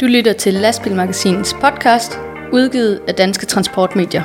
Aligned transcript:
Du 0.00 0.06
lytter 0.06 0.32
til 0.32 0.54
Lastbilmagasinets 0.54 1.54
podcast, 1.64 2.18
udgivet 2.52 3.00
af 3.08 3.14
Danske 3.14 3.46
Transportmedier. 3.46 4.22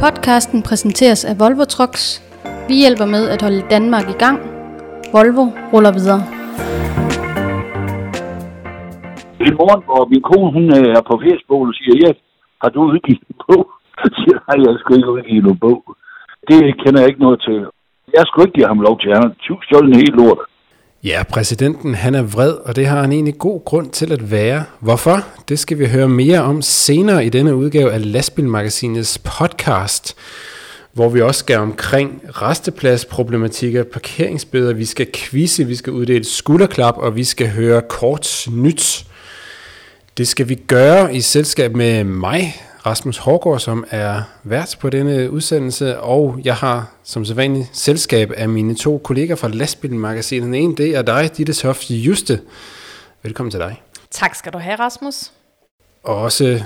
Podcasten 0.00 0.62
præsenteres 0.62 1.24
af 1.24 1.34
Volvo 1.40 1.64
Trucks. 1.64 2.22
Vi 2.68 2.74
hjælper 2.82 3.06
med 3.06 3.28
at 3.34 3.42
holde 3.42 3.62
Danmark 3.70 4.06
i 4.14 4.18
gang. 4.24 4.38
Volvo 5.12 5.44
ruller 5.72 5.92
videre. 5.98 6.20
En 9.46 9.54
morgen, 9.60 9.82
hvor 9.88 10.02
min 10.12 10.22
kone 10.28 10.48
hun 10.56 10.64
øh, 10.78 10.88
er 10.98 11.02
på 11.10 11.14
Facebook 11.24 11.62
og 11.68 11.74
siger, 11.78 11.94
ja, 12.04 12.10
har 12.62 12.68
du 12.74 12.80
udgivet 12.90 13.22
en 13.30 13.36
bog? 13.46 13.62
Så 14.00 14.06
siger 14.18 14.36
jeg, 14.48 14.56
jeg 14.66 14.74
skal 14.80 14.96
ikke 14.98 15.10
udgive 15.16 15.42
nogen 15.46 15.58
bog. 15.64 15.80
Det 16.48 16.58
kender 16.82 17.00
jeg 17.00 17.08
ikke 17.08 17.24
noget 17.26 17.38
til. 17.46 17.58
Jeg 18.16 18.24
skulle 18.26 18.44
ikke 18.46 18.56
give 18.58 18.66
ham 18.66 18.80
lov 18.80 19.00
til. 19.00 19.08
Han 19.14 19.22
har 19.22 19.62
stjålet 19.66 19.88
en 19.94 20.00
helt 20.00 20.16
lort. 20.16 20.38
Ja, 21.04 21.22
præsidenten 21.30 21.94
han 21.94 22.14
er 22.14 22.22
vred, 22.22 22.52
og 22.52 22.76
det 22.76 22.86
har 22.86 23.00
han 23.00 23.12
egentlig 23.12 23.38
god 23.38 23.64
grund 23.64 23.90
til 23.90 24.12
at 24.12 24.30
være. 24.30 24.64
Hvorfor? 24.80 25.18
Det 25.48 25.58
skal 25.58 25.78
vi 25.78 25.86
høre 25.86 26.08
mere 26.08 26.42
om 26.42 26.62
senere 26.62 27.26
i 27.26 27.28
denne 27.28 27.56
udgave 27.56 27.92
af 27.92 28.12
Lastbilmagasinets 28.12 29.18
podcast, 29.18 30.16
hvor 30.92 31.08
vi 31.08 31.20
også 31.20 31.38
skal 31.38 31.58
omkring 31.58 32.22
restepladsproblematikker, 32.28 33.84
parkeringsbøder, 33.84 34.74
vi 34.74 34.84
skal 34.84 35.06
quizze, 35.14 35.64
vi 35.64 35.74
skal 35.74 35.92
uddele 35.92 36.24
skulderklap, 36.24 36.94
og 36.98 37.16
vi 37.16 37.24
skal 37.24 37.48
høre 37.48 37.82
kort 37.88 38.46
nyt. 38.52 39.04
Det 40.18 40.28
skal 40.28 40.48
vi 40.48 40.54
gøre 40.54 41.14
i 41.14 41.20
selskab 41.20 41.76
med 41.76 42.04
mig, 42.04 42.54
Rasmus 42.86 43.18
Hårgaard, 43.18 43.60
som 43.60 43.84
er 43.90 44.22
vært 44.42 44.76
på 44.80 44.90
denne 44.90 45.30
udsendelse, 45.30 45.98
og 46.00 46.40
jeg 46.44 46.54
har 46.56 46.92
som 47.04 47.24
sædvanligt 47.24 47.68
selskab 47.72 48.32
af 48.36 48.48
mine 48.48 48.74
to 48.74 48.98
kolleger 48.98 49.34
fra 49.34 49.48
Lastbilmagasinet. 49.48 50.42
Den 50.42 50.54
ene, 50.54 50.76
det 50.76 50.96
er 50.96 51.02
dig, 51.02 51.36
Ditte 51.36 51.52
Toft 51.52 51.90
Juste. 51.90 52.40
Velkommen 53.22 53.50
til 53.50 53.60
dig. 53.60 53.82
Tak 54.10 54.34
skal 54.34 54.52
du 54.52 54.58
have, 54.58 54.76
Rasmus. 54.76 55.32
Og 56.02 56.16
også 56.16 56.62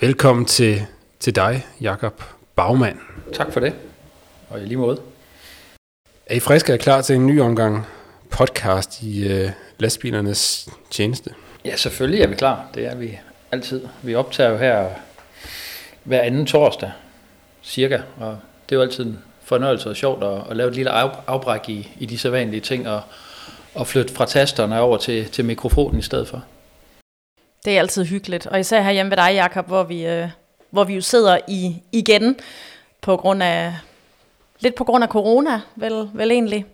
velkommen 0.00 0.44
til, 0.44 0.86
til 1.20 1.36
dig, 1.36 1.66
Jakob 1.80 2.22
Bagmand. 2.56 2.98
Tak 3.32 3.52
for 3.52 3.60
det, 3.60 3.74
og 4.50 4.60
i 4.60 4.64
lige 4.64 4.78
måde. 4.78 5.00
Er 6.26 6.34
I 6.34 6.40
friske 6.40 6.72
og 6.72 6.78
klar 6.78 7.00
til 7.00 7.16
en 7.16 7.26
ny 7.26 7.40
omgang 7.40 7.86
podcast 8.30 9.02
i 9.02 9.42
uh, 9.44 9.50
lastbilernes 9.78 10.68
tjeneste? 10.90 11.34
Ja, 11.64 11.76
selvfølgelig 11.76 12.22
er 12.22 12.26
vi 12.26 12.34
klar. 12.34 12.66
Det 12.74 12.86
er 12.86 12.94
vi 12.94 13.18
altid. 13.52 13.86
Vi 14.02 14.14
optager 14.14 14.50
jo 14.50 14.56
her 14.56 14.88
hver 16.08 16.20
anden 16.20 16.46
torsdag, 16.46 16.90
cirka. 17.62 18.00
Og 18.20 18.38
det 18.68 18.74
er 18.74 18.76
jo 18.76 18.82
altid 18.82 19.04
en 19.04 19.18
fornøjelse 19.42 19.90
og 19.90 19.96
sjovt 19.96 20.24
at, 20.24 20.40
at 20.50 20.56
lave 20.56 20.68
et 20.68 20.74
lille 20.74 20.90
af, 20.90 21.10
afbræk 21.26 21.68
i, 21.68 21.88
i 21.98 22.06
de 22.06 22.18
sædvanlige 22.18 22.60
ting, 22.60 22.88
og, 22.88 23.00
og 23.74 23.86
flytte 23.86 24.14
fra 24.14 24.26
tasterne 24.26 24.80
over 24.80 24.96
til, 24.96 25.30
til 25.30 25.44
mikrofonen 25.44 25.98
i 25.98 26.02
stedet 26.02 26.28
for. 26.28 26.44
Det 27.64 27.76
er 27.76 27.80
altid 27.80 28.04
hyggeligt, 28.04 28.46
og 28.46 28.60
især 28.60 28.82
her 28.82 28.90
hjemme 28.90 29.10
ved 29.10 29.16
dig, 29.16 29.34
Jakob, 29.34 29.66
hvor 29.66 29.82
vi, 29.82 30.06
øh, 30.06 30.28
hvor 30.70 30.84
vi 30.84 30.94
jo 30.94 31.00
sidder 31.00 31.38
i 31.48 31.76
igen 31.92 32.36
på 33.00 33.16
grund 33.16 33.42
af 33.42 33.74
lidt 34.60 34.74
på 34.74 34.84
grund 34.84 35.04
af 35.04 35.10
corona, 35.10 35.60
vel, 35.76 36.08
vel 36.14 36.30
egentlig. 36.30 36.64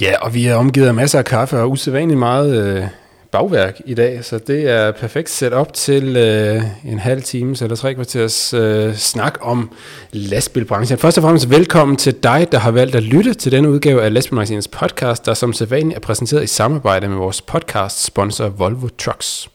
Ja, 0.00 0.14
og 0.20 0.34
vi 0.34 0.46
er 0.46 0.54
omgivet 0.54 0.88
af 0.88 0.94
masser 0.94 1.18
af 1.18 1.24
kaffe 1.24 1.56
og 1.60 1.70
usædvanligt 1.70 2.18
meget 2.18 2.76
øh, 2.76 2.86
bagværk 3.30 3.80
i 3.84 3.94
dag, 3.94 4.24
så 4.24 4.38
det 4.38 4.70
er 4.70 4.92
perfekt 4.92 5.30
set 5.30 5.52
op 5.52 5.72
til 5.72 6.16
øh, 6.16 6.62
en 6.84 6.98
halv 6.98 7.22
time 7.22 7.56
eller 7.62 7.76
tre 7.76 7.94
kvarters 7.94 8.54
øh, 8.54 8.94
snak 8.94 9.38
om 9.40 9.70
lastbilbranchen. 10.12 10.98
Først 10.98 11.18
og 11.18 11.22
fremmest 11.22 11.50
velkommen 11.50 11.96
til 11.96 12.14
dig, 12.22 12.48
der 12.52 12.58
har 12.58 12.70
valgt 12.70 12.94
at 12.94 13.02
lytte 13.02 13.34
til 13.34 13.52
denne 13.52 13.70
udgave 13.70 14.02
af 14.02 14.14
Lastbilmagasinets 14.14 14.68
podcast, 14.68 15.26
der 15.26 15.34
som 15.34 15.52
sædvanligt 15.52 15.96
er 15.96 16.00
præsenteret 16.00 16.44
i 16.44 16.46
samarbejde 16.46 17.08
med 17.08 17.16
vores 17.16 17.42
podcast 17.42 18.04
sponsor 18.04 18.48
Volvo 18.48 18.88
Trucks. 18.98 19.48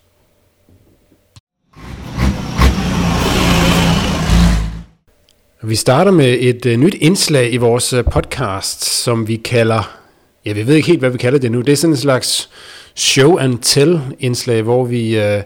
Vi 5.63 5.75
starter 5.75 6.11
med 6.11 6.37
et 6.39 6.65
øh, 6.65 6.77
nyt 6.77 6.93
indslag 6.93 7.53
i 7.53 7.57
vores 7.57 7.93
øh, 7.93 8.03
podcast, 8.03 8.85
som 8.85 9.27
vi 9.27 9.35
kalder, 9.35 9.97
ja, 10.45 10.53
vi 10.53 10.67
ved 10.67 10.75
ikke 10.75 10.87
helt, 10.87 10.99
hvad 10.99 11.09
vi 11.09 11.17
kalder 11.17 11.39
det 11.39 11.51
nu. 11.51 11.61
Det 11.61 11.71
er 11.71 11.75
sådan 11.75 11.93
en 11.93 11.97
slags 11.97 12.49
show 12.95 13.37
and 13.37 13.57
tell 13.61 14.01
indslag, 14.19 14.61
hvor 14.61 14.85
vi 14.85 15.19
øh, 15.19 15.41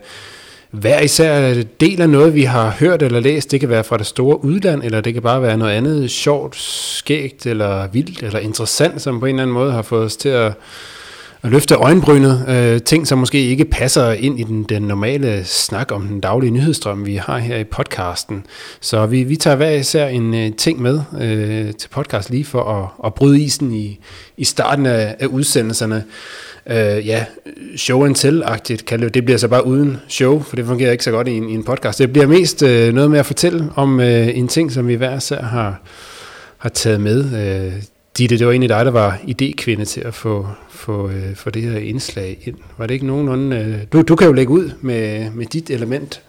hver 0.71 0.99
især 0.99 1.63
deler 1.79 2.07
noget, 2.07 2.35
vi 2.35 2.43
har 2.43 2.69
hørt 2.79 3.01
eller 3.01 3.19
læst. 3.19 3.51
Det 3.51 3.59
kan 3.59 3.69
være 3.69 3.83
fra 3.83 3.97
det 3.97 4.05
store 4.05 4.43
udland, 4.43 4.83
eller 4.83 5.01
det 5.01 5.13
kan 5.13 5.23
bare 5.23 5.41
være 5.41 5.57
noget 5.57 5.71
andet 5.71 6.11
sjovt, 6.11 6.55
skægt, 6.55 7.45
eller 7.45 7.87
vildt, 7.87 8.23
eller 8.23 8.39
interessant, 8.39 9.01
som 9.01 9.19
på 9.19 9.25
en 9.25 9.35
eller 9.35 9.43
anden 9.43 9.53
måde 9.53 9.71
har 9.71 9.81
fået 9.81 10.05
os 10.05 10.17
til 10.17 10.29
at 10.29 10.53
at 11.43 11.51
løfte 11.51 11.75
øjenbrynet. 11.75 12.45
Øh, 12.47 12.81
ting, 12.81 13.07
som 13.07 13.17
måske 13.17 13.39
ikke 13.39 13.65
passer 13.65 14.11
ind 14.11 14.39
i 14.39 14.43
den, 14.43 14.63
den 14.63 14.81
normale 14.81 15.45
snak 15.45 15.91
om 15.91 16.07
den 16.07 16.19
daglige 16.19 16.51
nyhedsstrøm, 16.51 17.05
vi 17.05 17.15
har 17.15 17.37
her 17.37 17.57
i 17.57 17.63
podcasten. 17.63 18.45
Så 18.79 19.05
vi, 19.05 19.23
vi 19.23 19.35
tager 19.35 19.55
hver 19.55 19.69
især 19.69 20.07
en 20.07 20.33
øh, 20.33 20.53
ting 20.53 20.81
med 20.81 21.01
øh, 21.21 21.73
til 21.73 21.89
podcast 21.89 22.29
lige 22.29 22.45
for 22.45 22.63
at, 22.63 23.05
at 23.05 23.13
bryde 23.13 23.41
isen 23.41 23.73
i, 23.73 23.99
i 24.37 24.43
starten 24.43 24.85
af, 24.85 25.15
af 25.19 25.25
udsendelserne. 25.25 26.03
Øh, 26.69 27.07
ja, 27.07 27.25
show 27.75 28.05
and 28.05 28.15
tell-agtigt 28.15 28.85
kan 28.85 29.01
det, 29.01 29.13
det 29.13 29.25
bliver 29.25 29.37
så 29.37 29.47
bare 29.47 29.65
uden 29.65 29.97
show, 30.07 30.43
for 30.43 30.55
det 30.55 30.65
fungerer 30.65 30.91
ikke 30.91 31.03
så 31.03 31.11
godt 31.11 31.27
i 31.27 31.31
en, 31.31 31.49
i 31.49 31.53
en 31.53 31.63
podcast. 31.63 31.99
Det 31.99 32.13
bliver 32.13 32.27
mest 32.27 32.63
øh, 32.63 32.93
noget 32.93 33.11
med 33.11 33.19
at 33.19 33.25
fortælle 33.25 33.69
om 33.75 33.99
øh, 33.99 34.37
en 34.37 34.47
ting, 34.47 34.71
som 34.71 34.87
vi 34.87 34.95
hver 34.95 35.17
især 35.17 35.41
har, 35.41 35.81
har 36.57 36.69
taget 36.69 37.01
med. 37.01 37.19
Øh, 37.65 37.83
Ditte, 38.17 38.37
det 38.37 38.45
var 38.45 38.51
egentlig 38.51 38.69
dig, 38.69 38.85
der 38.85 38.91
var 38.91 39.19
idékvinde 39.23 39.85
til 39.85 40.01
at 40.01 40.13
få, 40.13 40.47
få, 40.69 41.09
øh, 41.09 41.35
få 41.35 41.49
det 41.49 41.61
her 41.61 41.79
indslag 41.79 42.37
ind. 42.45 42.55
Var 42.77 42.87
det 42.87 42.93
ikke 42.93 43.07
nogenlunde... 43.07 43.55
Øh, 43.55 43.75
du, 43.93 44.01
du 44.01 44.15
kan 44.15 44.27
jo 44.27 44.33
lægge 44.33 44.51
ud 44.51 44.69
med, 44.81 45.31
med 45.31 45.45
dit 45.45 45.69
element. 45.69 46.21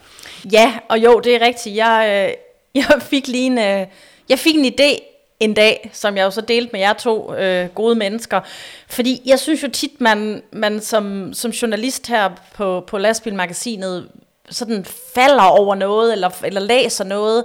Ja, 0.52 0.72
og 0.88 0.98
jo, 0.98 1.20
det 1.24 1.34
er 1.34 1.46
rigtigt. 1.46 1.76
Jeg, 1.76 2.28
øh, 2.28 2.34
jeg 2.82 3.02
fik 3.02 3.28
lige 3.28 3.46
en, 3.46 3.58
øh, 3.58 3.86
jeg 4.28 4.38
fik 4.38 4.54
en 4.54 4.64
idé 4.64 5.07
en 5.40 5.54
dag, 5.54 5.90
som 5.92 6.16
jeg 6.16 6.24
jo 6.24 6.30
så 6.30 6.40
delte 6.40 6.72
med 6.72 6.80
jer 6.80 6.92
to 6.92 7.34
øh, 7.34 7.68
gode 7.68 7.94
mennesker. 7.94 8.40
Fordi 8.88 9.22
jeg 9.26 9.38
synes 9.38 9.62
jo 9.62 9.68
tit, 9.68 10.00
man, 10.00 10.42
man 10.52 10.80
som, 10.80 11.34
som 11.34 11.50
journalist 11.50 12.06
her 12.06 12.30
på, 12.54 12.84
på 12.86 12.98
Lastbilmagasinet 12.98 14.08
sådan 14.50 14.84
falder 15.14 15.42
over 15.42 15.74
noget, 15.74 16.12
eller, 16.12 16.30
eller 16.44 16.60
læser 16.60 17.04
noget 17.04 17.44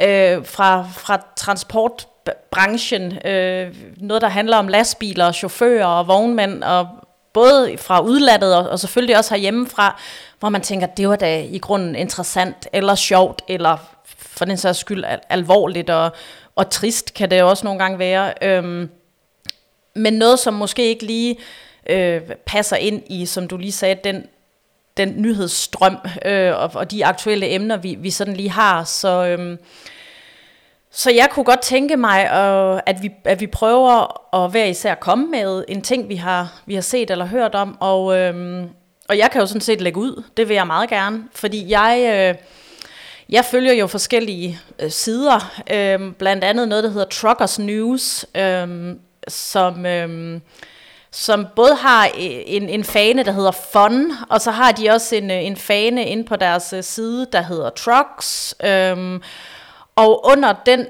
øh, 0.00 0.46
fra, 0.46 0.86
fra 0.96 1.26
transportbranchen. 1.36 3.26
øh, 3.26 3.74
noget 3.96 4.22
der 4.22 4.28
handler 4.28 4.56
om 4.56 4.68
lastbiler, 4.68 5.32
chauffører 5.32 5.86
og 5.86 6.08
vognmænd, 6.08 6.62
og 6.62 6.88
både 7.32 7.78
fra 7.78 8.00
udlandet 8.00 8.56
og, 8.56 8.68
og 8.68 8.78
selvfølgelig 8.80 9.18
også 9.18 9.34
herhjemmefra, 9.34 10.00
hvor 10.38 10.48
man 10.48 10.60
tænker, 10.60 10.86
det 10.86 11.08
var 11.08 11.16
da 11.16 11.42
i 11.42 11.58
grunden 11.58 11.96
interessant, 11.96 12.68
eller 12.72 12.94
sjovt, 12.94 13.42
eller 13.48 13.76
for 14.18 14.44
den 14.44 14.56
sags 14.56 14.78
skyld 14.78 15.04
al- 15.04 15.20
alvorligt 15.28 15.90
og, 15.90 16.12
og 16.56 16.70
trist 16.70 17.14
kan 17.14 17.30
det 17.30 17.42
også 17.42 17.64
nogle 17.64 17.78
gange 17.78 17.98
være. 17.98 18.34
Øhm, 18.42 18.90
men 19.94 20.12
noget, 20.12 20.38
som 20.38 20.54
måske 20.54 20.84
ikke 20.88 21.06
lige 21.06 21.36
øh, 21.90 22.20
passer 22.46 22.76
ind 22.76 23.02
i, 23.06 23.26
som 23.26 23.48
du 23.48 23.56
lige 23.56 23.72
sagde, 23.72 23.98
den, 24.04 24.26
den 24.96 25.14
nyhedsstrøm 25.16 25.96
øh, 26.24 26.54
og, 26.54 26.70
og 26.74 26.90
de 26.90 27.06
aktuelle 27.06 27.50
emner, 27.50 27.76
vi, 27.76 27.94
vi 27.94 28.10
sådan 28.10 28.34
lige 28.34 28.50
har. 28.50 28.84
Så, 28.84 29.26
øh, 29.26 29.58
så 30.90 31.10
jeg 31.10 31.28
kunne 31.30 31.44
godt 31.44 31.60
tænke 31.60 31.96
mig, 31.96 32.24
øh, 32.24 32.80
at, 32.86 33.02
vi, 33.02 33.10
at 33.24 33.40
vi 33.40 33.46
prøver 33.46 34.20
at 34.44 34.50
hver 34.50 34.64
især 34.64 34.94
komme 34.94 35.26
med 35.26 35.64
en 35.68 35.82
ting, 35.82 36.08
vi 36.08 36.16
har, 36.16 36.62
vi 36.66 36.74
har 36.74 36.82
set 36.82 37.10
eller 37.10 37.26
hørt 37.26 37.54
om. 37.54 37.76
Og, 37.80 38.16
øh, 38.16 38.64
og 39.08 39.18
jeg 39.18 39.30
kan 39.30 39.40
jo 39.40 39.46
sådan 39.46 39.60
set 39.60 39.80
lægge 39.80 40.00
ud. 40.00 40.22
Det 40.36 40.48
vil 40.48 40.54
jeg 40.54 40.66
meget 40.66 40.90
gerne. 40.90 41.24
Fordi 41.34 41.70
jeg... 41.70 41.98
Øh, 42.30 42.44
jeg 43.28 43.44
følger 43.44 43.72
jo 43.72 43.86
forskellige 43.86 44.58
øh, 44.78 44.90
sider, 44.90 45.60
øh, 45.70 46.12
blandt 46.12 46.44
andet 46.44 46.68
noget, 46.68 46.84
der 46.84 46.90
hedder 46.90 47.08
Truckers 47.08 47.58
News, 47.58 48.26
øh, 48.34 48.96
som, 49.28 49.86
øh, 49.86 50.40
som 51.10 51.46
både 51.56 51.74
har 51.74 52.06
øh, 52.06 52.12
en, 52.46 52.68
en 52.68 52.84
fane, 52.84 53.22
der 53.22 53.32
hedder 53.32 53.50
Fun, 53.72 54.12
og 54.28 54.40
så 54.40 54.50
har 54.50 54.72
de 54.72 54.90
også 54.90 55.16
en, 55.16 55.30
øh, 55.30 55.44
en 55.44 55.56
fane 55.56 56.06
inde 56.06 56.24
på 56.24 56.36
deres 56.36 56.72
øh, 56.72 56.82
side, 56.82 57.26
der 57.32 57.42
hedder 57.42 57.70
Trucks. 57.70 58.54
Øhm, 58.64 59.22
og 59.96 60.26
under 60.26 60.54
den 60.66 60.86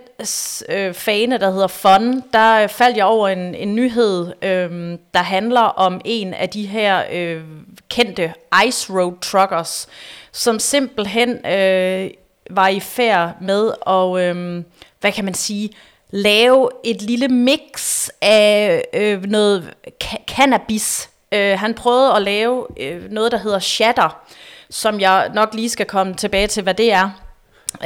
øh, 0.68 0.94
fane, 0.94 1.38
der 1.38 1.50
hedder 1.50 1.66
Fun, 1.66 2.22
der 2.32 2.66
faldt 2.66 2.96
jeg 2.96 3.04
over 3.04 3.28
en, 3.28 3.54
en 3.54 3.74
nyhed, 3.74 4.32
øh, 4.42 4.98
der 5.14 5.22
handler 5.22 5.60
om 5.60 6.00
en 6.04 6.34
af 6.34 6.48
de 6.48 6.66
her 6.66 7.02
øh, 7.12 7.42
kendte 7.88 8.34
ice 8.66 8.92
road 8.92 9.12
truckers, 9.20 9.88
som 10.32 10.58
simpelthen 10.58 11.46
øh, 11.46 12.10
var 12.50 12.68
i 12.68 12.80
færd 12.80 13.32
med 13.40 13.72
at, 13.86 14.36
øh, 14.36 14.64
hvad 15.00 15.12
kan 15.12 15.24
man 15.24 15.34
sige, 15.34 15.70
lave 16.10 16.68
et 16.84 17.02
lille 17.02 17.28
mix 17.28 18.08
af 18.22 18.84
øh, 18.94 19.22
noget 19.22 19.74
ca- 20.04 20.24
cannabis. 20.26 21.10
Øh, 21.32 21.58
han 21.58 21.74
prøvede 21.74 22.12
at 22.12 22.22
lave 22.22 22.66
øh, 22.80 23.10
noget, 23.10 23.32
der 23.32 23.38
hedder 23.38 23.58
shatter, 23.58 24.22
som 24.70 25.00
jeg 25.00 25.30
nok 25.34 25.54
lige 25.54 25.68
skal 25.68 25.86
komme 25.86 26.14
tilbage 26.14 26.46
til, 26.46 26.62
hvad 26.62 26.74
det 26.74 26.92
er. 26.92 27.10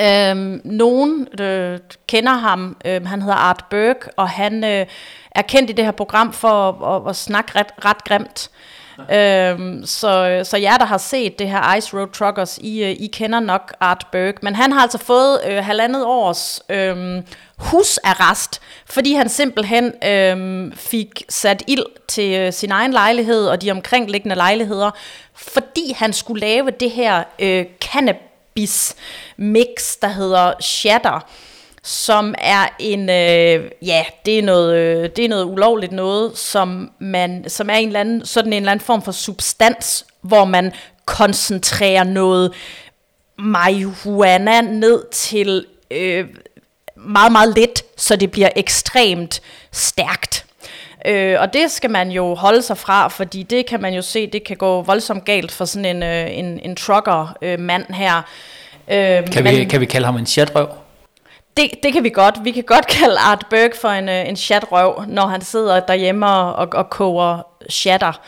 Øhm, 0.00 0.60
nogen 0.64 1.28
øh, 1.40 1.78
kender 2.06 2.32
ham, 2.32 2.76
øh, 2.84 3.06
han 3.06 3.22
hedder 3.22 3.36
Art 3.36 3.64
Burke, 3.70 4.10
og 4.16 4.28
han 4.28 4.64
øh, 4.64 4.86
er 5.30 5.42
kendt 5.42 5.70
i 5.70 5.72
det 5.72 5.84
her 5.84 5.92
program 5.92 6.32
for 6.32 6.68
at, 6.68 7.02
at, 7.02 7.10
at 7.10 7.16
snakke 7.16 7.58
ret, 7.58 7.84
ret 7.84 8.04
grimt. 8.04 8.50
Øhm, 9.12 9.86
så, 9.86 10.40
så 10.44 10.56
jer, 10.56 10.76
der 10.76 10.84
har 10.84 10.98
set 10.98 11.38
det 11.38 11.48
her 11.48 11.74
Ice 11.74 11.96
Road 11.96 12.08
Truckers, 12.08 12.58
I, 12.58 12.82
øh, 12.82 12.90
I 12.90 13.06
kender 13.06 13.40
nok 13.40 13.74
Art 13.80 14.06
Berg. 14.12 14.34
Men 14.42 14.54
han 14.54 14.72
har 14.72 14.80
altså 14.80 14.98
fået 14.98 15.40
øh, 15.48 15.64
halvandet 15.64 16.04
års 16.04 16.60
øh, 16.68 17.22
husarrest, 17.58 18.60
fordi 18.86 19.12
han 19.12 19.28
simpelthen 19.28 19.92
øh, 20.04 20.72
fik 20.76 21.22
sat 21.28 21.62
ild 21.66 22.06
til 22.08 22.34
øh, 22.34 22.52
sin 22.52 22.70
egen 22.72 22.92
lejlighed 22.92 23.48
og 23.48 23.62
de 23.62 23.70
omkringliggende 23.70 24.36
lejligheder, 24.36 24.90
fordi 25.34 25.92
han 25.92 26.12
skulle 26.12 26.40
lave 26.40 26.70
det 26.70 26.90
her 26.90 27.22
øh, 27.38 27.64
cannabis 27.80 28.96
mix, 29.36 29.96
der 30.02 30.08
hedder 30.08 30.52
Shatter 30.60 31.20
som 31.82 32.34
er 32.38 32.68
en, 32.78 33.00
øh, 33.10 33.70
ja, 33.82 34.04
det 34.26 34.38
er 34.38 34.42
noget, 34.42 34.76
øh, 34.76 35.10
det 35.16 35.24
er 35.24 35.28
noget 35.28 35.44
ulovligt 35.44 35.92
noget, 35.92 36.38
som, 36.38 36.90
man, 36.98 37.44
som 37.48 37.70
er 37.70 37.74
en 37.74 37.86
eller 37.86 38.00
anden, 38.00 38.24
sådan 38.24 38.52
en 38.52 38.56
eller 38.56 38.72
anden 38.72 38.84
form 38.84 39.02
for 39.02 39.12
substans, 39.12 40.06
hvor 40.20 40.44
man 40.44 40.72
koncentrerer 41.04 42.04
noget 42.04 42.52
marihuana 43.38 44.60
ned 44.60 45.04
til 45.12 45.66
øh, 45.90 46.26
meget, 46.96 47.32
meget 47.32 47.56
let, 47.56 47.82
så 47.96 48.16
det 48.16 48.30
bliver 48.30 48.48
ekstremt 48.56 49.40
stærkt. 49.72 50.44
Øh, 51.06 51.40
og 51.40 51.52
det 51.52 51.70
skal 51.70 51.90
man 51.90 52.10
jo 52.10 52.34
holde 52.34 52.62
sig 52.62 52.78
fra, 52.78 53.08
fordi 53.08 53.42
det 53.42 53.66
kan 53.66 53.80
man 53.82 53.94
jo 53.94 54.02
se, 54.02 54.26
det 54.26 54.44
kan 54.44 54.56
gå 54.56 54.82
voldsomt 54.82 55.24
galt 55.24 55.52
for 55.52 55.64
sådan 55.64 55.96
en, 55.96 56.02
øh, 56.02 56.38
en, 56.38 56.60
en 56.62 56.76
trucker-mand 56.76 57.84
øh, 57.90 57.96
her. 57.96 58.16
Øh, 58.88 59.30
kan, 59.32 59.44
vi, 59.44 59.64
kan 59.64 59.80
vi 59.80 59.86
kalde 59.86 60.06
ham 60.06 60.16
en 60.16 60.26
chatrøv? 60.26 60.68
Det, 61.58 61.70
det 61.82 61.92
kan 61.92 62.04
vi 62.04 62.10
godt. 62.10 62.34
Vi 62.44 62.50
kan 62.50 62.64
godt 62.66 62.86
kalde 62.98 63.18
Art 63.18 63.46
Berg 63.50 63.70
for 63.80 63.88
en, 63.88 64.08
øh, 64.08 64.28
en 64.28 64.36
chatrøv, 64.36 65.02
når 65.08 65.26
han 65.26 65.40
sidder 65.40 65.80
derhjemme 65.80 66.26
og, 66.26 66.68
og 66.72 66.90
koger 66.90 67.46
chatter. 67.70 68.20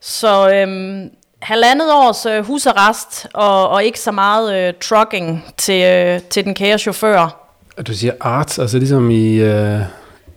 Så 0.00 0.50
øhm, 0.50 1.10
halvandet 1.42 1.92
års 1.92 2.26
øh, 2.26 2.46
husarrest 2.46 3.26
og, 3.34 3.68
og 3.68 3.84
ikke 3.84 4.00
så 4.00 4.12
meget 4.12 4.68
øh, 4.68 4.74
trucking 4.80 5.44
til, 5.56 5.84
øh, 5.84 6.20
til 6.22 6.44
den 6.44 6.54
kære 6.54 6.78
chauffør. 6.78 7.40
Og 7.76 7.86
du 7.86 7.94
siger 7.94 8.12
art, 8.20 8.58
altså 8.58 8.78
ligesom 8.78 9.10
i 9.10 9.34
øh, 9.34 9.80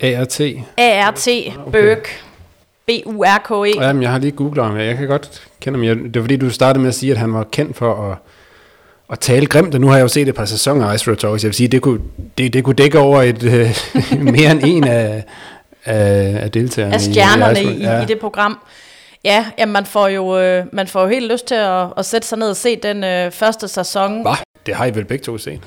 ART? 0.03 0.41
ART, 0.77 1.27
okay. 1.27 1.51
Berg. 1.71 2.03
B-U-R-K-E. 2.85 3.81
Jamen, 3.81 4.03
jeg 4.03 4.11
har 4.11 4.17
lige 4.17 4.31
googlet 4.31 4.65
ham. 4.65 4.77
Jeg 4.77 4.97
kan 4.97 5.07
godt 5.07 5.47
kende 5.61 5.87
ham. 5.87 6.03
Det 6.03 6.15
var 6.15 6.21
fordi, 6.21 6.37
du 6.37 6.49
startede 6.49 6.81
med 6.81 6.89
at 6.89 6.95
sige, 6.95 7.11
at 7.11 7.17
han 7.17 7.33
var 7.33 7.43
kendt 7.43 7.77
for 7.77 8.11
at 8.11 8.17
at 9.11 9.19
tale 9.19 9.45
grimt, 9.45 9.75
og 9.75 9.81
nu 9.81 9.87
har 9.87 9.95
jeg 9.95 10.03
jo 10.03 10.07
set 10.07 10.27
et 10.27 10.35
par 10.35 10.45
sæsoner 10.45 10.87
af 10.87 10.95
Ice 10.95 11.07
Road 11.07 11.17
Talks. 11.17 11.43
Jeg 11.43 11.47
vil 11.47 11.55
sige, 11.55 11.67
det 11.67 11.81
kunne, 11.81 11.99
det, 12.37 12.53
det 12.53 12.63
kunne 12.63 12.75
dække 12.75 12.99
over 12.99 13.21
et, 13.21 13.43
øh, 13.43 13.77
mere 14.33 14.51
end 14.51 14.61
en 14.63 14.83
af, 14.83 15.23
af, 15.85 16.39
af 16.41 16.51
deltagerne. 16.51 16.93
Af 16.93 17.01
stjernerne 17.01 17.63
i, 17.63 17.67
i, 17.67 17.81
ja. 17.81 18.01
i 18.01 18.05
det 18.05 18.19
program. 18.19 18.59
Ja, 19.23 19.45
jamen 19.57 19.73
man 19.73 19.85
får 19.85 20.07
jo 20.07 20.39
øh, 20.39 20.65
man 20.73 20.87
får 20.87 21.01
jo 21.01 21.07
helt 21.07 21.31
lyst 21.31 21.45
til 21.45 21.55
at, 21.55 21.87
at 21.97 22.05
sætte 22.05 22.27
sig 22.27 22.37
ned 22.37 22.49
og 22.49 22.55
se 22.55 22.75
den 22.75 23.03
øh, 23.03 23.31
første 23.31 23.67
sæson. 23.67 24.21
Hvad? 24.21 24.35
Det 24.65 24.75
har 24.75 24.85
I 24.85 24.95
vel 24.95 25.05
begge 25.05 25.23
to 25.23 25.37
set? 25.37 25.61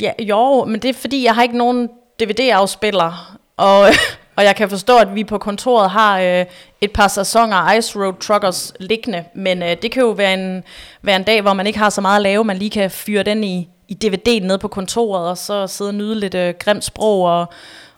Ja, 0.00 0.10
jo, 0.18 0.64
men 0.64 0.80
det 0.80 0.88
er 0.88 0.94
fordi, 0.94 1.24
jeg 1.24 1.34
har 1.34 1.42
ikke 1.42 1.58
nogen 1.58 1.88
DVD-afspiller. 2.20 3.38
Og, 3.56 3.88
Og 4.38 4.44
jeg 4.44 4.56
kan 4.56 4.70
forstå, 4.70 4.96
at 4.96 5.14
vi 5.14 5.24
på 5.24 5.38
kontoret 5.38 5.90
har 5.90 6.20
øh, 6.20 6.44
et 6.80 6.90
par 6.90 7.08
sæsoner 7.08 7.72
Ice 7.72 7.98
Road 7.98 8.14
Truckers 8.20 8.72
liggende, 8.80 9.24
men 9.34 9.62
øh, 9.62 9.76
det 9.82 9.90
kan 9.90 10.02
jo 10.02 10.10
være 10.10 10.34
en, 10.34 10.62
være 11.02 11.16
en 11.16 11.22
dag, 11.22 11.42
hvor 11.42 11.52
man 11.52 11.66
ikke 11.66 11.78
har 11.78 11.90
så 11.90 12.00
meget 12.00 12.16
at 12.16 12.22
lave, 12.22 12.44
man 12.44 12.56
lige 12.56 12.70
kan 12.70 12.90
fyre 12.90 13.22
den 13.22 13.44
i, 13.44 13.68
i 13.88 13.98
DVD'en 14.04 14.46
ned 14.46 14.58
på 14.58 14.68
kontoret, 14.68 15.30
og 15.30 15.38
så 15.38 15.66
sidde 15.66 15.90
og 15.90 15.94
nyde 15.94 16.20
lidt 16.20 16.34
øh, 16.34 16.54
grimt 16.58 16.84
sprog 16.84 17.22
og, 17.22 17.46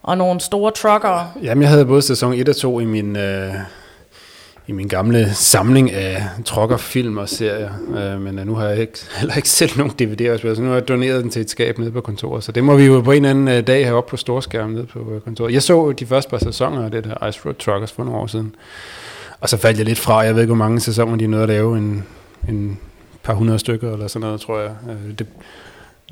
og 0.03 0.19
nogle 0.19 0.41
store 0.41 0.71
trucker. 0.71 1.39
Jamen, 1.43 1.63
jeg 1.63 1.71
havde 1.71 1.87
både 1.87 2.03
sæson 2.03 2.33
1 2.33 2.49
og 2.49 2.57
2 2.57 2.81
i 2.81 2.85
min... 2.85 3.17
Øh 3.17 3.55
i 4.71 4.73
min 4.73 4.89
gamle 4.89 5.35
samling 5.35 5.93
af 5.93 6.29
trokkerfilm 6.45 7.19
og 7.19 7.29
serier, 7.29 7.71
øh, 7.97 8.21
men 8.21 8.39
øh, 8.39 8.47
nu 8.47 8.55
har 8.55 8.69
jeg 8.69 8.81
ikke, 8.81 8.99
heller 9.19 9.37
ikke 9.37 9.49
selv 9.49 9.71
nogen 9.79 9.93
DVD'er, 9.93 10.55
så 10.55 10.63
nu 10.63 10.69
har 10.69 10.75
jeg 10.75 10.89
doneret 10.89 11.23
den 11.23 11.31
til 11.31 11.43
et 11.43 11.51
skab 11.51 11.79
nede 11.79 11.91
på 11.91 12.01
kontoret, 12.01 12.45
så 12.45 12.53
det 12.53 12.65
må 12.65 12.77
vi 12.77 12.85
jo 12.85 13.01
på 13.01 13.13
en 13.13 13.17
eller 13.17 13.31
anden 13.31 13.49
øh, 13.49 13.67
dag 13.67 13.87
have 13.87 13.97
op 13.97 14.07
på 14.07 14.17
storskærmen 14.17 14.75
nede 14.75 14.87
på 14.87 15.13
øh, 15.15 15.21
kontoret. 15.21 15.53
Jeg 15.53 15.63
så 15.63 15.93
de 15.93 16.07
første 16.07 16.31
par 16.31 16.39
sæsoner 16.39 16.85
af 16.85 16.91
det 16.91 17.05
der 17.05 17.27
Ice 17.27 17.41
Road 17.45 17.55
Truckers 17.55 17.93
for 17.93 18.05
nogle 18.05 18.21
år 18.21 18.27
siden, 18.27 18.55
og 19.41 19.49
så 19.49 19.57
faldt 19.57 19.79
jeg 19.79 19.87
lidt 19.87 19.99
fra, 19.99 20.19
jeg 20.19 20.35
ved 20.35 20.43
ikke, 20.43 20.55
hvor 20.55 20.65
mange 20.65 20.81
sæsoner 20.81 21.17
de 21.17 21.27
nåede 21.27 21.43
at 21.43 21.49
lave, 21.49 21.79
en, 21.79 22.05
en 22.49 22.79
par 23.23 23.35
hundrede 23.35 23.59
stykker 23.59 23.93
eller 23.93 24.09
sådan 24.09 24.27
noget, 24.27 24.41
tror 24.41 24.61
jeg. 24.61 24.71
Det, 25.19 25.27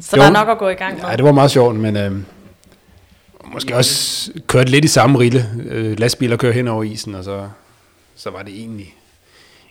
så 0.01 0.17
det 0.17 0.21
der 0.21 0.27
er 0.27 0.33
nok 0.33 0.49
at 0.49 0.59
gå 0.59 0.69
i 0.69 0.75
gang 0.75 0.95
med? 0.95 1.05
Ja, 1.11 1.17
det 1.17 1.25
var 1.25 1.33
meget 1.33 1.51
sjovt, 1.51 1.77
men... 1.77 1.97
Øh, 1.97 2.13
måske 3.53 3.77
også 3.77 4.31
kørt 4.47 4.69
lidt 4.69 4.85
i 4.85 4.89
samme 4.89 5.19
rille. 5.19 5.47
Øh, 5.71 5.99
lastbiler 5.99 6.37
kører 6.37 6.53
hen 6.53 6.69
over 6.69 6.83
isen, 6.83 7.15
og 7.15 7.25
så 7.25 7.49
så 8.19 8.31
var 8.31 8.43
det 8.43 8.55
egentlig, 8.55 8.95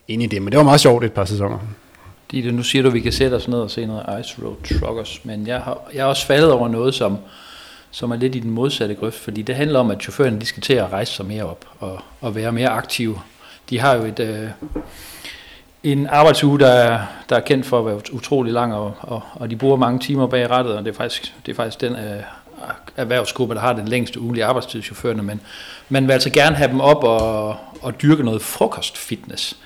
egentlig 0.10 0.32
det. 0.32 0.42
Men 0.42 0.52
det 0.52 0.58
var 0.58 0.64
meget 0.64 0.80
sjovt 0.80 1.04
et 1.04 1.14
par 1.14 1.26
sæsoner. 1.26 1.60
Ditte, 2.32 2.52
nu 2.52 2.64
siger 2.64 2.82
du, 2.82 2.88
at 2.88 2.94
vi 2.94 3.00
kan 3.00 3.12
sætte 3.12 3.36
os 3.36 3.48
ned 3.48 3.60
og 3.60 3.72
se 3.72 3.86
noget 3.86 4.20
Ice 4.22 4.42
Road 4.44 4.80
Truckers, 4.80 5.22
men 5.24 5.48
jeg 5.48 5.62
har, 5.62 5.82
jeg 5.94 6.04
har 6.04 6.10
også 6.10 6.26
faldet 6.26 6.52
over 6.52 6.68
noget, 6.68 6.96
som, 6.96 7.18
som 7.92 8.12
er 8.12 8.16
lidt 8.16 8.36
i 8.36 8.40
den 8.40 8.52
modsatte 8.52 8.96
grøft, 8.96 9.20
fordi 9.20 9.42
det 9.42 9.56
handler 9.56 9.80
om, 9.80 9.92
at 9.92 10.02
chaufførerne 10.02 10.42
de 10.42 10.46
skal 10.46 10.64
til 10.64 10.74
at 10.74 10.92
rejse 10.92 11.14
sig 11.14 11.26
mere 11.26 11.44
op 11.44 11.66
og, 11.80 12.00
og 12.22 12.36
være 12.36 12.52
mere 12.52 12.70
aktive. 12.70 13.20
De 13.70 13.80
har 13.80 13.96
jo 13.96 14.04
et, 14.04 14.20
øh, 14.20 14.50
en 15.84 16.08
arbejdsuge, 16.08 16.60
der 16.60 16.70
er, 16.70 17.06
der 17.30 17.36
er 17.36 17.42
kendt 17.42 17.66
for 17.66 17.80
at 17.80 17.86
være 17.86 18.14
utrolig 18.14 18.54
lang, 18.54 18.74
og, 18.74 18.94
og, 19.00 19.22
og 19.34 19.50
de 19.50 19.56
bruger 19.56 19.78
mange 19.78 20.00
timer 20.00 20.28
bag 20.28 20.50
rettet, 20.50 20.78
og 20.78 20.86
det 20.86 20.92
er 20.92 20.96
faktisk, 20.98 21.34
det 21.46 21.52
er 21.52 21.56
faktisk 21.56 21.82
den 21.82 21.96
øh, 21.96 22.24
erhvervsgruppe, 22.98 23.56
der 23.56 23.62
har 23.62 23.74
den 23.74 23.88
længste 23.88 24.21
ugelige 24.21 24.45
arbejdstid, 24.45 24.81
chaufførerne, 24.81 25.24
men 25.24 25.42
man 25.89 26.07
vil 26.07 26.13
altså 26.13 26.30
gerne 26.30 26.56
have 26.56 26.71
dem 26.71 26.80
op 26.80 27.04
og, 27.04 27.56
og 27.81 28.01
dyrke 28.01 28.24
noget 28.24 28.42
frokostfitness. 28.42 29.57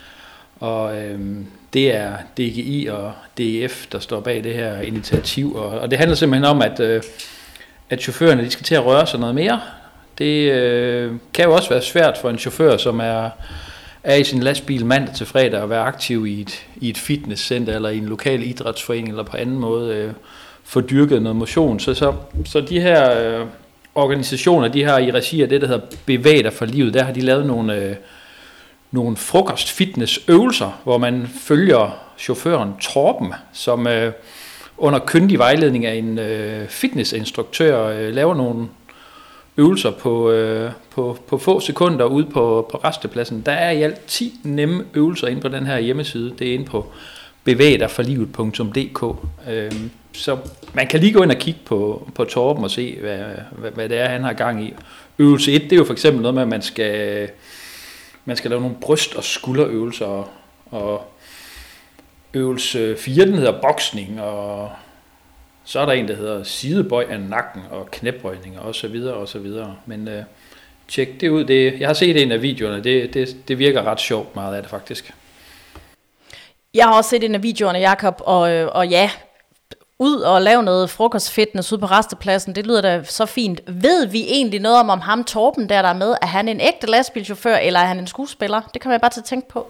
Og 0.60 0.98
øhm, 0.98 1.46
det 1.74 1.96
er 1.96 2.18
DGI 2.38 2.88
og 2.92 3.14
DEF, 3.38 3.86
der 3.92 4.00
står 4.00 4.20
bag 4.20 4.44
det 4.44 4.54
her 4.54 4.82
initiativ, 4.82 5.56
og, 5.56 5.70
og 5.70 5.92
det 5.92 6.00
handler 6.00 6.16
simpelthen 6.16 6.46
om, 6.46 6.62
at, 6.62 6.80
øh, 6.80 7.04
at 7.90 8.02
chaufførerne 8.02 8.46
de 8.46 8.52
skal 8.52 8.66
til 8.66 8.76
at 8.76 8.86
røre 8.86 9.08
sig 9.08 9.20
noget 9.20 9.36
mere. 9.36 9.62
Det 10.18 10.52
øh, 10.52 11.14
kan 11.34 11.46
jo 11.46 11.54
også 11.54 11.70
være 11.70 11.82
svært 11.82 12.18
for 12.18 12.30
en 12.30 12.38
chauffør, 12.38 12.78
som 12.78 13.00
er, 13.00 13.30
er 14.04 14.16
i 14.16 14.24
sin 14.24 14.44
lastbil 14.44 14.86
mandag 14.86 15.16
til 15.16 15.26
fredag, 15.26 15.64
at 15.64 15.70
være 15.70 15.84
aktiv 15.84 16.26
i 16.26 16.42
et, 16.42 16.66
i 16.76 16.90
et 16.90 16.98
fitnesscenter, 16.98 17.76
eller 17.76 17.90
i 17.90 17.98
en 17.98 18.06
lokal 18.06 18.44
idrætsforening, 18.44 19.10
eller 19.10 19.24
på 19.24 19.38
anden 19.38 19.60
måde 19.60 19.96
øh, 19.96 20.14
få 20.72 20.82
dyrket 20.82 21.22
noget 21.22 21.36
motion. 21.36 21.80
Så, 21.80 21.94
så, 21.94 22.14
så 22.46 22.62
de 22.62 22.80
her 22.80 23.40
øh, 23.40 23.46
organisationer, 23.96 24.68
de 24.68 24.84
har 24.84 24.98
i 24.98 25.12
regi 25.12 25.42
af 25.42 25.50
det, 25.50 25.62
der 25.62 25.68
hedder 25.68 25.86
Bevæg 26.06 26.44
dig 26.44 26.54
for 26.54 26.66
livet, 26.66 26.94
der 26.94 27.04
har 27.04 27.14
de 27.14 27.22
lavet 27.22 27.46
nogle, 27.46 27.76
øh, 27.76 27.96
nogle 28.92 29.18
frokost-fitness-øvelser, 29.18 30.82
hvor 30.84 30.98
man 30.98 31.30
følger 31.42 32.00
chaufføren 32.18 32.74
Torben, 32.82 33.34
som 33.54 33.88
øh, 33.88 34.12
under 34.78 35.00
kyndig 35.00 35.40
vejledning 35.40 35.86
af 35.86 35.96
en 35.96 36.20
øh, 36.20 36.68
fitnessinstruktør 36.68 37.86
øh, 37.86 38.14
laver 38.14 38.36
nogle 38.36 38.68
øvelser 39.58 39.92
på, 39.92 40.32
øh, 40.32 40.72
på, 40.92 41.18
på 41.28 41.38
få 41.38 41.60
sekunder 41.60 42.06
ude 42.06 42.26
på, 42.26 42.68
på 42.72 42.78
restepladsen. 42.78 43.42
Der 43.46 43.52
er 43.52 43.72
i 43.72 43.82
alt 43.82 44.06
10 44.08 44.34
nemme 44.44 44.84
øvelser 44.94 45.28
inde 45.28 45.42
på 45.42 45.48
den 45.48 45.66
her 45.66 45.80
hjemmeside. 45.80 46.34
Det 46.40 46.50
er 46.50 46.54
inde 46.54 46.66
på 46.66 46.92
bevægdigforlivet.dk. 47.44 49.28
Øh, 49.50 49.72
så 50.14 50.38
man 50.74 50.88
kan 50.88 51.00
lige 51.00 51.14
gå 51.14 51.24
ind 51.24 51.32
og 51.32 51.38
kigge 51.38 51.60
på, 51.66 52.12
på 52.16 52.26
Torben 52.26 52.64
og 52.64 52.72
se, 52.72 52.98
hvad, 53.00 53.18
hvad, 53.52 53.72
hvad 53.72 53.90
det 53.90 53.98
er, 53.98 54.10
han 54.10 54.24
har 54.24 54.34
gang 54.34 54.64
i. 54.64 54.74
Øvelse 55.20 55.54
1, 55.54 55.62
det 55.62 55.72
er 55.72 55.78
jo 55.78 55.84
for 55.84 55.94
eksempel 55.94 56.22
noget 56.22 56.36
med, 56.36 56.42
at 56.42 56.48
man 56.48 56.62
skal, 56.62 57.30
man 58.26 58.38
skal 58.38 58.52
lave 58.52 58.62
nogle 58.62 58.78
bryst- 58.82 59.16
og 59.16 59.24
skulderøvelser, 59.24 60.06
og, 60.06 60.28
og 60.72 61.14
øvelse 62.34 62.96
4, 62.98 63.26
den 63.26 63.34
hedder 63.34 63.62
boksning, 63.62 64.22
og 64.22 64.72
så 65.64 65.80
er 65.80 65.86
der 65.86 65.94
en, 65.94 66.08
der 66.08 66.16
hedder 66.16 66.44
sidebøj 66.44 67.06
af 67.10 67.20
nakken 67.20 67.62
og 67.72 67.92
knæbøjninger 67.92 68.60
og 68.60 68.76
så 68.76 68.88
videre 68.88 69.14
og 69.14 69.28
så 69.28 69.40
videre. 69.40 69.76
Men 69.86 70.08
øh, 70.08 70.24
tjek 70.88 71.22
det 71.22 71.30
ud. 71.30 71.44
Det, 71.44 71.80
jeg 71.80 71.90
har 71.90 71.94
set 71.94 72.22
en 72.22 72.32
af 72.32 72.42
videoerne, 72.42 72.84
det, 72.84 73.14
det, 73.14 73.38
det 73.48 73.60
virker 73.60 73.84
ret 73.84 74.00
sjovt 74.00 74.36
meget 74.36 74.56
af 74.56 74.62
det 74.62 74.70
faktisk. 74.70 75.14
Jeg 76.74 76.86
har 76.86 76.94
også 76.94 77.10
set 77.10 77.24
en 77.24 77.36
af 77.36 77.44
videoerne, 77.44 77.80
Jakob, 77.80 78.22
og, 78.26 78.52
øh, 78.52 78.70
og 78.72 78.88
ja, 78.88 79.10
ud 80.00 80.22
og 80.22 80.42
lave 80.42 80.64
noget 80.64 80.90
frokostfitness 80.90 81.74
ud 81.74 81.78
på 81.78 81.86
restepladsen, 81.86 82.56
det 82.56 82.68
lyder 82.68 82.82
da 82.82 83.04
så 83.04 83.26
fint. 83.26 83.62
Ved 83.68 84.06
vi 84.06 84.22
egentlig 84.28 84.60
noget 84.60 84.80
om, 84.80 84.90
om 84.90 85.00
ham 85.00 85.24
Torben 85.24 85.70
der, 85.70 85.82
der 85.82 85.90
er 85.90 85.94
med, 85.94 86.16
er 86.22 86.26
han 86.26 86.48
en 86.48 86.62
ægte 86.62 86.88
lastbilchauffør, 86.88 87.56
eller 87.56 87.80
er 87.80 87.86
han 87.86 88.00
en 88.00 88.08
skuespiller? 88.08 88.62
Det 88.74 88.82
kan 88.82 88.92
man 88.92 89.00
bare 89.00 89.12
til 89.12 89.20
at 89.20 89.26
tænke 89.26 89.48
på. 89.48 89.68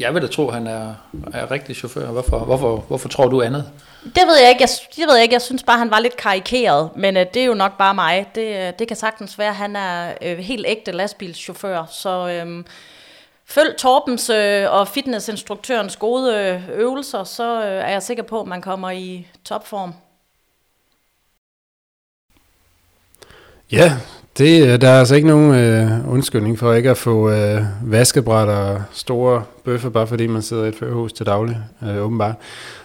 Jeg 0.00 0.14
vil 0.14 0.22
da 0.22 0.26
tro, 0.26 0.48
at 0.48 0.54
han 0.54 0.66
er, 0.66 0.94
er 1.34 1.50
rigtig 1.50 1.76
chauffør. 1.76 2.06
Hvorfor, 2.06 2.38
hvorfor, 2.38 2.76
hvorfor 2.76 3.08
tror 3.08 3.28
du 3.28 3.42
andet? 3.42 3.70
Det 4.04 4.22
ved 4.26 4.38
jeg 4.40 4.48
ikke. 4.48 4.62
Jeg, 4.62 4.68
det 4.96 5.04
ved 5.08 5.14
jeg 5.14 5.22
ikke. 5.22 5.32
Jeg 5.32 5.42
synes 5.42 5.62
bare, 5.62 5.78
han 5.78 5.90
var 5.90 5.98
lidt 5.98 6.16
karikeret. 6.16 6.90
Men 6.96 7.16
uh, 7.16 7.22
det 7.34 7.42
er 7.42 7.46
jo 7.46 7.54
nok 7.54 7.78
bare 7.78 7.94
mig. 7.94 8.26
Det, 8.34 8.68
uh, 8.68 8.78
det 8.78 8.88
kan 8.88 8.96
sagtens 8.96 9.38
være, 9.38 9.48
at 9.48 9.54
han 9.54 9.76
er 9.76 10.12
uh, 10.22 10.38
helt 10.38 10.66
ægte 10.68 10.92
lastbilschauffør. 10.92 11.84
Så 11.90 12.42
uh, 12.44 12.64
følg 13.50 13.76
Torbens 13.78 14.30
øh, 14.30 14.72
og 14.72 14.88
fitnessinstruktørens 14.88 15.96
gode 15.96 16.36
øh, 16.36 16.80
øvelser, 16.80 17.24
så 17.24 17.62
øh, 17.62 17.66
er 17.66 17.88
jeg 17.88 18.02
sikker 18.02 18.22
på, 18.22 18.40
at 18.40 18.46
man 18.46 18.62
kommer 18.62 18.90
i 18.90 19.26
topform. 19.44 19.94
Ja, 23.72 23.92
det, 24.38 24.66
øh, 24.66 24.80
der 24.80 24.88
er 24.88 24.98
altså 24.98 25.14
ikke 25.14 25.28
nogen 25.28 25.54
øh, 25.54 26.12
undskyldning 26.12 26.58
for 26.58 26.72
ikke 26.74 26.90
at 26.90 26.98
få 26.98 27.30
øh, 27.30 27.62
vaskebræt 27.82 28.48
og 28.48 28.82
store 28.92 29.44
bøffer, 29.64 29.90
bare 29.90 30.06
fordi 30.06 30.26
man 30.26 30.42
sidder 30.42 30.64
i 30.64 30.68
et 30.68 30.76
førhus 30.76 31.12
til 31.12 31.26
daglig, 31.26 31.58
øh, 31.82 32.04
åbenbart. 32.04 32.34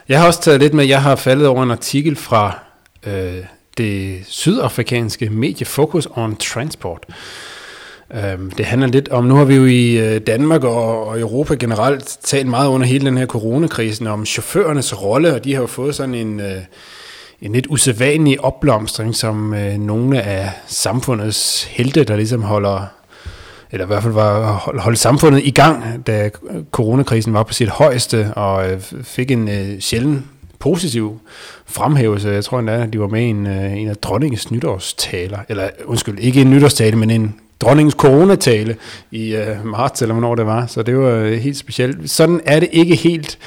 Jeg 0.10 0.20
har 0.20 0.28
også 0.28 0.42
taget 0.42 0.60
lidt 0.60 0.74
med, 0.74 0.86
jeg 0.86 1.02
har 1.02 1.16
faldet 1.16 1.48
over 1.48 1.64
en 1.64 1.72
artikel 1.72 2.16
fra 2.16 2.60
øh, 3.08 3.44
det 3.78 4.22
sydafrikanske 4.28 5.30
medie 5.30 5.66
Focus 5.66 6.08
on 6.16 6.36
Transport. 6.36 7.06
Øh, 8.14 8.52
det 8.58 8.66
handler 8.66 8.88
lidt 8.88 9.10
om, 9.10 9.24
nu 9.24 9.36
har 9.36 9.44
vi 9.44 9.56
jo 9.56 9.66
i 9.66 9.98
øh, 9.98 10.22
Danmark 10.22 10.64
og, 10.64 11.20
Europa 11.20 11.56
generelt 11.56 12.18
talt 12.24 12.48
meget 12.48 12.68
under 12.68 12.88
hele 12.88 13.06
den 13.06 13.18
her 13.18 13.26
coronakrisen 13.26 14.08
om 14.08 14.26
chaufførernes 14.26 15.02
rolle, 15.04 15.34
og 15.34 15.44
de 15.44 15.54
har 15.54 15.62
jo 15.62 15.68
fået 15.68 15.96
sådan 15.96 16.16
en... 16.16 16.40
Øh, 16.40 16.58
en 17.42 17.54
lidt 17.54 17.68
usædvanlig 17.70 18.42
opblomstring, 18.42 19.16
som 19.16 19.54
øh, 19.54 19.78
nogle 19.78 20.22
af 20.22 20.52
samfundets 20.68 21.64
helte, 21.64 22.04
der 22.04 22.16
ligesom 22.16 22.42
holder, 22.42 22.82
eller 23.72 23.86
i 23.86 23.88
hvert 23.88 24.04
fald 24.04 24.14
var 24.14 24.54
holdt 24.80 25.00
samfundet 25.00 25.42
i 25.44 25.52
gang, 25.52 26.08
da 26.08 26.30
coronakrisen 26.72 27.34
var 27.34 27.44
på 27.44 27.54
sit 27.54 27.70
højeste, 27.70 28.34
og 28.34 28.82
fik 29.04 29.32
en 29.32 29.50
sjælden 29.82 30.26
positiv 30.60 31.20
fremhævelse. 31.66 32.30
Jeg 32.30 32.44
tror 32.44 32.60
endda, 32.60 32.84
at 32.84 32.94
de 32.94 33.00
var 33.00 33.08
med 33.08 33.22
i 33.22 33.30
en, 33.30 33.48
en 33.48 33.88
af 33.88 33.98
dronningens 33.98 34.52
nytårstaler, 34.52 35.40
eller 35.50 35.70
undskyld, 35.86 36.20
ikke 36.20 36.42
en 36.42 36.50
nytårstale, 36.50 36.96
men 36.98 37.10
en 37.10 37.36
dronningens 37.62 37.96
coronatale 37.98 38.76
i 39.12 39.36
øh, 39.36 39.66
marts, 39.66 40.02
eller 40.02 40.14
hvornår 40.14 40.36
det 40.36 40.46
var. 40.46 40.66
Så 40.66 40.84
det 40.84 40.98
var 40.98 41.10
øh, 41.10 41.34
helt 41.34 41.58
specielt. 41.58 42.12
Sådan 42.12 42.42
er 42.46 42.60
det 42.60 42.70
ikke 42.72 42.96
helt 42.96 43.38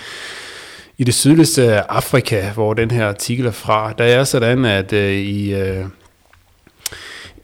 i 0.99 1.05
det 1.05 1.15
sydligste 1.15 1.91
Afrika, 1.91 2.51
hvor 2.55 2.75
den 2.75 2.91
her 2.91 3.09
artikel 3.09 3.47
er 3.47 3.51
fra, 3.51 3.93
der 3.99 4.05
er 4.05 4.25
sådan, 4.25 4.65
at 4.65 4.93
øh, 4.93 5.13
i, 5.13 5.55
øh, 5.55 5.85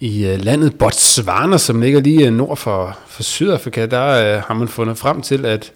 i 0.01 0.27
øh, 0.27 0.45
landet 0.45 0.79
Botswana, 0.79 1.59
som 1.59 1.81
ligger 1.81 2.01
lige 2.01 2.27
øh, 2.27 2.33
nord 2.33 2.57
for, 2.57 2.99
for 3.09 3.23
Sydafrika, 3.23 3.87
der 3.87 4.37
øh, 4.37 4.43
har 4.43 4.55
man 4.55 4.69
fundet 4.69 4.99
frem 4.99 5.23
til, 5.23 5.47
at 5.47 5.73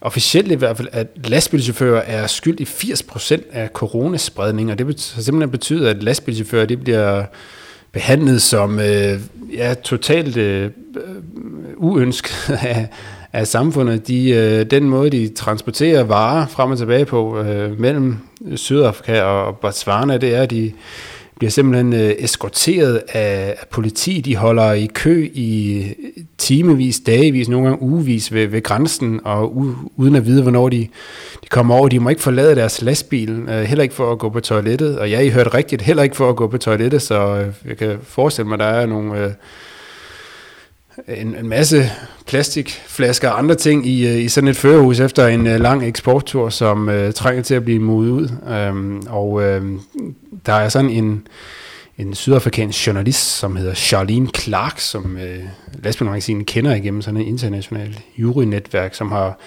officielt 0.00 0.52
i 0.52 0.54
hvert 0.54 0.76
fald, 0.76 0.88
at 0.92 1.06
lastbilchauffører 1.24 2.02
er 2.06 2.26
skyld 2.26 2.60
i 2.60 2.64
80% 2.64 3.40
af 3.52 3.68
coronaspredning, 3.68 4.70
og 4.70 4.78
det 4.78 4.86
betyder, 4.86 5.22
simpelthen 5.22 5.50
betyder, 5.50 5.90
at 5.90 6.02
lastbilchauffører 6.02 6.66
de 6.66 6.76
bliver 6.76 7.24
behandlet 7.92 8.42
som 8.42 8.78
øh, 8.78 9.20
ja, 9.54 9.74
totalt 9.74 10.36
øh, 10.36 10.64
øh 10.64 10.70
uønsket 11.76 12.50
af, 12.62 12.88
af 13.32 13.46
samfundet. 13.46 14.08
De, 14.08 14.30
øh, 14.30 14.66
den 14.70 14.88
måde, 14.88 15.10
de 15.10 15.28
transporterer 15.28 16.02
varer 16.02 16.46
frem 16.46 16.70
og 16.70 16.78
tilbage 16.78 17.04
på 17.04 17.40
øh, 17.40 17.80
mellem 17.80 18.16
Sydafrika 18.56 19.22
og 19.22 19.58
Botswana, 19.58 20.16
det 20.16 20.34
er, 20.34 20.42
at 20.42 20.50
de 20.50 20.72
bliver 21.38 21.50
simpelthen 21.50 21.92
øh, 21.92 22.14
eskorteret 22.18 23.02
af, 23.08 23.56
af 23.60 23.66
politi. 23.70 24.20
De 24.20 24.36
holder 24.36 24.72
i 24.72 24.86
kø 24.94 25.30
i 25.34 25.84
timevis, 26.38 27.00
dagevis, 27.00 27.48
nogle 27.48 27.68
gange 27.68 27.82
ugevis 27.82 28.32
ved, 28.32 28.46
ved 28.46 28.62
grænsen, 28.62 29.20
og 29.24 29.56
u, 29.56 29.74
uden 29.96 30.14
at 30.14 30.26
vide, 30.26 30.42
hvornår 30.42 30.68
de, 30.68 30.88
de 31.42 31.48
kommer 31.50 31.74
over. 31.74 31.88
De 31.88 32.00
må 32.00 32.08
ikke 32.08 32.22
forlade 32.22 32.54
deres 32.54 32.82
lastbil, 32.82 33.30
øh, 33.30 33.62
heller 33.62 33.82
ikke 33.82 33.94
for 33.94 34.12
at 34.12 34.18
gå 34.18 34.28
på 34.28 34.40
toilettet. 34.40 34.98
Og 34.98 35.10
ja, 35.10 35.20
I 35.20 35.28
hørte 35.28 35.54
rigtigt, 35.54 35.82
heller 35.82 36.02
ikke 36.02 36.16
for 36.16 36.30
at 36.30 36.36
gå 36.36 36.46
på 36.46 36.58
toilettet, 36.58 37.02
så 37.02 37.36
øh, 37.36 37.68
jeg 37.68 37.76
kan 37.76 37.98
forestille 38.02 38.48
mig, 38.48 38.54
at 38.54 38.60
der 38.60 38.66
er 38.66 38.86
nogle... 38.86 39.24
Øh, 39.24 39.30
en, 41.08 41.36
en 41.36 41.48
masse 41.48 41.90
plastikflasker 42.26 43.30
og 43.30 43.38
andre 43.38 43.54
ting 43.54 43.86
i, 43.86 44.06
øh, 44.06 44.24
i 44.24 44.28
sådan 44.28 44.48
et 44.48 44.56
førerhus 44.56 45.00
efter 45.00 45.26
en 45.26 45.46
uh, 45.46 45.52
lang 45.52 45.88
eksporttur, 45.88 46.48
som 46.48 46.88
uh, 46.88 47.12
trænger 47.14 47.42
til 47.42 47.54
at 47.54 47.64
blive 47.64 47.78
modet 47.78 48.10
ud. 48.10 48.28
Um, 48.70 49.02
og 49.08 49.32
uh, 49.32 49.42
der 50.46 50.52
er 50.52 50.68
sådan 50.68 50.90
en, 50.90 51.26
en 51.98 52.14
sydafrikansk 52.14 52.86
journalist, 52.86 53.38
som 53.38 53.56
hedder 53.56 53.74
Charlene 53.74 54.28
Clark, 54.38 54.78
som 54.78 55.14
uh, 55.14 55.82
lastbilmagasinet 55.84 56.46
kender 56.46 56.74
igennem 56.74 57.02
sådan 57.02 57.20
et 57.20 57.26
internationalt 57.26 57.98
jurynetværk, 58.18 58.94
som 58.94 59.12
har 59.12 59.38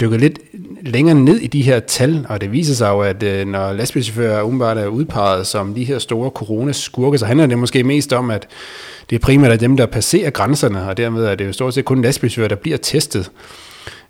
dykket 0.00 0.20
lidt 0.20 0.38
længere 0.82 1.14
ned 1.14 1.36
i 1.36 1.46
de 1.46 1.62
her 1.62 1.80
tal, 1.80 2.26
og 2.28 2.40
det 2.40 2.52
viser 2.52 2.74
sig 2.74 2.88
jo, 2.88 3.00
at 3.00 3.22
uh, 3.22 3.48
når 3.48 3.72
lastbilchauffører 3.72 4.42
umiddelbart 4.42 4.78
er 4.78 4.86
udpeget 4.86 5.46
som 5.46 5.74
de 5.74 5.84
her 5.84 5.98
store 5.98 6.30
coronaskurke, 6.30 7.18
så 7.18 7.26
handler 7.26 7.46
det 7.46 7.58
måske 7.58 7.84
mest 7.84 8.12
om, 8.12 8.30
at 8.30 8.46
det 9.10 9.16
er 9.16 9.20
primært 9.20 9.60
dem, 9.60 9.76
der 9.76 9.86
passerer 9.86 10.30
grænserne, 10.30 10.88
og 10.88 10.96
dermed 10.96 11.24
er 11.24 11.34
det 11.34 11.46
jo 11.46 11.52
stort 11.52 11.74
set 11.74 11.84
kun 11.84 12.02
lastbilchauffører, 12.02 12.48
der 12.48 12.56
bliver 12.56 12.78
testet. 12.78 13.30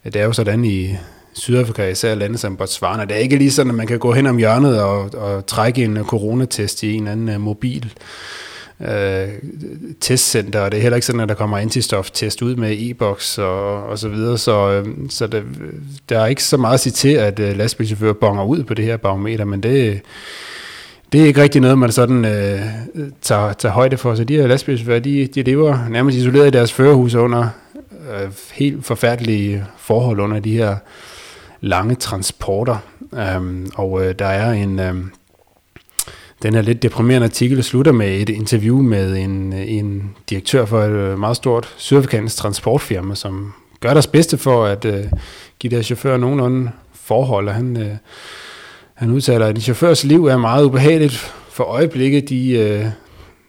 Det 0.05 0.17
er 0.17 0.25
jo 0.25 0.33
sådan 0.33 0.65
i 0.65 0.97
Sydafrika, 1.33 1.89
især 1.89 2.15
lande 2.15 2.39
som 2.39 2.57
Botswana. 2.57 3.05
Det 3.05 3.13
er 3.17 3.21
ikke 3.21 3.37
lige 3.37 3.51
sådan, 3.51 3.71
at 3.71 3.77
man 3.77 3.87
kan 3.87 3.99
gå 3.99 4.13
hen 4.13 4.27
om 4.27 4.37
hjørnet 4.37 4.83
og, 4.83 5.11
og 5.15 5.47
trække 5.47 5.85
en 5.85 6.05
coronatest 6.05 6.83
i 6.83 6.95
en 6.95 7.09
anden 7.09 7.29
øh, 7.29 7.41
mobil 7.41 7.93
øh, 8.89 9.29
testcenter, 10.01 10.61
og 10.61 10.73
det 10.73 10.79
er 10.79 10.83
heller 10.83 10.97
ikke 10.97 11.07
sådan, 11.07 11.21
at 11.21 11.29
der 11.29 11.35
kommer 11.35 11.59
antistoftest 11.59 12.43
ud 12.43 12.57
med 12.57 12.77
e-boks 12.79 13.39
og, 13.39 13.83
og 13.83 13.99
så 13.99 14.09
videre, 14.09 14.39
så, 14.39 14.71
øh, 14.71 14.87
så 15.09 15.27
det, 15.27 15.45
der 16.09 16.21
er 16.21 16.27
ikke 16.27 16.45
så 16.45 16.57
meget 16.57 16.75
at 16.75 16.81
sige 16.81 16.93
til, 16.93 17.09
at 17.09 17.39
øh, 17.39 17.57
lastbilchauffører 17.57 18.13
bonger 18.13 18.45
ud 18.45 18.65
på 18.65 18.75
det 18.75 18.85
her 18.85 18.97
barometer, 18.97 19.45
men 19.45 19.63
det, 19.63 20.01
det 21.13 21.21
er 21.21 21.27
ikke 21.27 21.43
rigtig 21.43 21.61
noget, 21.61 21.79
man 21.79 21.93
sådan 21.93 22.25
øh, 22.25 22.61
tager, 23.23 23.53
tager 23.53 23.73
højde 23.73 23.97
for. 23.97 24.15
Så 24.15 24.25
de 24.25 24.37
her 24.37 24.47
lastbilchauffører, 24.47 25.01
de, 25.01 25.27
de 25.27 25.43
lever 25.43 25.89
nærmest 25.89 26.19
isoleret 26.19 26.47
i 26.47 26.51
deres 26.51 26.73
førerhus 26.73 27.15
under 27.15 27.49
øh, 28.13 28.31
helt 28.53 28.87
forfærdelige 28.87 29.65
forhold 29.79 30.21
under 30.21 30.41
de 30.41 30.57
her 30.57 30.77
lange 31.61 31.95
transporter. 31.95 32.77
Um, 33.37 33.71
og 33.75 34.05
øh, 34.07 34.15
der 34.19 34.27
er 34.27 34.53
en... 34.53 34.79
Øh, 34.79 34.95
den 36.43 36.55
her 36.55 36.63
lidt 36.63 36.83
deprimerende 36.83 37.25
artikel 37.25 37.65
slutter 37.65 37.93
med 37.93 38.21
et 38.21 38.29
interview 38.29 38.83
med 38.83 39.17
en, 39.17 39.53
en 39.53 40.11
direktør 40.31 40.65
for 40.65 40.83
et 40.83 40.91
øh, 40.91 41.19
meget 41.19 41.37
stort 41.37 41.75
sydafrikansk 41.77 42.37
transportfirma, 42.37 43.15
som 43.15 43.53
gør 43.81 43.93
deres 43.93 44.07
bedste 44.07 44.39
for 44.39 44.65
at 44.65 44.85
øh, 44.85 45.05
give 45.59 45.71
deres 45.71 45.87
chauffører 45.87 46.17
nogenlunde 46.17 46.71
forhold. 46.95 47.49
Og 47.49 47.55
han, 47.55 47.77
øh, 47.77 47.97
han 48.95 49.11
udtaler, 49.11 49.47
at 49.47 49.55
en 49.55 49.61
chaufførs 49.61 50.05
liv 50.05 50.27
er 50.27 50.37
meget 50.37 50.65
ubehageligt 50.65 51.35
for 51.51 51.65
øjeblikket. 51.65 52.29
De 52.29 52.51
øh, 52.51 52.87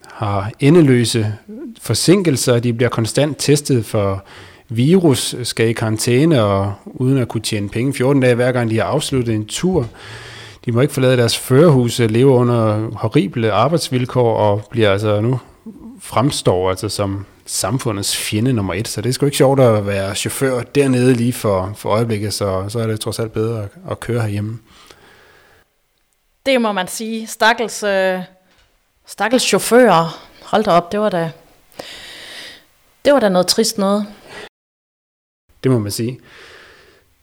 har 0.04 0.52
endeløse 0.60 1.34
forsinkelser, 1.82 2.60
de 2.60 2.74
bliver 2.74 2.90
konstant 2.90 3.36
testet 3.40 3.86
for 3.86 4.26
virus, 4.70 5.36
skal 5.44 5.70
i 5.70 5.74
karantæne 5.74 6.44
og 6.44 6.74
uden 6.86 7.18
at 7.18 7.28
kunne 7.28 7.42
tjene 7.42 7.70
penge 7.70 7.94
14 7.94 8.22
dage 8.22 8.36
hver 8.36 8.52
gang 8.52 8.70
de 8.70 8.78
har 8.78 8.86
afsluttet 8.86 9.36
en 9.36 9.46
tur. 9.46 9.88
De 10.65 10.72
må 10.72 10.82
ikke 10.82 10.94
forlade 10.94 11.18
deres 11.18 11.38
førerhus, 11.38 12.00
leve 12.00 12.30
under 12.30 12.89
horrible 12.96 13.51
arbejdsvilkår 13.51 14.36
og 14.36 14.68
bliver 14.70 14.91
altså 14.91 15.22
nu 15.22 15.39
fremstår 16.01 16.70
altså 16.70 16.89
som 16.89 17.25
samfundets 17.46 18.18
fjende 18.18 18.53
nummer 18.53 18.74
et. 18.74 18.88
Så 18.88 19.01
det 19.01 19.10
er 19.10 19.13
sgu 19.13 19.25
ikke 19.25 19.38
sjovt 19.38 19.60
at 19.60 19.88
være 19.88 20.15
chauffør 20.15 20.62
dernede 20.62 21.13
lige 21.13 21.34
for, 21.34 21.74
for 21.75 21.89
øjeblikket, 21.89 22.34
så, 22.34 22.65
så 22.70 22.80
er 22.80 22.88
det 22.88 23.00
trods 23.00 23.20
alt 23.20 23.32
bedre 23.32 23.63
at, 23.63 23.70
at 23.91 24.00
køre 24.00 24.22
herhjemme. 24.22 24.60
Det 26.46 26.62
må 26.62 26.72
man 26.72 26.88
sige. 26.88 27.27
Stakkels, 27.27 27.84
øh, 27.84 28.20
stakkels 29.06 29.44
chauffører. 29.44 30.27
Hold 30.44 30.63
da 30.63 30.72
op, 30.72 30.91
det 30.91 31.00
var 31.00 31.10
da, 31.10 31.32
det 33.06 33.13
var 33.13 33.20
da 33.20 33.30
noget 33.30 33.48
trist 33.48 33.77
noget. 33.77 34.06
Det 35.63 35.72
må 35.72 35.80
man 35.80 35.91
sige. 35.91 36.20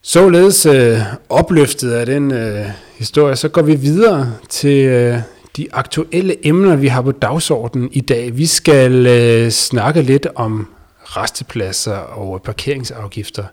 Således 0.02 0.66
øh, 0.66 0.99
opløftet 1.28 1.92
af 1.92 2.07
den 2.07 2.33
øh, 2.33 2.66
historie, 2.99 3.37
så 3.37 3.49
går 3.49 3.62
vi 3.62 3.75
videre 3.75 4.33
til 4.49 4.87
øh, 4.87 5.19
de 5.57 5.67
aktuelle 5.73 6.47
emner, 6.47 6.76
vi 6.76 6.87
har 6.87 7.02
på 7.02 7.12
dagsordenen 7.12 7.88
i 7.93 8.00
dag. 8.00 8.37
Vi 8.37 8.47
skal 8.47 9.07
øh, 9.07 9.50
snakke 9.50 10.02
lidt 10.02 10.26
om 10.35 10.69
restepladser 11.05 11.97
og 11.97 12.43
parkeringsafgifter. 12.43 13.45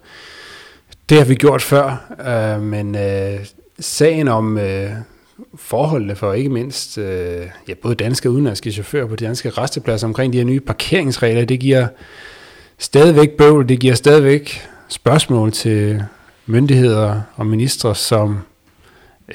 Det 1.10 1.18
har 1.18 1.26
vi 1.26 1.36
gjort 1.36 1.62
før, 1.62 2.14
øh, 2.28 2.62
men 2.62 2.96
øh, 2.96 3.46
sagen 3.80 4.28
om 4.28 4.58
øh, 4.58 4.90
forholdene 5.56 6.16
for 6.16 6.34
ikke 6.34 6.50
mindst 6.50 6.98
øh, 6.98 7.48
ja, 7.68 7.74
både 7.74 7.96
danske 7.96 8.30
og 8.30 8.34
udenlandske 8.34 8.72
chauffører 8.72 9.08
på 9.08 9.16
de 9.16 9.26
danske 9.26 9.50
restepladser 9.50 10.08
omkring 10.08 10.34
de 10.34 10.38
her 10.38 10.46
nye 10.46 10.60
parkeringsregler, 10.60 11.46
det 11.46 11.60
giver 11.60 11.88
stadigvæk 12.78 13.30
bøvl, 13.32 13.70
det 13.70 13.80
giver 13.80 13.96
stadigvæk 13.96 14.62
spørgsmål 14.88 15.52
til 15.52 16.04
myndigheder 16.46 17.22
og 17.36 17.48
ministre, 17.48 17.96
som 17.96 18.40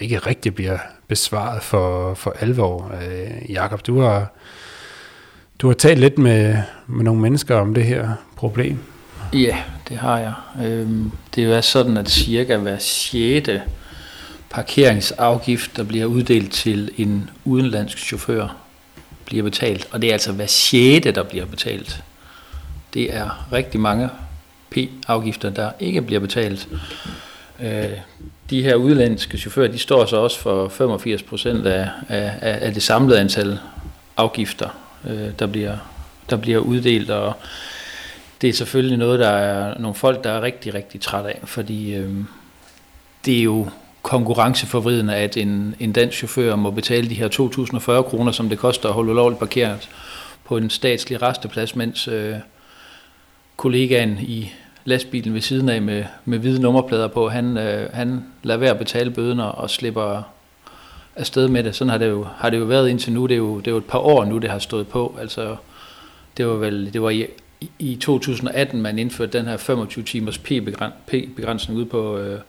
ikke 0.00 0.18
rigtig 0.18 0.54
bliver 0.54 0.78
besvaret 1.08 1.62
for, 1.62 2.14
for 2.14 2.34
alvor. 2.40 2.94
Øh, 3.02 3.50
Jakob, 3.50 3.86
du 3.86 4.00
har, 4.00 4.32
du 5.58 5.66
har 5.66 5.74
talt 5.74 6.00
lidt 6.00 6.18
med, 6.18 6.56
med 6.86 7.04
nogle 7.04 7.20
mennesker 7.20 7.56
om 7.56 7.74
det 7.74 7.84
her 7.84 8.10
problem. 8.36 8.78
Ja, 9.32 9.58
det 9.88 9.96
har 9.96 10.18
jeg. 10.18 10.32
Øhm, 10.64 11.10
det 11.34 11.44
er 11.44 11.56
jo 11.56 11.62
sådan, 11.62 11.96
at 11.96 12.10
cirka 12.10 12.56
hver 12.56 12.78
sjette 12.78 13.62
parkeringsafgift, 14.50 15.76
der 15.76 15.84
bliver 15.84 16.06
uddelt 16.06 16.52
til 16.52 16.90
en 16.96 17.30
udenlandsk 17.44 17.98
chauffør, 17.98 18.56
bliver 19.24 19.42
betalt. 19.42 19.88
Og 19.90 20.02
det 20.02 20.08
er 20.08 20.12
altså 20.12 20.32
hver 20.32 20.46
sjette, 20.46 21.12
der 21.12 21.22
bliver 21.22 21.46
betalt. 21.46 22.04
Det 22.94 23.14
er 23.14 23.48
rigtig 23.52 23.80
mange 23.80 24.08
P-afgifter, 24.70 25.50
der 25.50 25.70
ikke 25.80 26.02
bliver 26.02 26.20
betalt. 26.20 26.68
Øh, 27.60 27.88
de 28.50 28.62
her 28.62 28.74
udlandske 28.74 29.38
chauffører, 29.38 29.68
de 29.68 29.78
står 29.78 30.06
så 30.06 30.16
også 30.16 30.38
for 30.38 30.68
85 30.68 31.22
procent 31.22 31.66
af, 31.66 31.88
af, 32.08 32.32
af 32.40 32.74
det 32.74 32.82
samlede 32.82 33.20
antal 33.20 33.58
afgifter, 34.16 34.68
øh, 35.08 35.28
der, 35.38 35.46
bliver, 35.46 35.76
der 36.30 36.36
bliver 36.36 36.58
uddelt, 36.58 37.10
og 37.10 37.32
det 38.40 38.48
er 38.48 38.52
selvfølgelig 38.52 38.98
noget, 38.98 39.20
der 39.20 39.28
er 39.30 39.78
nogle 39.78 39.94
folk, 39.94 40.24
der 40.24 40.30
er 40.30 40.42
rigtig, 40.42 40.74
rigtig 40.74 41.00
træt 41.00 41.26
af, 41.26 41.40
fordi 41.44 41.94
øh, 41.94 42.14
det 43.24 43.38
er 43.38 43.42
jo 43.42 43.68
konkurrenceforvridende, 44.02 45.14
at 45.14 45.36
en, 45.36 45.74
en 45.80 45.92
dansk 45.92 46.16
chauffør 46.16 46.56
må 46.56 46.70
betale 46.70 47.08
de 47.08 47.14
her 47.14 47.28
2.040 47.98 48.02
kroner, 48.02 48.32
som 48.32 48.48
det 48.48 48.58
koster 48.58 48.88
at 48.88 48.94
holde 48.94 49.10
ulovligt 49.10 49.38
parkeret 49.38 49.88
på 50.44 50.56
en 50.56 50.70
statslig 50.70 51.22
resteplads, 51.22 51.76
mens 51.76 52.08
øh, 52.08 52.34
kollegaen 53.56 54.18
i 54.18 54.52
lastbilen 54.84 55.34
ved 55.34 55.40
siden 55.40 55.68
af 55.68 55.82
med, 55.82 56.04
med 56.24 56.38
hvide 56.38 56.60
nummerplader 56.60 57.08
på, 57.08 57.28
han, 57.28 57.56
øh, 57.56 57.92
han 57.92 58.24
lader 58.42 58.58
være 58.58 58.70
at 58.70 58.78
betale 58.78 59.10
bøden 59.10 59.40
og 59.40 59.70
slipper 59.70 60.22
afsted 61.16 61.48
med 61.48 61.64
det. 61.64 61.74
Sådan 61.74 61.90
har 61.90 61.98
det 61.98 62.08
jo, 62.08 62.26
har 62.36 62.50
det 62.50 62.58
jo 62.58 62.64
været 62.64 62.88
indtil 62.88 63.12
nu. 63.12 63.26
Det 63.26 63.34
er, 63.34 63.38
jo, 63.38 63.58
det 63.58 63.66
er 63.66 63.70
jo 63.70 63.76
et 63.76 63.84
par 63.84 63.98
år 63.98 64.24
nu, 64.24 64.38
det 64.38 64.50
har 64.50 64.58
stået 64.58 64.88
på. 64.88 65.16
Altså, 65.20 65.56
det 66.36 66.46
var 66.46 66.54
vel 66.54 66.92
det 66.92 67.02
var 67.02 67.10
i, 67.10 67.26
i 67.78 67.96
2018, 67.96 68.82
man 68.82 68.98
indførte 68.98 69.38
den 69.38 69.46
her 69.46 69.56
25 69.56 70.04
timers 70.04 70.38
P-begrænsning 70.38 71.78
ude 71.78 71.86
på, 71.86 72.18
øh, 72.18 72.40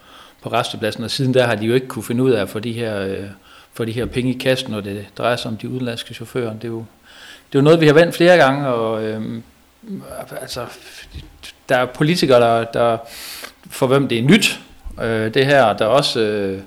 på 0.41 0.49
restepladsen, 0.49 1.03
og 1.03 1.11
siden 1.11 1.33
der 1.33 1.45
har 1.45 1.55
de 1.55 1.65
jo 1.65 1.73
ikke 1.73 1.87
kunne 1.87 2.03
finde 2.03 2.23
ud 2.23 2.31
af 2.31 2.41
at 2.41 2.49
få 2.49 2.59
de 2.59 2.71
her, 2.71 3.01
øh, 3.01 3.25
få 3.73 3.85
de 3.85 3.91
her 3.91 4.05
penge 4.05 4.33
i 4.33 4.37
kassen, 4.37 4.71
når 4.71 4.81
det 4.81 5.05
drejer 5.17 5.35
sig 5.35 5.51
om 5.51 5.57
de 5.57 5.69
udenlandske 5.69 6.13
chauffører. 6.13 6.53
Det 6.53 6.63
er 6.63 6.67
jo, 6.67 6.85
det 7.49 7.55
er 7.55 7.59
jo 7.59 7.63
noget, 7.63 7.81
vi 7.81 7.87
har 7.87 7.93
vendt 7.93 8.15
flere 8.15 8.37
gange, 8.37 8.67
og 8.67 9.03
øh, 9.03 9.41
altså, 10.41 10.65
der 11.71 11.77
er 11.77 11.85
politikere, 11.85 12.39
der, 12.41 12.63
der 12.63 12.97
for 13.69 13.87
hvem 13.87 14.07
det 14.07 14.19
er 14.19 14.23
nyt, 14.23 14.59
øh, 15.01 15.33
det 15.33 15.45
her. 15.45 15.73
Der 15.73 15.85
er 15.85 15.89
også 15.89 16.19
øh, 16.19 16.61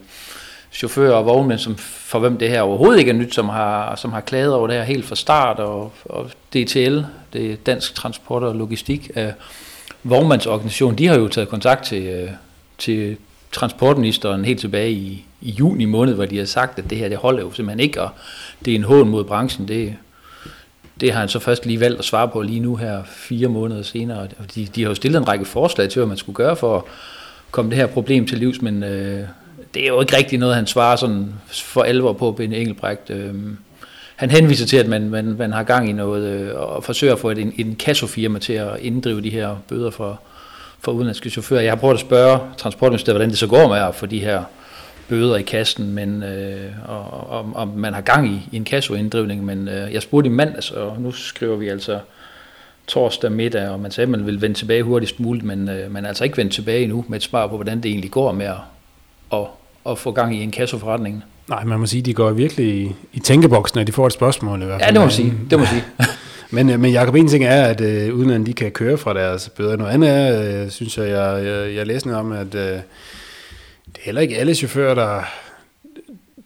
chauffører 0.73 1.12
og 1.12 1.26
vognmænd, 1.26 1.58
som, 1.58 1.76
for 1.76 2.18
hvem 2.18 2.38
det 2.38 2.49
her 2.49 2.61
overhovedet 2.62 2.99
ikke 2.99 3.11
er 3.11 3.14
nyt, 3.14 3.34
som 3.34 3.49
har, 3.49 3.96
som 3.96 4.12
har 4.12 4.20
klaget 4.20 4.54
over 4.54 4.66
det 4.66 4.76
her 4.76 4.82
helt 4.82 5.04
fra 5.04 5.16
start, 5.16 5.58
og, 5.58 5.92
og 6.04 6.30
DTL, 6.52 7.00
det 7.32 7.52
er 7.52 7.56
Dansk 7.66 7.94
Transport 7.94 8.42
og 8.42 8.54
Logistik, 8.54 9.11
øh, 9.16 9.32
vognmandsorganisation, 10.02 10.94
de 10.94 11.06
har 11.06 11.18
jo 11.18 11.28
taget 11.28 11.49
kontakt 11.49 11.84
til, 11.84 12.02
øh, 12.02 12.30
til 12.78 13.16
transportministeren 13.52 14.44
helt 14.44 14.61
tilbage 14.61 14.90
i, 14.90 15.25
i 15.40 15.50
juni 15.50 15.84
måned, 15.84 16.14
hvor 16.14 16.25
de 16.25 16.38
har 16.38 16.44
sagt, 16.44 16.78
at 16.78 16.90
det 16.90 16.99
her 16.99 17.08
det 17.08 17.18
holder 17.18 17.42
jo 17.42 17.52
simpelthen 17.52 17.80
ikke, 17.80 18.02
og 18.02 18.11
det 18.64 18.70
er 18.70 18.75
en 18.75 18.84
hån 18.84 19.08
mod 19.08 19.25
branchen. 19.25 19.68
Det, 19.68 19.94
det 21.00 21.12
har 21.12 21.20
han 21.20 21.28
så 21.28 21.38
først 21.38 21.66
lige 21.66 21.80
valgt 21.80 21.98
at 21.98 22.04
svare 22.04 22.28
på 22.28 22.42
lige 22.42 22.60
nu 22.60 22.76
her 22.76 23.02
fire 23.06 23.48
måneder 23.48 23.82
senere. 23.82 24.18
Og 24.18 24.54
de, 24.54 24.66
de 24.66 24.82
har 24.82 24.88
jo 24.88 24.94
stillet 24.94 25.18
en 25.18 25.28
række 25.28 25.44
forslag 25.44 25.90
til, 25.90 25.98
hvad 26.00 26.08
man 26.08 26.16
skulle 26.16 26.36
gøre 26.36 26.56
for 26.56 26.76
at 26.76 26.82
komme 27.50 27.70
det 27.70 27.78
her 27.78 27.86
problem 27.86 28.26
til 28.26 28.38
livs, 28.38 28.62
men 28.62 28.82
øh, 28.82 29.26
det 29.74 29.82
er 29.82 29.88
jo 29.88 30.00
ikke 30.00 30.16
rigtig 30.16 30.38
noget, 30.38 30.54
han 30.54 30.66
svarer 30.66 30.96
sådan 30.96 31.34
for 31.48 31.82
alvor 31.82 32.12
på, 32.12 32.32
Ben 32.32 32.52
Engelbrecht. 32.52 33.10
Øh, 33.10 33.34
han 34.16 34.30
henviser 34.30 34.66
til, 34.66 34.76
at 34.76 34.88
man, 34.88 35.10
man, 35.10 35.24
man 35.38 35.52
har 35.52 35.62
gang 35.62 35.88
i 35.88 35.92
noget 35.92 36.32
øh, 36.32 36.54
og 36.54 36.84
forsøger 36.84 37.12
at 37.12 37.18
få 37.18 37.30
et, 37.30 37.38
en, 37.38 37.52
en 37.58 37.76
kassofirma 37.76 38.38
til 38.38 38.52
at 38.52 38.80
inddrive 38.80 39.20
de 39.20 39.30
her 39.30 39.56
bøder 39.68 39.90
for, 39.90 40.20
for 40.80 40.92
udenlandske 40.92 41.30
chauffører. 41.30 41.60
Jeg 41.60 41.70
har 41.70 41.76
prøvet 41.76 41.94
at 41.94 42.00
spørge 42.00 42.38
Transportministeriet, 42.56 43.16
hvordan 43.16 43.30
det 43.30 43.38
så 43.38 43.46
går 43.46 43.68
med 43.68 43.78
at 43.78 43.94
få 43.94 44.06
de 44.06 44.18
her 44.18 44.42
bøder 45.08 45.37
i 45.37 45.42
kassen, 45.42 45.94
men, 45.94 46.23
øh, 46.23 46.70
og, 46.88 47.30
og, 47.30 47.52
og 47.54 47.68
man 47.68 47.94
har 47.94 48.00
gang 48.00 48.28
i, 48.28 48.49
i 48.52 48.56
en 48.56 48.64
kassoinddrivning, 48.64 49.44
men 49.44 49.68
øh, 49.68 49.92
jeg 49.92 50.02
spurgte 50.02 50.26
i 50.26 50.32
mandags, 50.32 50.70
og 50.70 51.00
nu 51.00 51.12
skriver 51.12 51.56
vi 51.56 51.68
altså 51.68 51.99
torsdag 52.87 53.32
middag, 53.32 53.68
og 53.68 53.80
man 53.80 53.90
sagde, 53.90 54.06
at 54.06 54.11
man 54.11 54.26
vil 54.26 54.40
vende 54.40 54.56
tilbage 54.56 54.82
hurtigst 54.82 55.20
muligt, 55.20 55.44
men 55.44 55.68
øh, 55.68 55.92
man 55.92 56.04
er 56.04 56.08
altså 56.08 56.25
ikke 56.25 56.37
vendt 56.37 56.52
tilbage 56.52 56.82
endnu 56.82 57.04
med 57.08 57.16
et 57.16 57.23
svar 57.23 57.46
på, 57.46 57.56
hvordan 57.56 57.76
det 57.76 57.90
egentlig 57.90 58.11
går 58.11 58.32
med 58.32 58.46
at, 58.46 58.56
at, 59.32 59.46
at 59.88 59.99
få 59.99 60.12
gang 60.12 60.37
i 60.37 60.42
en 60.42 60.50
kassoforretning. 60.50 61.25
Nej, 61.49 61.64
man 61.64 61.80
må 61.80 61.87
sige, 61.87 62.00
at 62.00 62.06
de 62.06 62.14
går 62.14 62.30
virkelig 62.30 62.66
i, 62.66 62.94
i 63.12 63.20
tænkeboksen, 63.20 63.78
når 63.78 63.84
de 63.84 63.92
får 63.92 64.06
et 64.06 64.12
spørgsmål 64.12 64.62
i 64.62 64.64
hvert 64.64 64.80
fald. 64.80 64.88
Ja, 64.88 64.92
det 64.92 65.00
må 65.00 65.04
man 65.04 65.11
sige. 65.11 65.34
Det 65.50 65.58
må 65.58 65.64
sige. 65.64 65.84
men, 66.56 66.70
øh, 66.70 66.80
men 66.80 66.92
Jacob, 66.92 67.14
en 67.14 67.28
ting 67.28 67.44
er, 67.44 67.64
at 67.64 67.80
øh, 67.80 68.14
uden 68.14 68.30
at 68.30 68.46
de 68.46 68.52
kan 68.52 68.70
køre 68.70 68.99
fra 68.99 69.14
deres 69.14 69.49
bøder. 69.49 69.76
Noget 69.76 69.92
andet 69.92 70.11
er, 70.11 70.62
øh, 70.64 70.70
synes 70.70 70.99
jeg, 70.99 71.08
jeg, 71.08 71.44
jeg, 71.44 71.74
jeg 71.74 71.87
læste 71.87 72.09
noget 72.09 72.20
om, 72.20 72.33
at 72.33 72.55
øh, 72.55 72.78
det 73.94 74.00
er 74.00 74.04
heller 74.04 74.20
ikke 74.20 74.37
alle 74.37 74.54
chauffører, 74.54 74.94
der, 74.94 75.22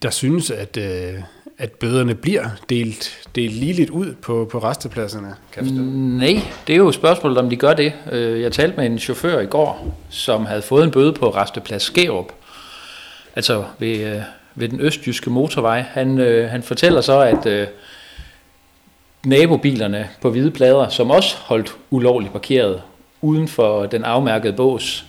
der 0.03 0.11
synes, 0.11 0.51
at, 0.51 0.77
øh, 0.77 1.15
at 1.59 1.73
bøderne 1.73 2.15
bliver 2.15 2.49
delt, 2.69 3.29
delt 3.35 3.55
ligeligt 3.55 3.91
ud 3.91 4.15
på, 4.15 4.49
på 4.53 4.59
restepladserne. 4.59 5.35
Kan 5.53 5.65
Nej, 5.65 6.41
det 6.67 6.73
er 6.73 6.77
jo 6.77 6.93
spørgsmålet, 6.93 7.39
om 7.39 7.51
de 7.51 7.57
gør 7.57 7.75
det. 7.75 7.93
Øh, 8.13 8.41
jeg 8.41 8.53
talte 8.53 8.77
med 8.77 8.87
en 8.87 8.99
chauffør 8.99 9.41
i 9.41 9.47
går, 9.47 9.97
som 10.11 10.47
havde 10.47 10.63
fået 10.63 10.85
en 10.85 10.91
bøde 10.91 11.13
på 11.13 11.31
resteplads 11.31 11.83
Skærup, 11.83 12.33
altså 13.37 13.65
ved, 13.79 13.97
øh, 13.99 14.23
ved 14.55 14.69
den 14.69 14.81
østjyske 14.81 15.31
motorvej. 15.31 15.81
Han, 15.81 16.19
øh, 16.19 16.51
han 16.51 16.63
fortæller 16.63 17.01
så, 17.01 17.21
at 17.21 17.47
øh, 17.47 17.67
nabobilerne 19.27 20.09
på 20.21 20.31
hvide 20.31 20.51
plader, 20.51 20.89
som 20.89 21.11
også 21.11 21.37
holdt 21.37 21.77
ulovligt 21.91 22.33
parkeret 22.33 22.83
uden 23.21 23.49
for 23.49 23.87
den 23.87 24.05
afmærkede 24.05 24.53
bås, 24.53 25.05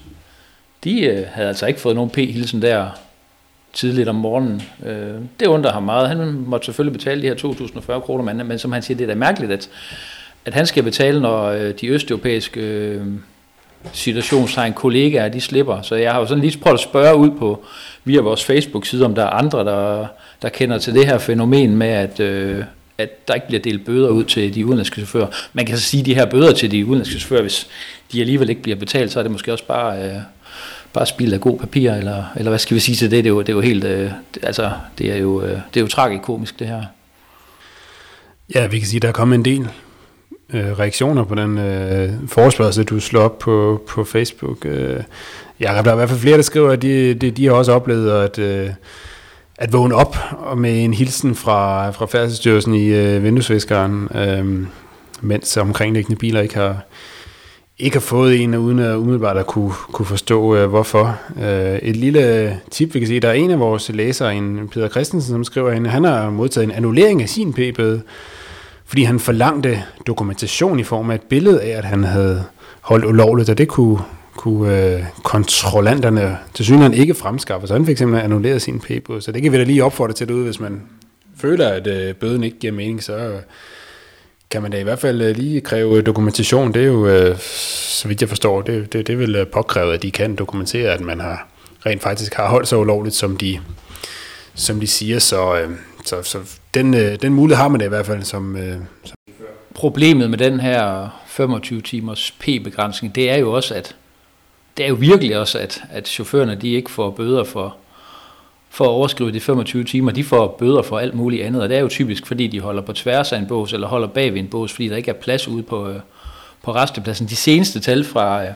de 0.83 1.01
øh, 1.01 1.25
havde 1.31 1.47
altså 1.47 1.65
ikke 1.65 1.79
fået 1.79 1.95
nogen 1.95 2.11
P-hilsen 2.11 2.61
der 2.61 2.89
tidligt 3.73 4.09
om 4.09 4.15
morgenen. 4.15 4.61
Øh, 4.85 5.15
det 5.39 5.47
undrer 5.47 5.71
ham 5.71 5.83
meget. 5.83 6.07
Han 6.07 6.31
måtte 6.31 6.65
selvfølgelig 6.65 6.97
betale 6.99 7.21
de 7.21 7.27
her 7.27 7.35
2.040 7.35 7.99
kroner, 7.99 8.33
men, 8.33 8.47
men 8.47 8.59
som 8.59 8.71
han 8.71 8.81
siger, 8.81 8.97
det 8.97 9.03
er 9.03 9.07
da 9.07 9.15
mærkeligt, 9.15 9.51
at, 9.51 9.69
at 10.45 10.53
han 10.53 10.65
skal 10.65 10.83
betale, 10.83 11.21
når 11.21 11.45
øh, 11.45 11.73
de 11.81 11.87
østeuropæiske 11.87 12.61
øh, 12.61 13.05
situationstegn 13.93 14.73
kollegaer, 14.73 15.29
de 15.29 15.41
slipper. 15.41 15.81
Så 15.81 15.95
jeg 15.95 16.11
har 16.11 16.19
jo 16.19 16.25
sådan 16.25 16.43
lige 16.43 16.59
prøvet 16.59 16.77
at 16.77 16.83
spørge 16.83 17.15
ud 17.15 17.31
på 17.31 17.65
via 18.03 18.21
vores 18.21 18.45
Facebook-side, 18.45 19.05
om 19.05 19.15
der 19.15 19.23
er 19.23 19.29
andre, 19.29 19.65
der, 19.65 20.07
der 20.41 20.49
kender 20.49 20.77
til 20.77 20.93
det 20.93 21.05
her 21.05 21.17
fænomen 21.17 21.77
med, 21.77 21.87
at, 21.87 22.19
øh, 22.19 22.63
at 22.97 23.27
der 23.27 23.33
ikke 23.33 23.47
bliver 23.47 23.61
delt 23.61 23.85
bøder 23.85 24.09
ud 24.09 24.23
til 24.23 24.55
de 24.55 24.65
udenlandske 24.65 24.95
chauffører. 24.95 25.27
Man 25.53 25.65
kan 25.65 25.77
så 25.77 25.83
sige, 25.83 26.01
at 26.01 26.05
de 26.05 26.15
her 26.15 26.25
bøder 26.25 26.53
til 26.53 26.71
de 26.71 26.85
udenlandske 26.85 27.19
chauffører, 27.19 27.41
hvis 27.41 27.67
de 28.11 28.21
alligevel 28.21 28.49
ikke 28.49 28.61
bliver 28.61 28.75
betalt, 28.75 29.11
så 29.11 29.19
er 29.19 29.23
det 29.23 29.31
måske 29.31 29.53
også 29.53 29.65
bare... 29.65 30.03
Øh, 30.03 30.15
bare 30.93 31.05
spild 31.05 31.33
af 31.33 31.41
god 31.41 31.59
papir, 31.59 31.91
eller, 31.91 32.23
eller 32.35 32.49
hvad 32.49 32.59
skal 32.59 32.75
vi 32.75 32.79
sige 32.79 32.95
til 32.95 33.11
det? 33.11 33.23
Det 33.23 33.29
er 33.29 33.33
jo, 33.33 33.41
det 33.41 33.49
er 33.49 33.53
jo 33.53 33.61
helt, 33.61 33.83
øh, 33.83 34.11
altså, 34.43 34.71
det 34.97 35.11
er 35.11 35.17
jo, 35.17 35.41
øh, 35.41 35.49
det 35.49 35.77
er 35.77 35.81
jo 35.81 35.87
tragikomisk, 35.87 36.59
det 36.59 36.67
her. 36.67 36.83
Ja, 38.55 38.67
vi 38.67 38.79
kan 38.79 38.87
sige, 38.87 38.99
der 38.99 39.07
er 39.07 39.11
kommet 39.11 39.35
en 39.35 39.45
del 39.45 39.69
øh, 40.53 40.79
reaktioner 40.79 41.23
på 41.23 41.35
den 41.35 41.57
øh, 41.57 42.13
forespørgsel, 42.27 42.85
du 42.85 42.99
slår 42.99 43.21
op 43.21 43.39
på, 43.39 43.83
på 43.87 44.03
Facebook. 44.03 44.65
Øh, 44.65 45.03
ja, 45.59 45.67
der 45.67 45.89
er 45.89 45.93
i 45.93 45.95
hvert 45.95 46.09
fald 46.09 46.19
flere, 46.19 46.37
der 46.37 46.43
skriver, 46.43 46.71
at 46.71 46.81
de, 46.81 47.13
de, 47.13 47.31
de 47.31 47.45
har 47.45 47.53
også 47.53 47.71
oplevet 47.71 48.11
at, 48.11 48.39
øh, 48.39 48.69
at 49.57 49.73
vågne 49.73 49.95
op 49.95 50.17
og 50.31 50.57
med 50.57 50.83
en 50.83 50.93
hilsen 50.93 51.35
fra, 51.35 51.89
fra 51.89 52.05
Færdselsstyrelsen 52.05 52.73
i 52.73 52.87
øh, 52.87 53.23
vinduesviskeren, 53.23 54.09
øh, 54.15 54.67
mens 55.21 55.57
omkringliggende 55.57 56.19
biler 56.19 56.41
ikke 56.41 56.55
har, 56.55 56.77
ikke 57.79 57.95
har 57.95 58.01
fået 58.01 58.43
en, 58.43 58.55
uden 58.55 58.79
at 58.79 58.95
umiddelbart 58.95 59.37
at 59.37 59.47
kunne, 59.47 59.73
kunne 59.91 60.05
forstå, 60.05 60.55
øh, 60.55 60.69
hvorfor. 60.69 61.19
Øh, 61.41 61.75
et 61.75 61.95
lille 61.95 62.59
tip, 62.71 62.93
vi 62.93 62.99
kan 62.99 63.07
se, 63.07 63.19
der 63.19 63.29
er 63.29 63.33
en 63.33 63.51
af 63.51 63.59
vores 63.59 63.89
læsere, 63.89 64.35
en 64.35 64.67
Peter 64.67 64.89
Christensen, 64.89 65.31
som 65.31 65.43
skriver, 65.43 65.69
at 65.69 65.87
han 65.87 66.03
har 66.03 66.29
modtaget 66.29 66.65
en 66.65 66.71
annullering 66.71 67.21
af 67.21 67.29
sin 67.29 67.53
p-bøde, 67.53 68.01
fordi 68.85 69.03
han 69.03 69.19
forlangte 69.19 69.83
dokumentation 70.07 70.79
i 70.79 70.83
form 70.83 71.09
af 71.09 71.15
et 71.15 71.21
billede 71.21 71.61
af, 71.61 71.77
at 71.77 71.85
han 71.85 72.03
havde 72.03 72.43
holdt 72.81 73.05
ulovligt, 73.05 73.49
og 73.49 73.57
det 73.57 73.67
kunne, 73.67 73.99
kunne 74.37 74.93
øh, 74.93 75.03
kontrollanterne 75.23 76.37
til 76.53 76.65
synligheden 76.65 76.97
ikke 76.97 77.13
fremskaffe, 77.13 77.67
så 77.67 77.73
han 77.73 77.85
fik 77.85 77.97
simpelthen 77.97 78.25
annulleret 78.25 78.61
sin 78.61 78.79
p-bøde. 78.79 79.21
Så 79.21 79.31
det 79.31 79.41
kan 79.41 79.51
vi 79.51 79.57
da 79.57 79.63
lige 79.63 79.83
opfordre 79.83 80.13
til 80.13 80.27
derude, 80.27 80.43
hvis 80.43 80.59
man 80.59 80.81
føler, 81.37 81.67
at 81.69 81.87
øh, 81.87 82.15
bøden 82.15 82.43
ikke 82.43 82.59
giver 82.59 82.73
mening, 82.73 83.03
så 83.03 83.31
kan 84.51 84.61
man 84.61 84.71
da 84.71 84.79
i 84.79 84.83
hvert 84.83 84.99
fald 84.99 85.21
øh, 85.21 85.35
lige 85.35 85.61
kræve 85.61 85.97
øh, 85.97 86.05
dokumentation. 86.05 86.73
Det 86.73 86.81
er 86.81 86.87
jo, 86.87 87.07
øh, 87.07 87.37
så 87.39 88.07
vidt 88.07 88.21
jeg 88.21 88.29
forstår, 88.29 88.61
det, 88.61 88.93
det, 88.93 89.07
det 89.07 89.13
er 89.13 89.17
vel 89.17 89.45
påkrævet, 89.45 89.93
at 89.93 90.01
de 90.01 90.11
kan 90.11 90.35
dokumentere, 90.35 90.93
at 90.93 91.01
man 91.01 91.19
har 91.19 91.47
rent 91.85 92.01
faktisk 92.01 92.33
har 92.33 92.47
holdt 92.49 92.67
sig 92.67 92.77
ulovligt, 92.77 93.15
som 93.15 93.37
de, 93.37 93.59
som 94.55 94.79
de 94.79 94.87
siger. 94.87 95.19
Så, 95.19 95.67
så, 96.05 96.23
så 96.23 96.39
den, 96.73 96.93
den 96.93 97.33
mulighed 97.33 97.61
har 97.61 97.67
man 97.67 97.79
da 97.79 97.85
i 97.85 97.89
hvert 97.89 98.05
fald 98.05 98.23
som, 98.23 98.57
som 99.03 99.15
Problemet 99.75 100.29
med 100.29 100.37
den 100.37 100.59
her 100.59 101.09
25 101.27 101.81
timers 101.81 102.31
P-begrænsning, 102.39 103.15
det 103.15 103.29
er 103.29 103.35
jo 103.35 103.51
også, 103.51 103.75
at 103.75 103.95
det 104.77 104.85
er 104.85 104.89
jo 104.89 104.95
virkelig 104.95 105.37
også, 105.37 105.59
at, 105.59 105.81
at 105.91 106.07
chaufførerne 106.07 106.55
de 106.55 106.69
ikke 106.69 106.91
får 106.91 107.11
bøder 107.11 107.43
for, 107.43 107.77
for 108.69 108.85
at 108.85 108.89
overskride 108.89 109.31
de 109.31 109.39
25 109.39 109.83
timer, 109.83 110.11
de 110.11 110.23
får 110.23 110.55
bøder 110.59 110.81
for 110.81 110.99
alt 110.99 111.13
muligt 111.13 111.43
andet, 111.43 111.61
og 111.61 111.69
det 111.69 111.77
er 111.77 111.81
jo 111.81 111.87
typisk, 111.87 112.25
fordi 112.25 112.47
de 112.47 112.59
holder 112.59 112.81
på 112.81 112.93
tværs 112.93 113.31
af 113.31 113.37
en 113.37 113.47
bås, 113.47 113.73
eller 113.73 113.87
holder 113.87 114.07
bag 114.07 114.33
ved 114.33 114.39
en 114.39 114.47
bås, 114.47 114.73
fordi 114.73 114.87
der 114.87 114.95
ikke 114.95 115.11
er 115.11 115.15
plads 115.15 115.47
ude 115.47 115.63
på, 115.63 115.89
øh, 115.89 115.99
på 116.63 116.75
restepladsen. 116.75 117.27
De 117.27 117.35
seneste 117.35 117.79
tal 117.79 118.03
fra, 118.03 118.43
øh, 118.43 118.49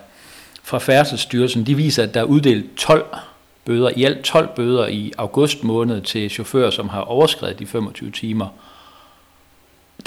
fra 0.64 0.78
Færdselsstyrelsen, 0.78 1.64
de 1.64 1.76
viser, 1.76 2.04
at 2.04 2.14
der 2.14 2.20
er 2.20 2.24
uddelt 2.24 2.76
12 2.78 3.06
bøder, 3.66 3.90
i 3.96 4.04
alt 4.04 4.24
12 4.24 4.50
bøder 4.56 4.88
i 4.88 5.12
august 5.18 5.64
måned 5.64 6.02
til 6.02 6.30
chauffører, 6.30 6.70
som 6.70 6.90
har 6.90 7.02
overskrevet 7.02 7.60
de 7.60 7.66
25 7.66 8.12
timer. 8.12 8.48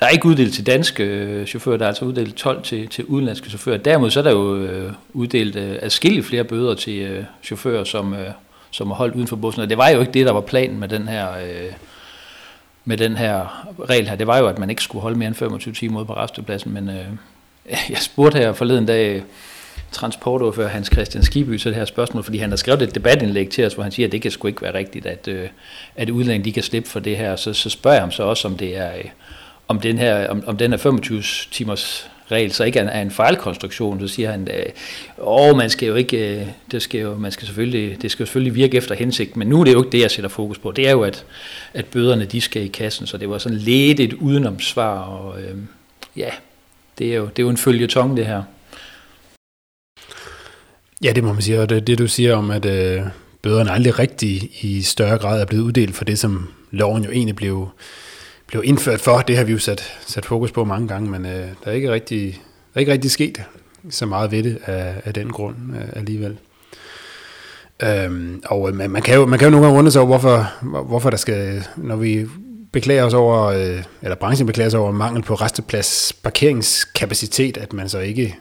der 0.00 0.06
er 0.06 0.10
ikke 0.10 0.26
uddelt 0.26 0.54
til 0.54 0.66
danske 0.66 1.04
øh, 1.04 1.46
chauffører, 1.46 1.76
der 1.76 1.84
er 1.84 1.88
altså 1.88 2.04
uddelt 2.04 2.34
12 2.34 2.62
til, 2.62 2.88
til 2.88 3.04
udenlandske 3.04 3.48
chauffører. 3.48 3.78
Derimod 3.78 4.10
så 4.10 4.20
er 4.20 4.24
der 4.24 4.30
jo 4.30 4.90
uddelt 5.12 5.56
øh, 5.56 5.78
adskillige 5.82 6.22
flere 6.22 6.44
bøder 6.44 6.74
til 6.74 6.98
øh, 6.98 7.24
chauffører, 7.42 7.84
som, 7.84 8.14
øh, 8.14 8.30
som 8.76 8.90
er 8.90 8.94
holdt 8.94 9.14
uden 9.14 9.26
for 9.26 9.36
bussen. 9.36 9.62
Og 9.62 9.68
det 9.70 9.78
var 9.78 9.88
jo 9.88 10.00
ikke 10.00 10.12
det, 10.12 10.26
der 10.26 10.32
var 10.32 10.40
planen 10.40 10.80
med 10.80 10.88
den 10.88 11.08
her... 11.08 11.32
Øh, 11.32 11.72
med 12.88 12.96
den 12.96 13.16
her 13.16 13.66
regel 13.88 14.08
her, 14.08 14.16
det 14.16 14.26
var 14.26 14.38
jo, 14.38 14.46
at 14.46 14.58
man 14.58 14.70
ikke 14.70 14.82
skulle 14.82 15.02
holde 15.02 15.18
mere 15.18 15.26
end 15.26 15.34
25 15.34 15.74
timer 15.74 15.98
ude 15.98 16.06
på 16.06 16.16
restepladsen, 16.16 16.74
men 16.74 16.88
øh, 16.88 17.06
jeg 17.90 17.98
spurgte 17.98 18.38
her 18.38 18.52
forleden 18.52 18.86
dag 18.86 19.16
øh, 19.16 19.22
transportordfører 19.92 20.68
Hans 20.68 20.90
Christian 20.92 21.24
Skiby 21.24 21.58
så 21.58 21.68
det 21.68 21.76
her 21.76 21.84
spørgsmål, 21.84 22.22
fordi 22.22 22.38
han 22.38 22.50
har 22.50 22.56
skrevet 22.56 22.82
et 22.82 22.94
debatindlæg 22.94 23.48
til 23.48 23.66
os, 23.66 23.74
hvor 23.74 23.82
han 23.82 23.92
siger, 23.92 24.06
at 24.06 24.12
det 24.12 24.22
kan 24.22 24.30
sgu 24.30 24.48
ikke 24.48 24.62
være 24.62 24.74
rigtigt, 24.74 25.06
at, 25.06 25.28
øh, 25.28 25.48
at 25.96 26.10
udlændinge 26.10 26.44
de 26.44 26.52
kan 26.52 26.62
slippe 26.62 26.88
for 26.88 27.00
det 27.00 27.16
her. 27.16 27.36
Så, 27.36 27.52
så 27.52 27.70
spørger 27.70 27.94
jeg 27.94 28.02
ham 28.02 28.10
så 28.10 28.22
også, 28.22 28.48
om 28.48 28.56
det 28.56 28.76
er, 28.76 28.96
øh, 28.96 29.04
om 29.68 29.80
den 29.80 29.98
her, 29.98 30.28
om, 30.28 30.42
om 30.46 30.56
den 30.56 30.70
her 30.70 30.78
25 30.78 31.22
timers 31.50 32.10
regel 32.30 32.52
så 32.52 32.64
ikke 32.64 32.78
er 32.78 33.02
en 33.02 33.10
fejlkonstruktion, 33.10 34.00
så 34.00 34.08
siger 34.08 34.30
han, 34.30 34.48
at 34.48 34.72
åh, 35.18 35.56
man 35.56 35.70
skal 35.70 35.88
jo 35.88 35.94
ikke, 35.94 36.40
øh, 36.40 36.46
det 36.70 36.82
skal 36.82 37.00
jo, 37.00 37.18
man 37.18 37.32
skal 37.32 37.46
selvfølgelig, 37.46 38.02
det 38.02 38.10
skal 38.10 38.22
jo 38.22 38.26
selvfølgelig 38.26 38.54
virke 38.54 38.76
efter 38.76 38.94
hensigt, 38.94 39.36
men 39.36 39.48
nu 39.48 39.60
er 39.60 39.64
det 39.64 39.72
jo 39.72 39.82
ikke 39.82 39.92
det, 39.92 40.00
jeg 40.00 40.10
sætter 40.10 40.28
fokus 40.28 40.58
på. 40.58 40.72
Det 40.72 40.88
er 40.88 40.92
jo, 40.92 41.02
at, 41.02 41.24
at 41.74 41.84
bøderne 41.84 42.24
de 42.24 42.40
skal 42.40 42.62
i 42.62 42.68
kassen, 42.68 43.06
så 43.06 43.16
det 43.16 43.30
var 43.30 43.38
sådan 43.38 43.58
lidt 43.58 44.00
et 44.00 44.12
udenomsvar, 44.12 44.98
og 44.98 45.40
øh, 45.40 45.56
ja, 46.16 46.30
det 46.98 47.12
er 47.12 47.16
jo, 47.16 47.24
det 47.24 47.38
er 47.38 47.42
jo 47.42 47.50
en 47.50 47.56
følgetong, 47.56 48.16
det 48.16 48.26
her. 48.26 48.42
Ja, 51.04 51.12
det 51.12 51.24
må 51.24 51.32
man 51.32 51.42
sige, 51.42 51.60
og 51.60 51.68
det, 51.68 51.86
det 51.86 51.98
du 51.98 52.06
siger 52.06 52.36
om, 52.36 52.50
at 52.50 52.64
øh, 52.64 53.02
bøderne 53.42 53.70
aldrig 53.70 53.98
rigtig 53.98 54.50
i 54.60 54.82
større 54.82 55.18
grad 55.18 55.40
er 55.40 55.44
blevet 55.44 55.62
uddelt 55.62 55.94
for 55.94 56.04
det, 56.04 56.18
som 56.18 56.48
loven 56.70 57.04
jo 57.04 57.10
egentlig 57.10 57.36
blev, 57.36 57.68
blev 58.46 58.62
indført 58.64 59.00
for, 59.00 59.18
det 59.18 59.36
har 59.36 59.44
vi 59.44 59.52
jo 59.52 59.58
sat, 59.58 59.92
sat 60.06 60.26
fokus 60.26 60.52
på 60.52 60.64
mange 60.64 60.88
gange, 60.88 61.10
men 61.10 61.26
øh, 61.26 61.32
der, 61.32 61.70
er 61.70 61.72
ikke 61.72 61.92
rigtig, 61.92 62.32
der 62.74 62.78
er 62.78 62.80
ikke 62.80 62.92
rigtig 62.92 63.10
sket 63.10 63.42
så 63.90 64.06
meget 64.06 64.30
ved 64.30 64.42
det 64.42 64.58
af, 64.64 64.94
af 65.04 65.14
den 65.14 65.30
grund 65.30 65.56
øh, 65.76 65.88
alligevel. 65.92 66.38
Øhm, 67.82 68.42
og 68.46 68.68
øh, 68.68 68.74
man, 68.74 68.90
man, 68.90 69.02
kan 69.02 69.14
jo, 69.14 69.26
man 69.26 69.38
kan 69.38 69.46
jo 69.46 69.50
nogle 69.50 69.66
gange 69.66 69.78
undre 69.78 69.92
sig 69.92 70.02
over, 70.02 70.08
hvorfor, 70.18 70.66
hvorfor 70.82 71.10
der 71.10 71.16
skal, 71.16 71.66
når 71.76 71.96
vi 71.96 72.26
beklager 72.72 73.04
os 73.04 73.14
over, 73.14 73.44
øh, 73.44 73.82
eller 74.02 74.16
branchen 74.16 74.46
beklager 74.46 74.70
sig 74.70 74.80
over 74.80 74.92
mangel 74.92 75.22
på 75.22 75.34
resteplads 75.34 76.12
parkeringskapacitet, 76.22 77.56
at 77.56 77.72
man 77.72 77.88
så 77.88 77.98
ikke 77.98 78.36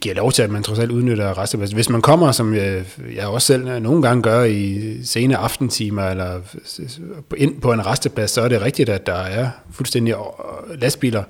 giver 0.00 0.14
lov 0.14 0.32
til, 0.32 0.42
at 0.42 0.50
man 0.50 0.62
trods 0.62 0.78
alt 0.78 0.90
udnytter 0.90 1.38
restepladsen. 1.38 1.76
Hvis 1.76 1.88
man 1.88 2.02
kommer, 2.02 2.32
som 2.32 2.54
jeg, 2.54 2.84
jeg 3.16 3.26
også 3.26 3.46
selv 3.46 3.68
øh, 3.68 3.82
nogle 3.82 4.02
gange 4.02 4.22
gør 4.22 4.44
i 4.44 4.96
sene 5.04 5.36
aftentimer, 5.36 6.02
eller 6.02 6.36
øh, 6.78 6.88
ind 7.36 7.60
på 7.60 7.72
en 7.72 7.86
resteplads, 7.86 8.30
så 8.30 8.42
er 8.42 8.48
det 8.48 8.62
rigtigt, 8.62 8.88
at 8.88 9.06
der 9.06 9.14
er 9.14 9.48
fuldstændig 9.70 10.14
lastbiler 10.78 11.22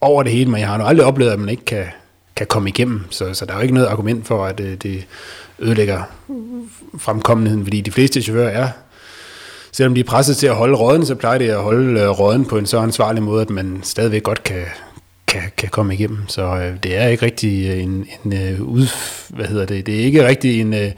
over 0.00 0.22
det 0.22 0.32
hele, 0.32 0.50
men 0.50 0.60
jeg 0.60 0.68
har 0.68 0.78
nu 0.78 0.84
aldrig 0.84 1.06
oplevet, 1.06 1.30
at 1.30 1.38
man 1.38 1.48
ikke 1.48 1.64
kan, 1.64 1.86
kan 2.36 2.46
komme 2.46 2.68
igennem, 2.68 3.00
så, 3.10 3.34
så 3.34 3.46
der 3.46 3.52
er 3.52 3.56
jo 3.56 3.62
ikke 3.62 3.74
noget 3.74 3.86
argument 3.86 4.26
for, 4.26 4.46
at 4.46 4.58
det, 4.58 4.82
det 4.82 5.06
ødelægger 5.58 6.02
fremkommeligheden, 6.98 7.64
fordi 7.64 7.80
de 7.80 7.90
fleste 7.90 8.22
chauffører 8.22 8.48
er 8.48 8.68
selvom 9.72 9.94
de 9.94 10.00
er 10.00 10.04
presset 10.04 10.36
til 10.36 10.46
at 10.46 10.54
holde 10.54 10.76
råden, 10.76 11.06
så 11.06 11.14
plejer 11.14 11.38
de 11.38 11.52
at 11.52 11.62
holde 11.62 12.08
råden 12.08 12.44
på 12.44 12.58
en 12.58 12.66
så 12.66 12.78
ansvarlig 12.78 13.22
måde, 13.22 13.42
at 13.42 13.50
man 13.50 13.80
stadigvæk 13.82 14.22
godt 14.22 14.42
kan, 14.42 14.62
kan, 15.28 15.42
kan 15.56 15.68
komme 15.68 15.94
igennem. 15.94 16.28
Så 16.28 16.42
øh, 16.42 16.82
det 16.82 16.96
er 16.96 17.06
ikke 17.06 17.26
rigtig 17.26 17.68
øh, 17.68 17.82
en, 17.82 18.08
en 18.24 18.32
øh, 18.32 18.62
ud, 18.62 18.86
hvad 19.28 19.46
hedder 19.46 19.66
det, 19.66 19.86
det 19.86 20.00
er 20.00 20.04
ikke 20.04 20.26
rigtig 20.26 20.60
en 20.60 20.74
øh, 20.74 20.92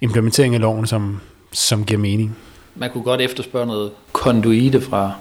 implementering 0.00 0.54
af 0.54 0.60
loven, 0.60 0.86
som, 0.86 1.20
som 1.52 1.84
giver 1.84 2.00
mening. 2.00 2.36
Man 2.74 2.90
kunne 2.90 3.04
godt 3.04 3.20
efterspørge 3.20 3.66
noget 3.66 3.92
konduite 4.12 4.80
fra, 4.80 5.12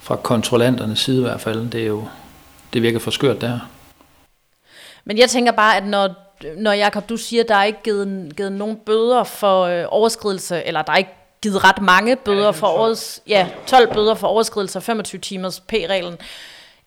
fra 0.00 0.16
kontrollanternes 0.16 0.98
side 0.98 1.18
i 1.18 1.22
hvert 1.22 1.40
fald. 1.40 1.70
Det 1.70 1.82
er 1.82 1.86
jo, 1.86 2.04
det 2.72 2.82
virker 2.82 2.98
for 2.98 3.10
skørt 3.10 3.40
der. 3.40 3.58
Men 5.04 5.18
jeg 5.18 5.30
tænker 5.30 5.52
bare, 5.52 5.76
at 5.76 5.86
når, 5.86 6.14
når 6.56 6.72
Jacob, 6.72 7.08
du 7.08 7.16
siger, 7.16 7.42
at 7.42 7.48
der 7.48 7.54
er 7.54 7.64
ikke 7.64 7.82
givet, 7.84 8.32
givet 8.36 8.52
nogen 8.52 8.76
bøder 8.86 9.24
for 9.24 9.62
øh, 9.62 9.84
overskridelse, 9.88 10.62
eller 10.62 10.82
der 10.82 10.92
er 10.92 10.96
ikke 10.96 11.14
givet 11.42 11.64
ret 11.64 11.82
mange 11.82 12.16
bøder 12.16 12.52
for 12.52 12.66
årets, 12.66 13.22
ja, 13.28 13.48
12 13.66 13.94
bøder 13.94 14.14
for 14.14 14.26
overskridelse 14.26 14.78
af 14.78 14.82
25 14.82 15.20
timers 15.20 15.60
P-reglen. 15.60 16.16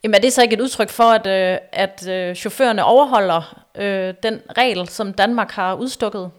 Jamen 0.07 0.15
er 0.15 0.19
det 0.19 0.33
så 0.33 0.41
ikke 0.41 0.53
et 0.53 0.61
udtryk 0.61 0.89
for, 0.89 1.03
at, 1.03 1.27
øh, 1.27 1.57
at 1.71 2.07
øh, 2.07 2.35
chaufførerne 2.35 2.83
overholder 2.83 3.63
øh, 3.77 4.13
den 4.23 4.39
regel, 4.57 4.87
som 4.87 5.13
Danmark 5.13 5.51
har 5.51 5.73
udstukket? 5.75 6.31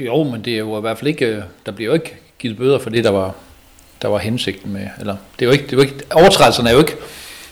Jo, 0.00 0.22
men 0.22 0.44
det 0.44 0.54
er 0.54 0.58
jo 0.58 0.78
i 0.78 0.80
hvert 0.80 0.98
fald 0.98 1.08
ikke, 1.08 1.26
øh, 1.26 1.42
der 1.66 1.72
bliver 1.72 1.86
jo 1.86 1.94
ikke 1.94 2.16
givet 2.38 2.56
bøder 2.56 2.78
for 2.78 2.90
det, 2.90 3.04
der 3.04 3.10
var, 3.10 3.34
der 4.02 4.08
var 4.08 4.18
hensigten 4.18 4.72
med, 4.72 4.88
eller 5.00 5.16
det 5.38 5.44
er 5.44 5.46
jo 5.46 5.52
ikke, 5.52 5.64
det 5.64 5.72
er 5.72 5.76
jo 5.76 5.82
ikke 5.82 6.04
overtrædelserne 6.10 6.68
er 6.68 6.72
jo 6.72 6.78
ikke, 6.78 6.96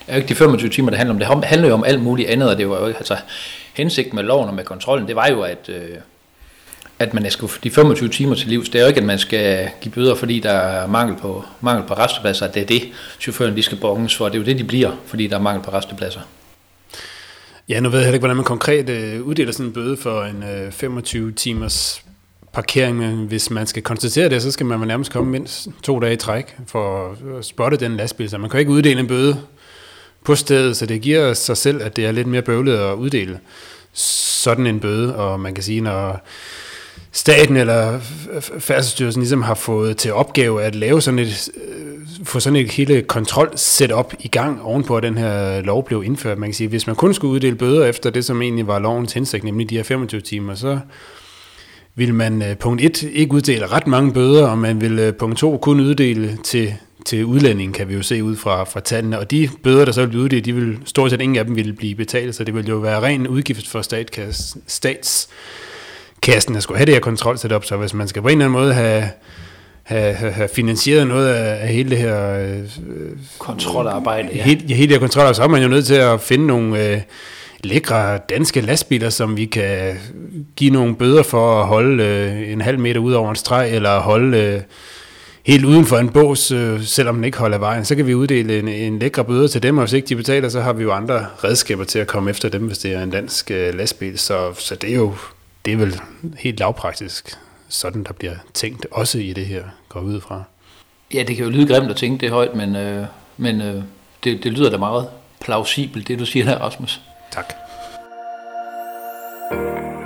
er 0.07 0.15
jo 0.15 0.17
ikke 0.17 0.29
de 0.29 0.35
25 0.35 0.71
timer, 0.71 0.91
det 0.91 0.99
handler 0.99 1.15
om. 1.15 1.39
Det 1.39 1.49
handler 1.49 1.69
jo 1.69 1.75
om 1.75 1.85
alt 1.85 2.03
muligt 2.03 2.29
andet, 2.29 2.51
og 2.51 2.59
det 2.59 2.69
var 2.69 2.81
jo 2.81 2.87
ikke, 2.87 2.99
altså 2.99 3.17
hensigten 3.75 4.17
med 4.17 4.25
loven 4.25 4.49
og 4.49 4.55
med 4.55 4.65
kontrollen, 4.65 5.09
det 5.09 5.17
var 5.17 5.29
jo, 5.29 5.43
at, 5.43 5.69
øh, 5.69 5.97
at 7.03 7.15
man 7.15 7.31
skal 7.31 7.49
de 7.65 7.71
25 7.71 8.09
timer 8.09 8.35
til 8.35 8.49
livs, 8.49 8.69
det 8.69 8.79
er 8.79 8.83
jo 8.83 8.89
ikke, 8.89 9.01
at 9.01 9.07
man 9.07 9.19
skal 9.19 9.69
give 9.81 9.93
bøder, 9.93 10.15
fordi 10.15 10.41
der 10.41 10.51
er 10.51 10.87
mangel 10.87 11.17
på, 11.17 11.45
mangel 11.61 11.87
på 11.89 11.95
restepladser, 11.95 12.47
det 12.47 12.63
er 12.63 12.67
det, 12.67 12.83
chaufføren 13.21 13.57
de 13.57 13.63
skal 13.63 13.79
bonges 13.79 14.17
for. 14.17 14.25
Det 14.25 14.35
er 14.35 14.39
jo 14.39 14.45
det, 14.45 14.59
de 14.59 14.65
bliver, 14.65 14.91
fordi 15.07 15.27
der 15.27 15.37
er 15.37 15.41
mangel 15.41 15.65
på 15.65 15.71
restepladser. 15.73 16.21
Ja, 17.69 17.81
nu 17.81 17.89
ved 17.89 17.99
jeg 17.99 18.07
heller 18.07 18.15
ikke, 18.15 18.23
hvordan 18.23 18.37
man 18.37 18.45
konkret 18.45 18.89
øh, 18.89 19.23
uddeler 19.23 19.53
sådan 19.53 19.67
en 19.67 19.73
bøde 19.73 19.97
for 19.97 20.23
en 20.25 20.43
øh, 20.43 20.73
25 20.73 21.33
timers 21.33 22.05
parkering, 22.53 22.97
men 22.97 23.27
hvis 23.27 23.51
man 23.51 23.67
skal 23.67 23.83
konstatere 23.83 24.29
det, 24.29 24.43
så 24.43 24.51
skal 24.51 24.67
man 24.67 24.89
nærmest 24.89 25.13
komme 25.13 25.31
mindst 25.31 25.69
to 25.83 26.01
dage 26.01 26.13
i 26.13 26.17
træk 26.17 26.57
for 26.67 27.17
at 27.39 27.45
spotte 27.45 27.77
den 27.77 27.97
lastbil, 27.97 28.31
så 28.31 28.39
man 28.39 28.51
kan 28.51 28.61
ikke 28.61 28.73
uddele 28.73 29.01
en 29.01 29.07
bøde 29.07 29.37
på 30.25 30.35
stedet, 30.35 30.77
så 30.77 30.87
det 30.87 31.01
giver 31.01 31.35
sig 31.35 31.57
selv, 31.57 31.83
at 31.83 31.97
det 31.97 32.07
er 32.07 32.13
lidt 32.13 32.27
mere 32.27 32.43
bøvlet 32.43 32.77
at 32.77 32.95
uddele 32.95 33.41
sådan 33.93 34.67
en 34.67 34.81
bøde, 34.81 35.17
og 35.17 35.41
man 35.41 35.55
kan 35.55 35.65
sige, 35.65 35.81
når 35.81 36.27
staten 37.13 37.57
eller 37.57 38.01
Færdselsstyrelsen 38.59 39.23
ligesom 39.23 39.43
har 39.43 39.55
fået 39.55 39.97
til 39.97 40.13
opgave 40.13 40.63
at 40.63 40.75
lave 40.75 41.03
sådan 41.03 41.19
et, 41.19 41.49
øh, 41.69 42.25
få 42.25 42.41
sådan 42.41 42.57
et 42.57 42.71
hele 42.71 43.03
kontrol 43.03 43.53
setup 43.57 44.15
i 44.21 44.29
gang 44.29 44.63
ovenpå, 44.63 44.97
at 44.97 45.03
den 45.03 45.19
her 45.19 45.61
lov 45.61 45.85
blev 45.85 46.03
indført. 46.05 46.39
Man 46.39 46.49
kan 46.49 46.55
sige, 46.55 46.69
hvis 46.69 46.87
man 46.87 46.97
kun 46.97 47.15
skulle 47.15 47.33
uddele 47.33 47.57
bøder 47.57 47.87
efter 47.87 48.11
det, 48.11 48.25
som 48.25 48.43
egentlig 48.43 48.67
var 48.67 48.79
lovens 48.79 49.13
hensigt, 49.13 49.45
nemlig 49.45 49.71
de 49.71 49.77
her 49.77 49.83
25 49.83 50.21
timer, 50.21 50.55
så 50.55 50.79
vil 51.95 52.15
man 52.15 52.43
øh, 52.43 52.57
punkt 52.57 52.83
1 52.83 53.03
ikke 53.03 53.33
uddele 53.35 53.67
ret 53.67 53.87
mange 53.87 54.13
bøder, 54.13 54.47
og 54.47 54.59
man 54.59 54.81
vil 54.81 54.99
øh, 54.99 55.15
punkt 55.15 55.39
2 55.39 55.57
kun 55.57 55.81
uddele 55.81 56.39
til, 56.45 56.75
til 57.07 57.25
udlændingen, 57.25 57.73
kan 57.73 57.89
vi 57.89 57.95
jo 57.95 58.03
se 58.03 58.25
ud 58.25 58.37
fra, 58.37 58.65
fra 58.65 58.81
tallene. 58.81 59.19
Og 59.19 59.31
de 59.31 59.49
bøder, 59.63 59.85
der 59.85 59.93
så 59.93 60.07
vil 60.07 60.09
uddele, 60.09 60.25
uddelt, 60.25 60.45
de 60.45 60.55
vil 60.55 60.79
stort 60.85 61.11
set 61.11 61.21
ingen 61.21 61.37
af 61.37 61.45
dem 61.45 61.57
vil 61.57 61.73
blive 61.73 61.95
betalt, 61.95 62.35
så 62.35 62.45
det 62.45 62.55
vil 62.55 62.67
jo 62.67 62.77
være 62.77 63.01
ren 63.01 63.29
udgift 63.29 63.69
for 63.69 63.83
statskassen, 63.83 64.63
stats 64.67 65.29
kassen 66.23 66.57
at 66.57 66.63
skulle 66.63 66.79
have 66.79 66.87
det 66.87 66.95
her 66.95 67.01
kontrol 67.01 67.39
op, 67.53 67.65
så 67.65 67.77
hvis 67.77 67.95
man 67.95 68.09
skal 68.09 68.23
på 68.23 68.29
en 68.29 68.33
eller 68.33 68.45
anden 68.45 68.61
måde 68.61 68.75
have, 68.75 69.09
have, 69.83 70.15
have 70.15 70.49
finansieret 70.49 71.07
noget 71.07 71.29
af, 71.29 71.63
af 71.63 71.69
hele 71.69 71.91
det 71.91 71.99
her 71.99 72.39
øh, 72.39 72.59
kontrolarbejde, 73.39 74.29
ja. 74.35 74.43
Hele, 74.43 74.75
hele 74.75 74.89
det 74.89 74.93
her 74.93 74.99
kontrolarbejde, 74.99 75.37
så 75.37 75.43
er 75.43 75.49
man 75.49 75.63
jo 75.63 75.69
nødt 75.69 75.87
til 75.87 75.95
at 75.95 76.21
finde 76.21 76.47
nogle 76.47 76.89
øh, 76.89 77.01
lækre 77.65 78.19
danske 78.19 78.61
lastbiler, 78.61 79.11
som 79.11 79.37
vi 79.37 79.45
kan 79.45 79.97
give 80.57 80.71
nogle 80.71 80.95
bøder 80.95 81.23
for 81.23 81.61
at 81.61 81.67
holde 81.67 82.05
øh, 82.05 82.53
en 82.53 82.61
halv 82.61 82.79
meter 82.79 83.01
ud 83.01 83.13
over 83.13 83.31
en 83.31 83.37
streg, 83.37 83.71
eller 83.75 84.01
holde 84.01 84.39
øh, 84.39 84.61
helt 85.47 85.65
uden 85.65 85.87
for 85.87 85.97
en 85.97 86.09
bås, 86.09 86.51
øh, 86.51 86.83
selvom 86.83 87.15
den 87.15 87.25
ikke 87.25 87.39
holder 87.39 87.59
vejen. 87.59 87.85
Så 87.85 87.95
kan 87.95 88.07
vi 88.07 88.15
uddele 88.15 88.59
en, 88.59 88.69
en 88.69 88.99
lækre 88.99 89.25
bøde 89.25 89.49
til 89.49 89.63
dem, 89.63 89.79
og 89.79 89.85
hvis 89.85 89.93
ikke 89.93 90.09
de 90.09 90.17
betaler, 90.17 90.49
så 90.49 90.61
har 90.61 90.73
vi 90.73 90.83
jo 90.83 90.93
andre 90.93 91.27
redskaber 91.45 91.85
til 91.85 91.99
at 91.99 92.07
komme 92.07 92.31
efter 92.31 92.49
dem, 92.49 92.63
hvis 92.63 92.79
det 92.79 92.93
er 92.93 93.03
en 93.03 93.11
dansk 93.11 93.51
øh, 93.51 93.75
lastbil. 93.75 94.19
Så, 94.19 94.55
så 94.59 94.75
det 94.75 94.91
er 94.91 94.95
jo 94.95 95.15
det 95.65 95.73
er 95.73 95.77
vel 95.77 96.01
helt 96.39 96.59
lavpraktisk 96.59 97.39
sådan, 97.69 98.05
der 98.05 98.13
bliver 98.13 98.35
tænkt, 98.55 98.87
også 98.91 99.19
i 99.19 99.33
det 99.33 99.47
her, 99.47 99.65
går 99.89 100.01
ud 100.01 100.21
fra. 100.21 100.43
Ja, 101.15 101.23
det 101.23 101.37
kan 101.37 101.45
jo 101.45 101.51
lyde 101.51 101.67
grimt 101.67 101.91
at 101.91 101.97
tænke 101.97 102.21
det 102.21 102.31
højt, 102.31 102.55
men, 102.55 102.77
øh, 102.77 103.07
men 103.37 103.61
øh, 103.61 103.83
det, 104.25 104.45
det 104.45 104.53
lyder 104.53 104.71
da 104.71 104.77
meget 104.77 105.09
plausibelt, 105.41 106.09
det 106.09 106.19
du 106.19 106.27
siger 106.27 106.45
der, 106.45 106.59
Rasmus. 106.59 107.01
Tak. 107.31 107.55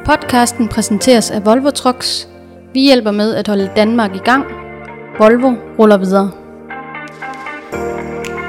Podcasten 0.04 0.68
præsenteres 0.68 1.30
af 1.30 1.44
Volvo 1.44 1.70
Trucks. 1.70 2.28
Vi 2.74 2.80
hjælper 2.80 3.10
med 3.10 3.34
at 3.34 3.48
holde 3.48 3.70
Danmark 3.76 4.14
i 4.14 4.18
gang. 4.18 4.44
Volvo 5.18 5.54
ruller 5.78 5.96
videre. 5.96 6.30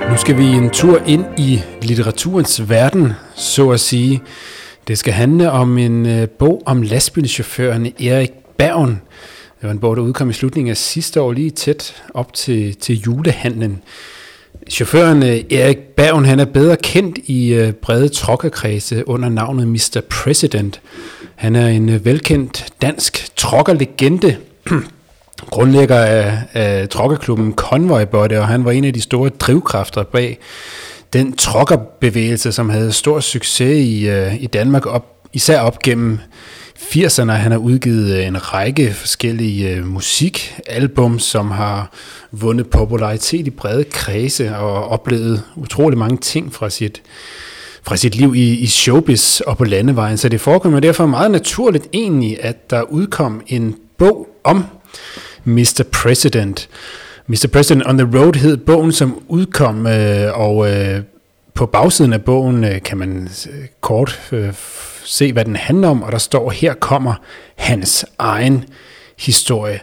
Nu 0.10 0.18
skal 0.18 0.38
vi 0.38 0.46
en 0.46 0.70
tur 0.70 1.02
ind 1.06 1.26
i 1.38 1.62
litteraturens 1.82 2.70
verden, 2.70 3.14
så 3.36 3.72
at 3.72 3.80
sige. 3.80 4.22
Det 4.88 4.98
skal 4.98 5.14
handle 5.14 5.52
om 5.52 5.78
en 5.78 6.06
øh, 6.06 6.30
bog 6.30 6.64
om 6.66 6.82
lastbilchaufføren 6.82 7.86
Erik 7.86 8.32
Bergen. 8.58 9.02
Det 9.62 9.64
var 9.64 9.72
en 9.72 9.80
bog, 9.80 9.96
der 9.96 10.02
udkom 10.02 10.30
i 10.30 10.34
slutningen 10.34 10.72
af 10.72 10.78
sidste 10.78 11.22
år, 11.22 11.32
lige 11.32 11.50
tæt 11.50 12.04
op 12.14 12.34
til, 12.34 12.76
til 12.76 13.00
julehandlen. 13.00 13.82
Chaufføren 14.70 15.24
øh, 15.24 15.44
Erik 15.52 15.78
Bergen, 15.78 16.26
han 16.26 16.40
er 16.40 16.46
bedre 16.46 16.76
kendt 16.76 17.20
i 17.26 17.54
øh, 17.54 17.72
brede 17.72 18.10
trokkerkredse 18.10 19.08
under 19.08 19.30
navnet 19.30 19.68
Mr. 19.68 20.02
President. 20.10 20.82
Han 21.36 21.56
er 21.56 21.68
en 21.68 21.90
øh, 21.90 22.06
velkendt 22.06 22.66
dansk 22.82 23.36
trokkerlegende, 23.36 24.38
grundlægger 25.52 26.00
af, 26.00 26.38
af 26.54 26.90
trokkerklubben 26.90 27.54
Convoy 27.54 28.04
Body, 28.12 28.34
og 28.34 28.48
han 28.48 28.66
var 28.66 28.72
en 28.72 28.86
af 28.86 28.94
de 28.94 29.02
store 29.02 29.30
drivkræfter 29.30 30.04
bag 30.04 30.40
den 31.14 31.36
trokkerbevægelse, 31.36 32.52
som 32.52 32.70
havde 32.70 32.92
stor 32.92 33.20
succes 33.20 33.86
i, 33.86 34.08
øh, 34.08 34.44
i 34.44 34.48
Danmark, 34.48 34.86
op, 34.86 35.06
især 35.34 35.60
op 35.60 35.80
gennem 35.80 36.20
80'erne. 36.80 37.32
Han 37.32 37.52
har 37.52 37.60
udgivet 37.60 38.18
øh, 38.18 38.28
en 38.28 38.54
række 38.54 38.94
forskellige 38.94 39.70
øh, 39.70 39.86
musikalbum, 39.86 41.20
som 41.20 41.52
har 41.52 41.92
vundet 42.32 42.70
popularitet 42.70 43.48
i 43.48 43.50
brede 43.50 43.84
kredse 43.84 44.56
og 44.56 44.88
oplevet 44.88 45.44
utrolig 45.56 45.98
mange 45.98 46.18
ting 46.18 46.54
fra 46.54 46.70
sit, 46.70 47.02
fra 47.84 47.98
sit 47.98 48.16
liv 48.16 48.36
i, 48.36 48.56
i 48.56 48.68
showbiz 48.68 49.40
og 49.40 49.58
på 49.58 49.64
landevejen. 49.64 50.18
Så 50.18 50.30
det 50.30 50.42
forekommer 50.42 50.80
derfor 50.80 51.06
meget 51.06 51.32
naturligt 51.32 51.88
egentlig, 51.94 52.38
at 52.44 52.70
der 52.70 52.82
udkom 52.82 53.42
en 53.48 53.76
bog 53.98 54.28
om 54.44 54.66
Mr. 55.44 55.84
President. 55.92 56.70
Mr. 57.30 57.48
President 57.52 57.88
on 57.88 57.98
the 57.98 58.20
Road 58.20 58.36
hed 58.36 58.58
bogen, 58.58 58.92
som 58.92 59.24
udkom, 59.28 59.88
øh, 59.88 60.40
og 60.40 60.72
øh, 60.72 61.02
på 61.54 61.66
bagsiden 61.66 62.14
af 62.14 62.24
bogen 62.24 62.64
øh, 62.64 62.82
kan 62.82 62.98
man 62.98 63.30
øh, 63.50 63.66
kort 63.82 64.30
øh, 64.32 64.54
se, 65.04 65.34
hvad 65.34 65.46
den 65.46 65.56
handler 65.56 65.88
om, 65.88 66.04
og 66.04 66.12
der 66.12 66.18
står, 66.18 66.50
her 66.50 66.74
kommer 66.74 67.14
hans 67.56 68.06
egen 68.18 68.66
historie. 69.20 69.80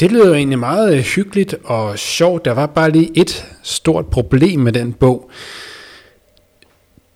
Det 0.00 0.12
lyder 0.12 0.26
jo 0.26 0.34
egentlig 0.34 0.58
meget 0.58 0.96
øh, 0.96 1.00
hyggeligt 1.00 1.54
og 1.64 1.98
sjovt. 1.98 2.44
Der 2.44 2.52
var 2.52 2.66
bare 2.66 2.90
lige 2.90 3.10
et 3.14 3.46
stort 3.62 4.06
problem 4.06 4.60
med 4.60 4.72
den 4.72 4.92
bog. 4.92 5.30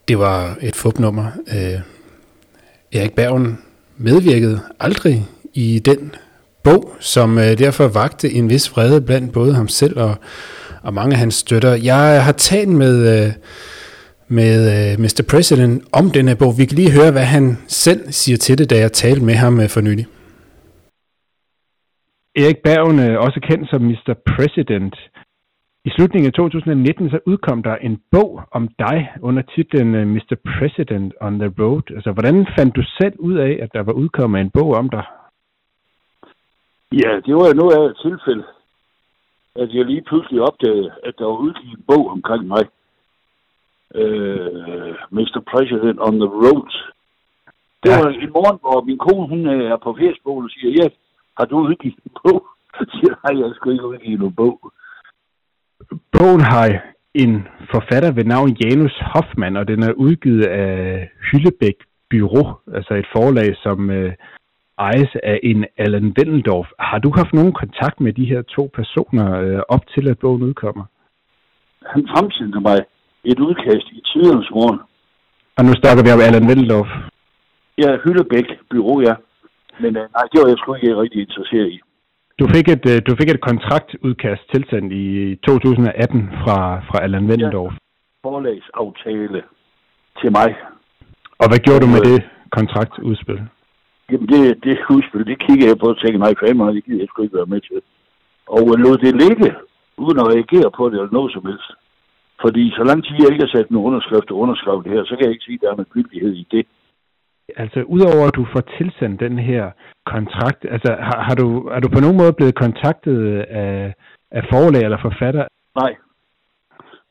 Det 0.09 0.19
var 0.19 0.57
et 0.61 0.77
fupnummer. 0.77 1.27
Øh, 1.55 1.81
Erik 2.93 3.13
Bergen 3.13 3.59
medvirkede 3.97 4.61
aldrig 4.81 5.27
i 5.55 5.79
den 5.79 6.15
bog, 6.65 6.83
som 7.01 7.39
øh, 7.39 7.59
derfor 7.65 7.89
vagte 8.01 8.27
en 8.39 8.51
vis 8.51 8.77
vrede 8.77 9.01
blandt 9.07 9.33
både 9.33 9.55
ham 9.55 9.69
selv 9.69 9.99
og, 9.99 10.15
og 10.83 10.95
mange 10.95 11.13
af 11.13 11.19
hans 11.19 11.35
støtter. 11.35 11.75
Jeg 11.85 12.25
har 12.25 12.33
talt 12.33 12.75
med, 12.83 12.95
øh, 13.15 13.33
med 14.29 14.53
øh, 14.75 15.01
Mr. 15.03 15.23
President 15.31 15.83
om 15.93 16.11
den 16.11 16.29
her 16.29 16.35
bog. 16.35 16.59
Vi 16.59 16.65
kan 16.65 16.77
lige 16.77 16.97
høre, 16.99 17.13
hvad 17.13 17.27
han 17.37 17.45
selv 17.69 18.01
siger 18.13 18.37
til 18.37 18.59
det, 18.59 18.71
da 18.71 18.77
jeg 18.79 18.93
talte 18.93 19.25
med 19.25 19.35
ham 19.35 19.61
øh, 19.61 19.69
for 19.69 19.81
nylig. 19.81 20.07
Erik 22.37 22.61
Bergen, 22.65 22.99
øh, 23.07 23.21
også 23.27 23.41
kendt 23.49 23.71
som 23.71 23.81
Mr. 23.83 24.15
President. 24.33 24.95
I 25.85 25.91
slutningen 25.91 26.27
af 26.27 26.33
2019 26.33 27.11
så 27.11 27.19
udkom 27.27 27.63
der 27.63 27.77
en 27.77 27.97
bog 28.13 28.41
om 28.53 28.69
dig 28.79 28.99
under 29.23 29.43
titlen 29.55 29.95
øh, 29.95 30.07
Mr. 30.07 30.37
President 30.59 31.13
on 31.21 31.39
the 31.39 31.51
Road. 31.61 31.83
Altså, 31.97 32.13
hvordan 32.13 32.47
fandt 32.59 32.77
du 32.77 32.83
selv 33.01 33.15
ud 33.19 33.35
af, 33.35 33.59
at 33.63 33.71
der 33.73 33.83
var 33.83 33.93
udkommet 33.93 34.41
en 34.41 34.51
bog 34.51 34.71
om 34.75 34.91
dig? 34.91 35.05
Ja, 36.93 37.21
det 37.27 37.35
var 37.37 37.47
jo 37.49 37.55
noget 37.63 37.75
af 37.79 37.85
et 37.91 37.97
tilfælde, 38.07 38.45
at 39.63 39.75
jeg 39.75 39.85
lige 39.85 40.03
pludselig 40.03 40.41
opdagede, 40.41 40.91
at 41.03 41.15
der 41.19 41.25
var 41.25 41.37
udgivet 41.47 41.79
en 41.79 41.85
bog 41.87 42.11
omkring 42.11 42.47
mig. 42.47 42.65
Uh, 44.03 44.93
Mr. 45.17 45.41
President 45.53 45.99
on 46.07 46.15
the 46.23 46.31
Road. 46.45 46.73
Det 47.83 47.91
ja. 47.91 47.99
var 48.01 48.09
en 48.09 48.33
morgen, 48.37 48.59
hvor 48.61 48.81
min 48.81 48.99
kone, 48.99 49.29
hun 49.29 49.47
er 49.47 49.77
på 49.77 49.97
Facebook 50.01 50.45
og 50.45 50.51
siger, 50.51 50.71
ja, 50.81 50.89
har 51.39 51.45
du 51.45 51.57
udgivet 51.59 51.99
en 52.05 52.13
bog? 52.25 52.47
Så 52.77 52.83
siger 52.93 53.15
nej, 53.23 53.43
jeg 53.43 53.55
skal 53.55 53.73
ikke 53.73 53.87
udgive 53.87 54.19
nogen 54.19 54.35
bog. 54.35 54.73
Bogen 56.13 56.41
har 56.41 56.67
en 57.15 57.49
forfatter 57.73 58.13
ved 58.13 58.25
navn 58.25 58.57
Janus 58.61 58.97
Hoffmann, 59.13 59.57
og 59.57 59.69
den 59.69 59.83
er 59.83 59.93
udgivet 59.93 60.45
af 60.47 61.11
Hyllebæk 61.31 61.79
Bureau, 62.11 62.47
altså 62.77 62.95
et 62.95 63.07
forlag, 63.17 63.57
som 63.57 63.91
øh, 63.91 64.13
ejes 64.89 65.13
af 65.23 65.41
en 65.43 65.65
Allen 65.85 66.15
Wendendorf. 66.17 66.69
Har 66.79 66.99
du 66.99 67.11
haft 67.19 67.33
nogen 67.39 67.53
kontakt 67.63 68.01
med 68.01 68.13
de 68.13 68.25
her 68.25 68.43
to 68.43 68.71
personer 68.79 69.27
øh, 69.41 69.61
op 69.69 69.85
til, 69.95 70.05
at 70.11 70.19
bogen 70.19 70.43
udkommer? 70.43 70.85
Han 71.93 72.03
fremsendte 72.13 72.61
mig 72.61 72.79
et 73.25 73.41
udkast 73.41 73.87
i 73.99 74.01
tidernes 74.11 74.51
morgen. 74.51 74.81
Og 75.59 75.63
nu 75.65 75.73
snakker 75.81 76.03
vi 76.05 76.11
om 76.17 76.21
Allen 76.27 76.49
Wendendorf. 76.49 76.91
Ja, 77.83 77.91
Hyllebæk 78.05 78.49
Bureau, 78.71 79.01
ja. 79.09 79.15
Men 79.83 79.93
øh, 80.01 80.05
nej, 80.17 80.25
det 80.31 80.37
var 80.41 80.49
jeg 80.49 80.59
sgu 80.59 80.75
ikke 80.75 81.01
rigtig 81.03 81.21
interesseret 81.27 81.69
i. 81.77 81.81
Du 82.41 82.47
fik 82.55 82.67
et, 82.69 82.85
øh, 82.93 82.99
du 83.07 83.13
fik 83.21 83.31
et 83.31 83.41
kontraktudkast 83.41 84.43
tilsendt 84.53 84.93
i 84.93 85.37
2018 85.47 86.29
fra, 86.43 86.57
fra 86.89 87.03
Allan 87.05 87.27
Wendendorf. 87.29 87.73
Ja, 87.73 87.79
forlagsaftale 88.29 89.43
til 90.21 90.31
mig. 90.39 90.49
Og 91.41 91.47
hvad 91.49 91.61
gjorde 91.65 91.83
du 91.85 91.91
med 91.95 92.03
det 92.11 92.19
kontraktudspil? 92.51 93.41
Jamen, 94.13 94.29
det, 94.33 94.65
det 94.65 94.75
udspil, 94.97 95.27
det 95.31 95.39
kiggede 95.47 95.69
jeg 95.71 95.79
på 95.79 95.89
og 95.95 95.99
tænkte, 95.99 96.19
nej, 96.25 96.35
fandme, 96.41 96.75
det 96.77 96.85
gider 96.85 97.03
jeg 97.03 97.09
sgu 97.09 97.23
ikke 97.23 97.41
være 97.41 97.53
med 97.55 97.61
til. 97.61 97.81
Og 98.57 98.63
lod 98.85 98.97
det 99.05 99.13
ligge, 99.25 99.49
uden 100.05 100.19
at 100.23 100.31
reagere 100.35 100.71
på 100.79 100.83
det 100.89 100.97
eller 100.99 101.19
noget 101.19 101.33
som 101.33 101.47
helst. 101.51 101.71
Fordi 102.43 102.65
så 102.77 102.83
lang 102.91 103.01
tid 103.05 103.15
jeg 103.19 103.31
ikke 103.31 103.45
har 103.45 103.55
sat 103.57 103.69
en 103.69 103.85
underskrift 103.89 104.31
og 104.31 104.39
underskrevet 104.45 104.85
det 104.85 104.93
her, 104.93 105.05
så 105.05 105.15
kan 105.17 105.25
jeg 105.25 105.35
ikke 105.35 105.45
sige, 105.45 105.59
at 105.59 105.63
der 105.63 105.71
er 105.71 105.77
en 105.77 105.95
gyldighed 105.95 106.33
i 106.43 106.47
det. 106.51 106.67
Altså, 107.57 107.81
udover 107.95 108.25
at 108.29 108.35
du 108.35 108.47
får 108.53 108.65
tilsendt 108.79 109.21
den 109.21 109.39
her 109.39 109.71
kontrakt, 110.07 110.61
altså, 110.75 110.91
har, 111.09 111.19
har, 111.27 111.35
du, 111.35 111.47
er 111.77 111.81
du 111.81 111.89
på 111.89 112.01
nogen 112.01 112.17
måde 112.17 112.33
blevet 112.33 112.55
kontaktet 112.55 113.19
af, 113.65 113.95
af 114.31 114.43
forlag 114.53 114.83
eller 114.85 115.01
forfatter? 115.09 115.45
Nej. 115.83 115.93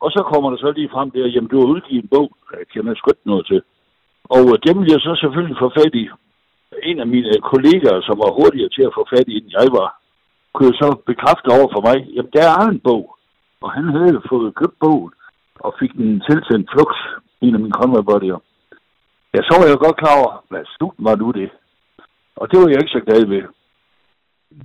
Og 0.03 0.09
så 0.11 0.21
kommer 0.31 0.49
der 0.49 0.57
så 0.57 0.71
lige 0.75 0.93
frem 0.95 1.11
der, 1.11 1.27
jamen, 1.27 1.49
du 1.49 1.57
har 1.59 1.67
udgivet 1.73 2.03
en 2.03 2.09
bog, 2.15 2.27
jeg 2.51 2.67
kender 2.73 2.95
sgu 2.95 3.11
ikke 3.11 3.31
noget 3.31 3.45
til. 3.45 3.61
Og 4.35 4.43
dem 4.67 4.75
vil 4.79 4.91
jeg 4.91 5.01
så 5.07 5.13
selvfølgelig 5.21 5.57
få 5.59 5.69
fat 5.79 5.95
i 5.95 6.09
en 6.83 6.99
af 6.99 7.07
mine 7.07 7.31
kollegaer, 7.51 8.01
som 8.01 8.15
var 8.23 8.31
hurtigere 8.39 8.69
til 8.75 8.83
at 8.87 8.95
få 8.97 9.03
fat 9.13 9.27
i, 9.27 9.35
end 9.37 9.49
jeg 9.57 9.67
var, 9.79 9.89
kunne 10.53 10.75
så 10.83 10.89
bekræfte 11.09 11.47
over 11.57 11.69
for 11.73 11.81
mig, 11.87 11.97
jamen 12.15 12.31
der 12.37 12.45
er 12.59 12.65
en 12.69 12.79
bog. 12.89 13.03
Og 13.63 13.71
han 13.71 13.85
havde 13.95 14.21
fået 14.29 14.55
købt 14.55 14.77
bogen 14.79 15.13
og 15.65 15.71
fik 15.79 15.91
den 15.93 16.09
tilsendt 16.27 16.69
flux, 16.73 16.91
en 17.41 17.53
af 17.55 17.59
mine 17.59 17.77
convoy 17.79 18.29
Ja, 19.33 19.39
så 19.47 19.53
var 19.59 19.65
jeg 19.67 19.77
godt 19.85 19.97
klar 20.01 20.15
over, 20.21 20.45
hvad 20.49 20.63
slut 20.75 20.97
var 20.97 21.15
nu 21.15 21.31
det? 21.31 21.49
Og 22.35 22.51
det 22.51 22.59
var 22.59 22.67
jeg 22.67 22.81
ikke 22.81 22.97
så 22.97 23.03
glad 23.07 23.25
ved. 23.27 23.43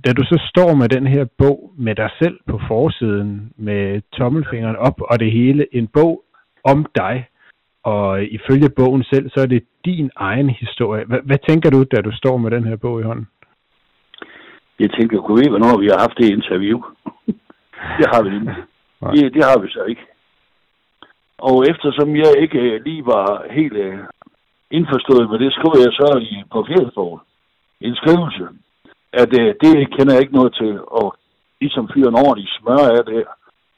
Da 0.05 0.13
du 0.13 0.23
så 0.23 0.37
står 0.49 0.75
med 0.75 0.89
den 0.89 1.07
her 1.07 1.25
bog 1.37 1.71
med 1.77 1.95
dig 1.95 2.09
selv 2.21 2.39
på 2.49 2.59
forsiden, 2.67 3.53
med 3.57 4.01
tommelfingeren 4.17 4.75
op 4.75 5.01
og 5.01 5.19
det 5.19 5.31
hele, 5.31 5.75
en 5.75 5.87
bog 5.87 6.23
om 6.63 6.85
dig, 6.95 7.27
og 7.93 8.23
ifølge 8.23 8.69
bogen 8.69 9.03
selv, 9.03 9.29
så 9.29 9.39
er 9.41 9.45
det 9.45 9.63
din 9.85 10.09
egen 10.15 10.49
historie. 10.49 11.05
Hvad, 11.05 11.21
hvad 11.23 11.39
tænker 11.47 11.69
du, 11.69 11.83
da 11.83 11.97
du 12.01 12.11
står 12.11 12.37
med 12.37 12.51
den 12.51 12.63
her 12.63 12.75
bog 12.75 12.99
i 12.99 13.03
hånden? 13.03 13.27
Jeg 14.79 14.89
tænker, 14.91 15.21
kunne 15.21 15.41
vi 15.43 15.49
hvornår 15.49 15.79
vi 15.81 15.87
har 15.91 15.99
haft 16.05 16.17
det 16.17 16.29
interview? 16.37 16.77
det 17.99 18.07
har 18.13 18.21
vi 18.23 18.29
ikke. 18.35 18.55
Det, 19.13 19.33
det 19.35 19.43
har 19.49 19.59
vi 19.61 19.67
så 19.69 19.83
ikke. 19.83 20.05
Og 21.37 21.57
eftersom 21.71 22.15
jeg 22.15 22.31
ikke 22.43 22.59
øh, 22.59 22.83
lige 22.85 23.05
var 23.05 23.45
helt 23.51 23.77
uh, 23.87 23.99
indforstået 24.71 25.29
med 25.29 25.39
det, 25.39 25.53
skrev 25.53 25.73
jeg 25.85 25.93
så 26.01 26.09
i, 26.31 26.43
på 26.53 26.59
Facebook 26.69 27.21
en 27.81 27.95
skrivelse, 27.95 28.45
at 29.13 29.31
uh, 29.41 29.49
det 29.63 29.71
kender 29.95 30.13
jeg 30.13 30.21
ikke 30.21 30.39
noget 30.39 30.53
til, 30.61 30.79
og 30.99 31.07
ligesom 31.61 31.89
fyre 31.93 32.09
en 32.09 32.21
ordentlig 32.25 32.49
smør 32.57 32.83
af 32.97 33.05
det 33.05 33.23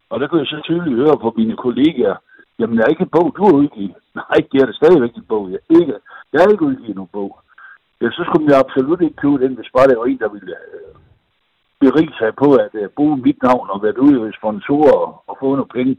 Og 0.09 0.19
der 0.19 0.27
kunne 0.27 0.41
jeg 0.41 0.47
så 0.47 0.61
tydeligt 0.63 1.01
høre 1.01 1.17
på 1.23 1.33
mine 1.37 1.55
kollegaer, 1.55 2.15
Jamen, 2.59 2.79
er 2.79 2.87
ikke 2.87 3.07
en 3.07 3.15
bog, 3.17 3.27
du 3.37 3.43
har 3.45 3.53
udgivet. 3.61 3.95
Nej, 4.21 4.39
det 4.51 4.61
er 4.61 4.65
det 4.65 4.75
stadigvæk 4.75 5.13
en 5.15 5.29
bog. 5.33 5.51
Jeg, 5.51 5.59
ikke, 5.69 5.93
jeg 6.33 6.41
har 6.41 6.51
ikke 6.51 6.65
udgivet 6.65 6.95
nogen 6.95 7.15
bog. 7.17 7.39
Ja, 8.01 8.07
så 8.11 8.21
skulle 8.27 8.51
jeg 8.51 8.59
absolut 8.59 9.01
ikke 9.01 9.21
købe 9.23 9.37
den, 9.43 9.53
hvis 9.55 9.73
bare 9.75 9.87
det 9.87 9.97
var 9.97 10.05
en, 10.05 10.19
der 10.19 10.29
ville 10.29 10.55
øh, 10.73 10.95
berige 11.79 12.13
sig 12.19 12.31
på 12.43 12.49
at 12.65 12.73
øh, 12.81 12.89
bruge 12.97 13.17
mit 13.17 13.43
navn 13.43 13.69
og 13.69 13.83
være 13.83 14.01
ude 14.01 14.21
ved 14.21 14.33
sponsorer 14.39 14.97
og, 15.05 15.23
og 15.27 15.37
få 15.39 15.45
nogle 15.55 15.75
penge 15.77 15.95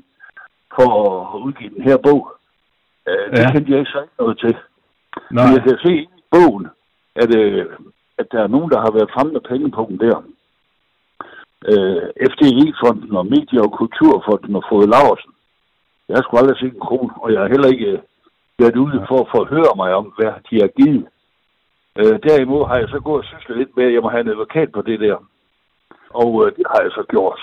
for 0.76 0.88
at 1.34 1.40
udgive 1.46 1.74
den 1.76 1.82
her 1.82 1.96
bog. 1.96 2.20
Øh, 3.08 3.26
det 3.32 3.38
ja. 3.38 3.52
kendte 3.52 3.70
jeg 3.72 3.78
ikke 3.80 3.90
så 3.94 4.02
ikke 4.02 4.18
noget 4.18 4.38
til. 4.38 4.56
Nej. 5.30 5.44
Men 5.44 5.54
jeg 5.56 5.62
kan 5.62 5.78
se 5.86 5.92
i 5.92 6.22
bogen, 6.30 6.66
at, 7.22 7.30
øh, 7.38 7.66
at 8.18 8.26
der 8.32 8.40
er 8.42 8.54
nogen, 8.54 8.70
der 8.70 8.80
har 8.80 8.92
været 8.96 9.12
fremme 9.14 9.32
med 9.32 9.40
penge 9.50 9.70
på 9.70 9.86
den 9.90 9.98
der. 10.04 10.16
Øh, 11.70 12.02
FDI-fonden 12.32 13.16
og 13.20 13.26
Medie- 13.26 13.64
og 13.66 13.72
Kulturfonden 13.78 14.56
og 14.56 14.64
Fået 14.70 14.88
Laversen 14.94 15.32
jeg 16.10 16.16
har 16.18 16.24
sgu 16.24 16.36
aldrig 16.36 16.58
set 16.58 16.74
en 16.74 16.86
krone, 16.86 17.12
og 17.22 17.32
jeg 17.32 17.40
har 17.40 17.48
heller 17.54 17.68
ikke 17.74 17.86
øh, 17.92 17.98
været 18.58 18.76
ude 18.84 19.06
for 19.08 19.18
at 19.20 19.32
forhøre 19.36 19.74
mig 19.80 19.90
om, 20.00 20.06
hvad 20.16 20.32
de 20.48 20.54
har 20.62 20.70
givet. 20.78 21.06
Øh, 22.00 22.16
derimod 22.28 22.62
har 22.70 22.76
jeg 22.82 22.88
så 22.88 23.00
gået 23.08 23.22
og 23.22 23.28
syslet 23.28 23.58
lidt 23.58 23.76
med, 23.76 23.84
at 23.86 23.94
jeg 23.94 24.02
må 24.02 24.08
have 24.08 24.24
en 24.24 24.34
advokat 24.34 24.68
på 24.72 24.82
det 24.82 25.00
der. 25.00 25.16
Og 26.20 26.30
øh, 26.42 26.48
det 26.56 26.64
har 26.72 26.80
jeg 26.82 26.92
så 26.98 27.04
gjort. 27.14 27.40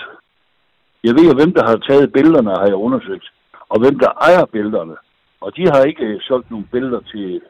Jeg 1.06 1.14
ved, 1.18 1.34
hvem 1.38 1.52
der 1.58 1.64
har 1.70 1.76
taget 1.88 2.12
billederne, 2.12 2.50
har 2.60 2.68
jeg 2.72 2.84
undersøgt. 2.86 3.26
Og 3.72 3.76
hvem 3.82 3.98
der 3.98 4.10
ejer 4.28 4.44
billederne. 4.54 4.96
Og 5.40 5.56
de 5.56 5.62
har 5.72 5.82
ikke 5.90 6.04
øh, 6.04 6.20
solgt 6.20 6.50
nogle 6.50 6.66
billeder 6.72 7.00
til, 7.00 7.40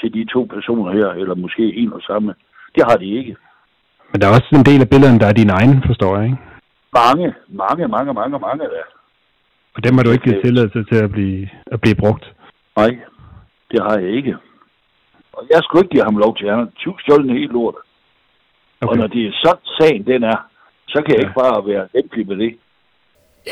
til 0.00 0.14
de 0.14 0.32
to 0.34 0.40
personer 0.54 0.92
her, 0.92 1.08
eller 1.20 1.34
måske 1.34 1.64
en 1.82 1.92
og 1.92 2.02
samme. 2.02 2.34
Det 2.74 2.82
har 2.88 2.96
de 2.96 3.08
ikke. 3.18 3.36
Men 4.10 4.20
der 4.20 4.26
er 4.26 4.34
også 4.38 4.48
en 4.52 4.68
del 4.70 4.80
af 4.80 4.90
billederne, 4.90 5.20
der 5.20 5.26
er 5.26 5.40
dine 5.40 5.52
egne, 5.52 5.82
forstår 5.86 6.16
jeg, 6.16 6.24
ikke? 6.24 6.38
Mange, 7.00 7.34
mange, 7.48 7.88
mange, 7.88 8.12
mange, 8.12 8.38
mange 8.38 8.64
der. 8.74 8.97
Og 9.78 9.84
dem 9.84 9.94
har 9.96 10.02
du 10.02 10.10
ikke 10.10 10.24
givet 10.24 10.44
tilladelse 10.44 10.84
til 10.84 10.98
at 11.04 11.10
blive, 11.10 11.48
at 11.72 11.80
blive 11.80 11.94
brugt? 11.94 12.24
Nej, 12.76 12.90
det 13.70 13.80
har 13.86 13.98
jeg 13.98 14.10
ikke. 14.18 14.34
Og 15.32 15.46
jeg 15.50 15.60
skulle 15.62 15.82
ikke 15.84 15.94
give 15.94 16.04
ham 16.04 16.16
lov 16.16 16.36
til, 16.36 16.48
han 16.48 16.58
har 16.58 17.00
stjålet 17.02 17.38
helt 17.38 17.52
lort. 17.52 17.74
Okay. 18.80 18.90
Og 18.90 18.96
når 18.96 19.06
det 19.06 19.26
er 19.26 19.32
sådan 19.44 19.66
sagen 19.80 20.06
den 20.06 20.22
er, 20.22 20.38
Så 20.88 21.02
kan 21.04 21.14
jeg 21.14 21.22
ikke 21.24 21.40
bare 21.44 21.66
være 21.66 21.88
lempelig 21.94 22.28
med 22.28 22.36
det. 22.36 22.52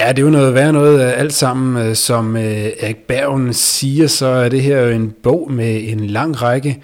Ja, 0.00 0.08
det 0.08 0.18
er 0.18 0.22
jo 0.22 0.30
noget 0.30 0.54
værd 0.54 0.72
noget 0.72 1.12
alt 1.22 1.32
sammen. 1.32 1.94
Som 1.94 2.36
Erik 2.36 2.96
Bergen 3.08 3.52
siger, 3.52 4.06
så 4.06 4.26
er 4.26 4.48
det 4.48 4.62
her 4.62 4.80
jo 4.80 4.90
en 4.90 5.14
bog 5.22 5.52
med 5.52 5.88
en 5.92 6.06
lang 6.06 6.42
række 6.42 6.82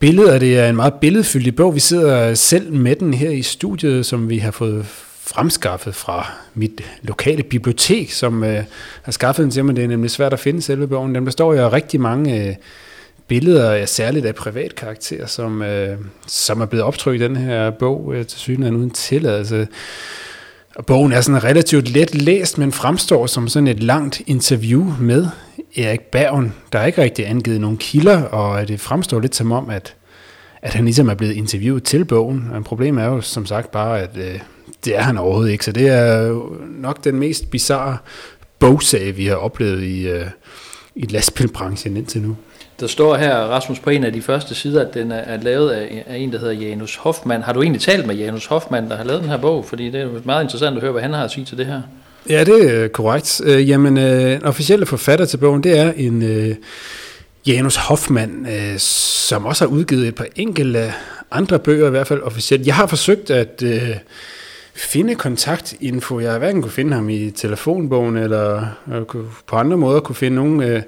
billeder. 0.00 0.38
Det 0.38 0.58
er 0.58 0.68
en 0.68 0.76
meget 0.76 0.94
billedfyldig 1.00 1.56
bog. 1.56 1.74
Vi 1.74 1.80
sidder 1.80 2.34
selv 2.34 2.72
med 2.72 2.96
den 2.96 3.14
her 3.14 3.30
i 3.30 3.42
studiet, 3.42 4.06
som 4.06 4.30
vi 4.30 4.38
har 4.38 4.50
fået 4.50 4.84
fremskaffet 5.26 5.94
fra 5.94 6.32
mit 6.54 6.80
lokale 7.02 7.42
bibliotek, 7.42 8.12
som 8.12 8.44
øh, 8.44 8.64
har 9.02 9.12
skaffet 9.12 9.42
den 9.42 9.50
til 9.50 9.64
mig. 9.64 9.76
Det 9.76 9.84
er 9.84 9.88
nemlig 9.88 10.10
svært 10.10 10.32
at 10.32 10.40
finde 10.40 10.62
selve 10.62 10.88
bogen. 10.88 11.14
Den 11.14 11.24
består 11.24 11.54
jo 11.54 11.62
af 11.62 11.72
rigtig 11.72 12.00
mange 12.00 12.48
øh, 12.48 12.54
billeder, 13.28 13.86
særligt 13.86 14.26
af 14.26 14.34
privat 14.34 14.74
karakter, 14.74 15.26
som, 15.26 15.62
øh, 15.62 15.98
som 16.26 16.60
er 16.60 16.66
blevet 16.66 16.84
optrykt 16.84 17.22
i 17.22 17.24
den 17.24 17.36
her 17.36 17.70
bog 17.70 18.14
øh, 18.14 18.26
til 18.26 18.38
synligheden 18.38 18.76
uden 18.76 18.90
tilladelse. 18.90 19.68
Og 20.76 20.86
bogen 20.86 21.12
er 21.12 21.20
sådan 21.20 21.44
relativt 21.44 21.88
let 21.88 22.14
læst, 22.14 22.58
men 22.58 22.72
fremstår 22.72 23.26
som 23.26 23.48
sådan 23.48 23.66
et 23.66 23.82
langt 23.82 24.22
interview 24.26 24.94
med 25.00 25.26
Erik 25.76 26.00
Bergen. 26.00 26.54
Der 26.72 26.78
er 26.78 26.86
ikke 26.86 27.02
rigtig 27.02 27.28
angivet 27.28 27.60
nogen 27.60 27.76
kilder, 27.76 28.22
og 28.22 28.68
det 28.68 28.80
fremstår 28.80 29.20
lidt 29.20 29.36
som 29.36 29.52
om, 29.52 29.70
at, 29.70 29.94
at 30.62 30.74
han 30.74 30.84
ligesom 30.84 31.08
er 31.08 31.14
blevet 31.14 31.32
interviewet 31.32 31.84
til 31.84 32.04
bogen. 32.04 32.48
Men 32.52 32.64
problemet 32.64 33.04
er 33.04 33.08
jo 33.08 33.20
som 33.20 33.46
sagt 33.46 33.70
bare, 33.70 34.00
at 34.00 34.16
øh, 34.16 34.40
det 34.84 34.96
er 34.96 35.02
han 35.02 35.18
overhovedet 35.18 35.52
ikke. 35.52 35.64
Så 35.64 35.72
det 35.72 35.88
er 35.88 36.40
nok 36.80 37.04
den 37.04 37.18
mest 37.18 37.50
bizarre 37.50 37.96
bogsag, 38.58 39.16
vi 39.16 39.26
har 39.26 39.36
oplevet 39.36 39.82
i, 39.82 40.08
øh, 40.08 40.26
i 40.94 41.06
lastbilbranchen 41.06 41.96
indtil 41.96 42.22
nu. 42.22 42.36
Der 42.80 42.86
står 42.86 43.16
her, 43.16 43.36
Rasmus, 43.36 43.78
på 43.78 43.90
en 43.90 44.04
af 44.04 44.12
de 44.12 44.22
første 44.22 44.54
sider, 44.54 44.86
at 44.86 44.94
den 44.94 45.12
er, 45.12 45.16
er 45.16 45.36
lavet 45.36 45.70
af, 45.70 46.04
af 46.06 46.16
en, 46.16 46.32
der 46.32 46.38
hedder 46.38 46.52
Janus 46.52 46.96
Hoffmann. 46.96 47.42
Har 47.42 47.52
du 47.52 47.62
egentlig 47.62 47.82
talt 47.82 48.06
med 48.06 48.14
Janus 48.14 48.46
Hoffmann, 48.46 48.90
der 48.90 48.96
har 48.96 49.04
lavet 49.04 49.22
den 49.22 49.30
her 49.30 49.36
bog? 49.36 49.64
Fordi 49.64 49.90
det 49.90 50.00
er 50.00 50.08
meget 50.24 50.42
interessant 50.42 50.76
at 50.76 50.82
høre, 50.82 50.92
hvad 50.92 51.02
han 51.02 51.12
har 51.12 51.24
at 51.24 51.30
sige 51.30 51.44
til 51.44 51.58
det 51.58 51.66
her. 51.66 51.82
Ja, 52.28 52.44
det 52.44 52.84
er 52.84 52.88
korrekt. 52.88 53.40
Øh, 53.44 53.68
jamen, 53.68 53.98
øh, 53.98 54.40
officielle 54.44 54.86
forfatter 54.86 55.24
til 55.24 55.36
bogen, 55.36 55.62
det 55.62 55.78
er 55.78 55.92
en 55.96 56.22
øh, 56.22 56.54
Janus 57.46 57.76
Hoffmann, 57.76 58.46
øh, 58.46 58.78
som 58.78 59.44
også 59.44 59.64
har 59.64 59.72
udgivet 59.72 60.08
et 60.08 60.14
par 60.14 60.26
enkelte 60.36 60.92
andre 61.30 61.58
bøger, 61.58 61.86
i 61.86 61.90
hvert 61.90 62.06
fald 62.06 62.22
officielt. 62.22 62.66
Jeg 62.66 62.74
har 62.74 62.86
forsøgt 62.86 63.30
at 63.30 63.62
øh, 63.62 63.90
finde 64.74 65.14
kontaktinfo. 65.14 66.20
Jeg 66.20 66.32
har 66.32 66.38
hverken 66.38 66.62
kunne 66.62 66.72
finde 66.72 66.94
ham 66.94 67.08
i 67.08 67.30
telefonbogen, 67.30 68.16
eller 68.16 68.66
øh, 68.92 69.02
på 69.46 69.56
andre 69.56 69.76
måder 69.76 70.00
kunne 70.00 70.16
finde 70.16 70.34
nogen 70.34 70.62
øh, 70.62 70.82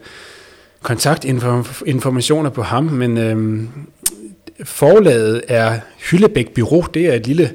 kontaktinformationer 0.83 2.51
på 2.51 2.63
ham, 2.63 2.85
men 2.85 3.19
øh, 3.19 3.63
forlaget 4.65 5.43
er 5.49 5.81
Hyllebæk 6.11 6.55
Bureau. 6.55 6.85
Det 6.95 7.07
er 7.07 7.13
et 7.13 7.27
lille 7.27 7.51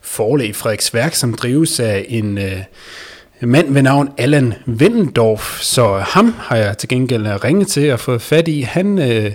forlag 0.00 0.48
i 0.48 0.52
Frederiksværk, 0.52 1.14
som 1.14 1.34
drives 1.34 1.80
af 1.80 2.06
en 2.08 2.38
øh, 2.38 2.62
mand 3.40 3.72
ved 3.72 3.82
navn 3.82 4.08
Allan 4.18 4.54
Wendendorf. 4.66 5.60
Så 5.60 5.98
ham 5.98 6.34
har 6.38 6.56
jeg 6.56 6.78
til 6.78 6.88
gengæld 6.88 7.44
ringet 7.44 7.68
til 7.68 7.92
og 7.92 8.00
fået 8.00 8.22
fat 8.22 8.48
i. 8.48 8.60
Han 8.60 8.98
øh, 8.98 9.32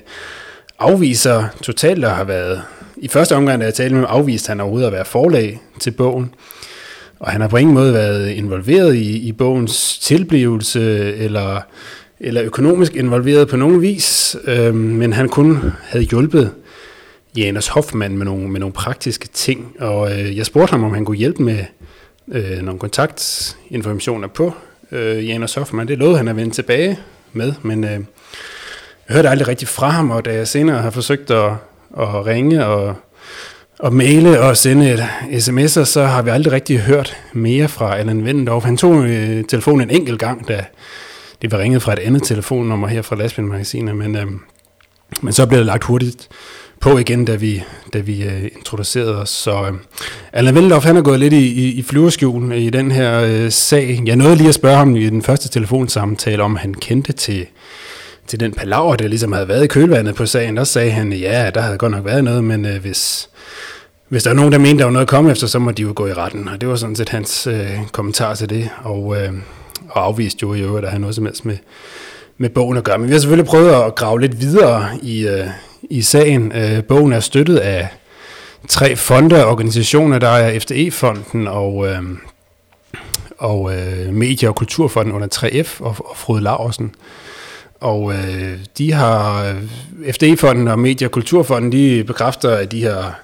afviser 0.80 1.44
totalt 1.62 2.06
at 2.06 2.12
have 2.12 2.28
været 2.28 2.64
i 3.04 3.08
første 3.08 3.36
omgang, 3.36 3.62
da 3.62 3.66
jeg 3.66 3.74
talte 3.74 3.96
med 3.96 4.06
ham, 4.08 4.20
afviste 4.20 4.48
han 4.48 4.60
overhovedet 4.60 4.88
at 4.88 4.94
være 4.94 5.06
forlag 5.06 5.62
til 5.80 5.92
bogen. 5.92 6.34
Og 7.20 7.32
han 7.32 7.42
har 7.42 7.48
på 7.48 7.58
ingen 7.58 7.74
måde 7.74 7.94
været 7.94 8.30
involveret 8.30 8.96
i, 8.96 9.18
i 9.18 9.32
bogens 9.32 10.00
tilblivelse, 10.00 11.14
eller, 11.16 11.62
eller 12.20 12.44
økonomisk 12.44 12.96
involveret 12.96 13.48
på 13.48 13.58
nogen 13.58 13.82
vis, 13.82 14.36
øh, 14.44 14.76
men 14.76 15.14
han 15.14 15.30
kun 15.30 15.60
havde 15.82 16.06
hjulpet 16.06 16.52
Janus 17.38 17.68
Hoffmann 17.68 18.18
med 18.18 18.26
nogle, 18.26 18.48
med 18.48 18.60
nogle 18.60 18.74
praktiske 18.74 19.28
ting. 19.28 19.76
Og 19.80 20.12
øh, 20.12 20.38
jeg 20.38 20.46
spurgte 20.46 20.72
ham, 20.72 20.84
om 20.84 20.94
han 20.94 21.06
kunne 21.06 21.18
hjælpe 21.18 21.44
med 21.44 21.60
øh, 22.32 22.62
nogle 22.62 22.80
kontaktinformationer 22.80 24.28
på 24.28 24.54
øh, 24.92 25.28
Janus 25.28 25.54
Hoffmann. 25.54 25.88
Det 25.88 25.98
lovede 25.98 26.18
han 26.18 26.28
at 26.28 26.36
vende 26.36 26.54
tilbage 26.54 27.00
med, 27.34 27.54
men 27.62 27.84
øh, 27.84 27.92
jeg 27.92 29.16
hørte 29.16 29.30
aldrig 29.30 29.48
rigtig 29.48 29.68
fra 29.68 29.90
ham, 29.90 30.12
og 30.12 30.26
da 30.26 30.34
jeg 30.34 30.48
senere 30.48 30.82
har 30.82 30.90
forsøgt 30.90 31.32
at 31.32 31.52
og 31.94 32.26
ringe 32.26 32.66
og, 32.66 32.96
og 33.80 33.94
maile 33.94 34.42
og 34.42 34.58
sende 34.58 34.94
et 34.94 35.00
sms'er, 35.48 35.84
så 35.84 36.06
har 36.06 36.22
vi 36.22 36.30
aldrig 36.30 36.54
rigtig 36.54 36.80
hørt 36.80 37.18
mere 37.34 37.68
fra 37.68 37.98
Allan 37.98 38.26
Vendendorf. 38.26 38.64
Han 38.64 38.78
tog 38.78 39.06
øh, 39.06 39.44
telefonen 39.44 39.90
en 39.90 39.96
enkelt 39.96 40.20
gang, 40.20 40.48
da 40.48 40.66
det 41.42 41.52
var 41.52 41.60
ringet 41.60 41.82
fra 41.82 41.94
et 41.94 42.00
andet 42.00 42.24
telefonnummer 42.24 42.88
her 42.88 43.02
fra 43.02 43.16
Lastbilmagasinet, 43.16 43.96
men, 43.96 44.16
øh, 44.16 44.28
men 45.22 45.34
så 45.34 45.46
blev 45.46 45.58
det 45.58 45.66
lagt 45.66 45.84
hurtigt 45.84 46.30
på 46.80 46.98
igen, 46.98 47.26
da 47.26 47.36
vi, 47.36 47.64
da 47.94 48.00
vi 48.00 48.24
øh, 48.24 48.44
introducerede 48.58 49.22
os. 49.22 49.30
Så 49.30 49.64
øh, 49.64 49.74
Allan 50.34 50.54
Wendendorf, 50.54 50.84
han 50.84 50.98
er 50.98 51.02
gået 51.02 51.20
lidt 51.20 51.34
i, 51.34 51.48
i, 51.48 51.72
i 51.72 51.84
flyverskjul 51.84 52.52
i 52.54 52.70
den 52.70 52.92
her 52.92 53.22
øh, 53.22 53.52
sag. 53.52 54.02
Jeg 54.06 54.16
nåede 54.16 54.36
lige 54.36 54.50
at 54.50 54.56
spørge 54.56 54.78
ham 54.78 54.96
i 54.96 55.10
den 55.10 55.22
første 55.22 55.50
telefonsamtale, 55.50 56.44
om 56.44 56.56
han 56.56 56.74
kendte 56.74 57.14
til 57.14 57.46
til 58.28 58.40
den 58.40 58.52
palaver, 58.52 58.96
der 58.96 59.08
ligesom 59.08 59.32
havde 59.32 59.48
været 59.48 59.64
i 59.64 59.68
kølvandet 59.68 60.16
på 60.16 60.26
sagen, 60.26 60.58
der 60.58 60.64
sagde 60.64 60.92
han, 60.92 61.14
ja, 61.14 61.50
der 61.54 61.62
havde 61.62 61.78
godt 61.78 61.92
nok 61.92 62.06
været 62.06 62.24
noget, 62.24 62.44
men 62.44 62.66
øh, 62.66 62.82
hvis, 62.82 63.30
hvis 64.10 64.24
der 64.24 64.30
er 64.30 64.34
nogen, 64.34 64.52
der 64.52 64.58
mente, 64.58 64.78
der 64.78 64.84
var 64.84 64.92
noget 64.92 65.06
at 65.06 65.10
komme 65.10 65.32
efter, 65.32 65.48
så 65.48 65.60
må 65.60 65.72
de 65.72 65.82
jo 65.82 65.94
gå 65.96 66.08
i 66.08 66.14
retten. 66.14 66.48
Og 66.48 66.62
det 66.62 66.70
var 66.70 66.76
sådan 66.76 66.96
set 66.96 67.10
hans 67.10 67.48
øh, 67.48 67.78
kommentar 67.92 68.36
til 68.36 68.50
det, 68.50 68.70
og, 68.84 69.16
øh, 69.22 69.34
og 69.90 70.06
afviste 70.06 70.40
jo 70.44 70.54
i 70.54 70.62
øvrigt, 70.62 70.86
at 70.86 70.92
han 70.92 71.02
noget 71.02 71.16
som 71.16 71.26
helst 71.26 71.46
med, 71.46 71.58
med 72.38 72.50
bogen 72.50 72.78
at 72.78 72.84
gøre. 72.84 72.98
Men 72.98 73.08
vi 73.08 73.14
har 73.14 73.20
selvfølgelig 73.20 73.50
prøvet 73.50 73.74
at 73.74 73.96
grave 73.96 74.22
lidt 74.22 74.42
videre 74.42 74.90
i, 75.02 75.28
øh, 75.28 75.48
i 75.82 76.02
sagen. 76.02 76.52
Øh, 76.52 76.84
bogen 76.84 77.14
er 77.14 77.20
støttet 77.20 77.58
af 77.58 77.88
tre 78.68 78.96
fonde 78.96 79.46
og 79.46 79.52
organisationer, 79.52 80.20
der 80.20 80.30
er 80.30 80.60
FDE-fonden 80.60 81.48
og, 81.48 81.88
øh, 81.88 82.02
og 83.38 83.74
øh, 83.76 84.14
Medie- 84.14 84.50
og 84.50 84.56
Kulturfonden 84.56 85.14
under 85.14 85.28
3F 85.36 85.84
og, 85.84 85.96
og 86.00 86.18
Frode 86.18 86.42
Laursen. 86.42 86.96
Og 87.84 88.14
øh, 88.14 88.58
de 88.78 88.94
har, 88.94 89.44
øh, 89.44 90.14
FDE-fonden 90.14 90.68
og 90.68 90.80
Medie- 90.80 91.08
og 91.08 91.12
Kulturfonden, 91.12 91.72
de 91.72 92.04
bekræfter, 92.04 92.50
at 92.50 92.72
de 92.72 92.84
har, 92.84 93.20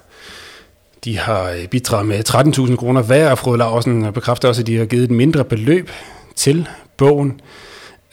de 1.04 1.18
har 1.18 1.50
øh, 1.50 1.66
bidraget 1.66 2.06
med 2.06 2.28
13.000 2.68 2.76
kroner 2.76 3.02
hver, 3.02 3.30
og 3.30 3.38
Frode 3.38 3.58
Larsen 3.58 4.12
bekræfter 4.12 4.48
også, 4.48 4.62
at 4.62 4.66
de 4.66 4.78
har 4.78 4.84
givet 4.84 5.04
et 5.04 5.10
mindre 5.10 5.44
beløb 5.44 5.90
til 6.36 6.68
bogen. 6.96 7.40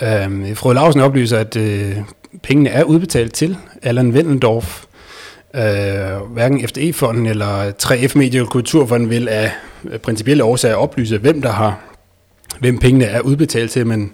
Øh, 0.02 0.56
Frode 0.56 0.76
Larsen 0.76 1.02
oplyser, 1.02 1.38
at 1.38 1.56
øh, 1.56 1.98
pengene 2.44 2.70
er 2.70 2.84
udbetalt 2.84 3.34
til 3.34 3.58
Allan 3.84 4.12
Wendendorf. 4.12 4.84
Øh, 5.56 5.62
hverken 6.34 6.68
FDE-fonden 6.68 7.26
eller 7.26 7.72
3F 7.84 8.18
Medie- 8.18 8.42
og 8.42 8.50
Kulturfonden 8.50 9.10
vil 9.10 9.30
af 9.30 9.52
øh, 9.90 10.00
principielle 10.00 10.44
årsager 10.44 10.76
oplyse, 10.76 11.18
hvem 11.18 11.42
der 11.42 11.52
har, 11.52 11.80
hvem 12.60 12.78
pengene 12.78 13.06
er 13.06 13.22
udbetalt 13.22 13.72
til, 13.72 13.88
men 13.88 14.12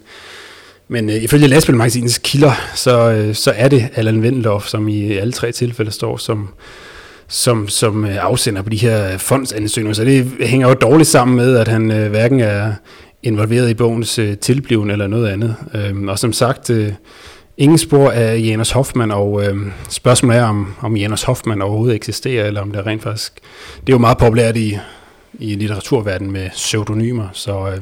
men 0.88 1.10
øh, 1.10 1.16
ifølge 1.16 1.48
lastbilmagasinets 1.48 2.18
kilder, 2.18 2.52
så, 2.76 3.12
øh, 3.12 3.36
så 3.36 3.54
er 3.56 3.68
det 3.68 3.90
Allan 3.96 4.20
Wendendorf, 4.20 4.68
som 4.68 4.88
i 4.88 5.12
alle 5.12 5.34
tre 5.34 5.52
tilfælde 5.52 5.92
står 5.92 6.18
som, 6.18 6.50
som, 7.28 7.68
som 7.68 8.06
øh, 8.06 8.26
afsender 8.26 8.62
på 8.62 8.70
de 8.70 8.78
her 8.78 9.18
fondsansøgninger. 9.18 9.94
Så 9.94 10.04
det 10.04 10.32
hænger 10.40 10.68
jo 10.68 10.74
dårligt 10.74 11.10
sammen 11.10 11.38
med, 11.38 11.58
at 11.58 11.68
han 11.68 11.92
øh, 11.92 12.10
hverken 12.10 12.40
er 12.40 12.74
involveret 13.24 13.70
i 13.70 13.74
bogens 13.74 14.20
øh, 14.20 14.38
tilbliven 14.38 14.92
eller 14.92 15.08
noget 15.08 15.28
andet. 15.28 15.56
Øh, 15.74 16.08
og 16.08 16.20
som 16.20 16.34
sagt, 16.34 16.70
øh, 16.70 16.94
ingen 17.58 17.78
spor 17.78 18.12
af 18.12 18.40
Janus 18.40 18.72
Hoffmann, 18.72 19.12
og 19.12 19.44
øh, 19.46 19.58
spørgsmålet 19.90 20.38
er, 20.38 20.44
om, 20.44 20.76
om 20.82 20.98
Janus 20.98 21.24
Hoffmann 21.24 21.62
overhovedet 21.62 21.96
eksisterer, 21.96 22.46
eller 22.46 22.62
om 22.62 22.72
det 22.72 22.86
rent 22.86 23.04
faktisk... 23.04 23.34
Det 23.80 23.90
er 23.90 23.94
jo 23.94 23.98
meget 23.98 24.18
populært 24.18 24.58
i, 24.58 24.78
i 25.34 25.56
litteraturverdenen 25.56 26.32
med 26.34 26.50
pseudonymer, 26.50 27.28
så... 27.34 27.68
Øh, 27.68 27.78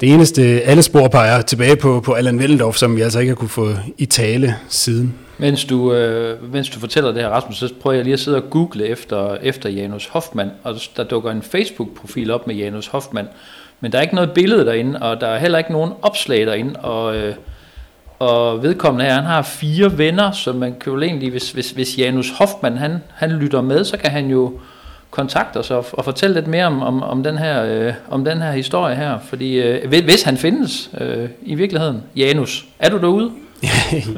det 0.00 0.12
eneste, 0.12 0.42
alle 0.42 0.82
spor 0.82 1.08
peger 1.08 1.42
tilbage 1.42 1.76
på, 1.76 2.00
på 2.00 2.12
Allan 2.12 2.38
Wellendorf, 2.38 2.76
som 2.76 2.96
vi 2.96 3.00
altså 3.00 3.18
ikke 3.18 3.30
har 3.30 3.36
kunne 3.36 3.48
få 3.48 3.68
i 3.98 4.06
tale 4.06 4.54
siden. 4.68 5.14
Mens 5.38 5.64
du, 5.64 5.92
øh, 5.92 6.52
mens 6.52 6.68
du 6.68 6.80
fortæller 6.80 7.12
det 7.12 7.22
her, 7.22 7.28
Rasmus, 7.28 7.56
så 7.56 7.72
prøver 7.80 7.94
jeg 7.94 8.04
lige 8.04 8.12
at 8.12 8.20
sidde 8.20 8.36
og 8.36 8.50
google 8.50 8.86
efter, 8.86 9.36
efter 9.42 9.68
Janus 9.68 10.06
Hoffmann, 10.06 10.50
og 10.62 10.74
der 10.96 11.04
dukker 11.04 11.30
en 11.30 11.42
Facebook-profil 11.42 12.30
op 12.30 12.46
med 12.46 12.54
Janus 12.54 12.86
Hoffmann, 12.86 13.28
men 13.80 13.92
der 13.92 13.98
er 13.98 14.02
ikke 14.02 14.14
noget 14.14 14.30
billede 14.30 14.66
derinde, 14.66 15.02
og 15.02 15.20
der 15.20 15.26
er 15.26 15.38
heller 15.38 15.58
ikke 15.58 15.72
nogen 15.72 15.90
opslag 16.02 16.46
derinde, 16.46 16.80
og, 16.80 17.16
øh, 17.16 17.34
og 18.18 18.62
vedkommende 18.62 19.04
her, 19.04 19.14
han 19.14 19.24
har 19.24 19.42
fire 19.42 19.98
venner, 19.98 20.32
så 20.32 20.52
man 20.52 20.74
kan 20.80 20.92
jo 20.92 21.00
egentlig, 21.00 21.30
hvis, 21.30 21.50
hvis, 21.52 21.70
hvis 21.70 21.98
Janus 21.98 22.30
Hoffmann, 22.30 22.76
han, 22.76 22.98
han 23.14 23.30
lytter 23.30 23.60
med, 23.60 23.84
så 23.84 23.96
kan 23.96 24.10
han 24.10 24.26
jo 24.26 24.58
kontakte 25.14 25.56
os 25.56 25.70
og, 25.70 25.86
og 25.92 26.04
fortælle 26.04 26.34
lidt 26.34 26.46
mere 26.46 26.66
om, 26.66 26.82
om, 26.82 27.02
om, 27.02 27.22
den, 27.22 27.38
her, 27.38 27.64
øh, 27.64 27.92
om 28.10 28.24
den 28.24 28.42
her 28.42 28.52
historie 28.52 28.96
her. 28.96 29.18
Fordi 29.28 29.60
øh, 29.60 29.88
hvis 29.88 30.22
han 30.22 30.36
findes 30.36 30.90
øh, 31.00 31.28
i 31.42 31.54
virkeligheden, 31.54 32.02
Janus, 32.16 32.66
er 32.78 32.90
du 32.90 32.98
derude? 32.98 33.30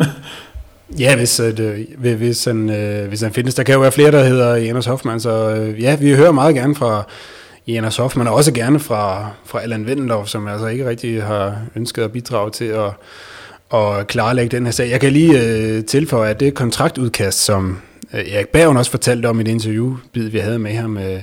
ja, 0.98 1.16
hvis, 1.16 1.40
øh, 1.40 2.16
hvis, 2.16 2.44
han, 2.44 2.70
øh, 2.70 3.08
hvis 3.08 3.20
han 3.20 3.32
findes. 3.32 3.54
Der 3.54 3.62
kan 3.62 3.74
jo 3.74 3.80
være 3.80 3.92
flere, 3.92 4.10
der 4.10 4.24
hedder 4.24 4.56
Janus 4.56 4.86
Hoffmann, 4.86 5.20
så 5.20 5.54
øh, 5.54 5.82
ja, 5.82 5.96
vi 5.96 6.14
hører 6.14 6.32
meget 6.32 6.54
gerne 6.54 6.74
fra 6.74 7.04
Janus 7.66 7.96
Hoffmann, 7.96 8.28
og 8.28 8.34
også 8.34 8.52
gerne 8.52 8.80
fra, 8.80 9.30
fra 9.44 9.62
Allan 9.62 9.84
Wendendorf, 9.86 10.28
som 10.28 10.48
altså 10.48 10.66
ikke 10.66 10.88
rigtig 10.88 11.22
har 11.22 11.56
ønsket 11.76 12.02
at 12.02 12.12
bidrage 12.12 12.50
til 12.50 12.64
at, 12.64 12.90
at 13.80 14.06
klarlægge 14.06 14.56
den 14.56 14.64
her 14.64 14.72
sag. 14.72 14.90
Jeg 14.90 15.00
kan 15.00 15.12
lige 15.12 15.42
øh, 15.42 15.84
tilføje, 15.84 16.30
at 16.30 16.40
det 16.40 16.54
kontraktudkast, 16.54 17.44
som 17.44 17.78
Øh, 18.14 18.32
Erik 18.32 18.48
Bergen 18.48 18.76
også 18.76 18.90
fortalte 18.90 19.26
om 19.26 19.38
i 19.38 19.42
et 19.42 19.48
interview, 19.48 19.96
vi 20.14 20.38
havde 20.38 20.58
med 20.58 20.74
ham, 20.74 20.98
øh, 20.98 21.20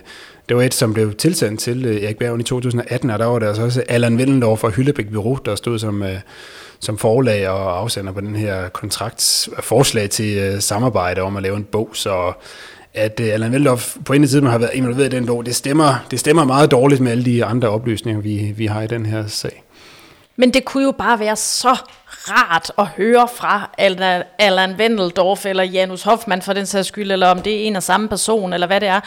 det 0.49 0.57
var 0.57 0.63
et, 0.63 0.73
som 0.73 0.93
blev 0.93 1.13
tilsendt 1.13 1.59
til 1.59 1.85
øh, 1.85 2.03
Erik 2.03 2.17
Bergen 2.17 2.41
i 2.41 2.43
2018, 2.43 3.09
og 3.09 3.19
der 3.19 3.25
var 3.25 3.39
der 3.39 3.47
altså 3.47 3.63
også 3.63 3.83
Allan 3.89 4.17
Vellendorf 4.17 4.59
fra 4.59 4.69
Hyllebæk 4.69 5.11
Bureau, 5.13 5.37
der 5.45 5.55
stod 5.55 5.79
som, 5.79 6.03
som 6.79 6.97
forlag 6.97 7.49
og 7.49 7.79
afsender 7.79 8.13
på 8.13 8.21
den 8.21 8.35
her 8.35 8.69
kontraktsforslag 8.69 10.09
til 10.09 10.61
samarbejde 10.61 11.21
om 11.21 11.37
at 11.37 11.43
lave 11.43 11.57
en 11.57 11.63
bog, 11.63 11.89
så 11.93 12.33
at 12.93 13.19
Allan 13.19 13.51
Vellendorf 13.51 13.95
på 14.05 14.13
en 14.13 14.27
tid 14.27 14.41
har 14.41 14.57
været 14.57 14.71
involveret 14.73 15.13
i 15.13 15.15
den 15.15 15.25
bog, 15.25 15.45
det 15.45 15.55
stemmer, 15.55 16.05
det 16.11 16.19
stemmer 16.19 16.43
meget 16.43 16.71
dårligt 16.71 17.01
med 17.01 17.11
alle 17.11 17.25
de 17.25 17.45
andre 17.45 17.69
oplysninger, 17.69 18.21
vi, 18.21 18.53
vi 18.57 18.65
har 18.65 18.81
i 18.81 18.87
den 18.87 19.05
her 19.05 19.27
sag. 19.27 19.63
Men 20.35 20.53
det 20.53 20.65
kunne 20.65 20.83
jo 20.83 20.91
bare 20.91 21.19
være 21.19 21.35
så 21.35 21.77
rart 22.29 22.71
at 22.77 22.87
høre 22.87 23.27
fra 23.27 23.69
Allan 24.39 24.75
Wendeldorf 24.75 25.45
eller 25.45 25.63
Janus 25.63 26.03
Hoffmann 26.03 26.41
for 26.41 26.53
den 26.53 26.65
sags 26.65 26.87
skyld, 26.87 27.11
eller 27.11 27.27
om 27.27 27.41
det 27.41 27.53
er 27.53 27.67
en 27.67 27.75
og 27.75 27.83
samme 27.83 28.09
person, 28.09 28.53
eller 28.53 28.67
hvad 28.67 28.81
det 28.81 28.89
er. 28.89 28.99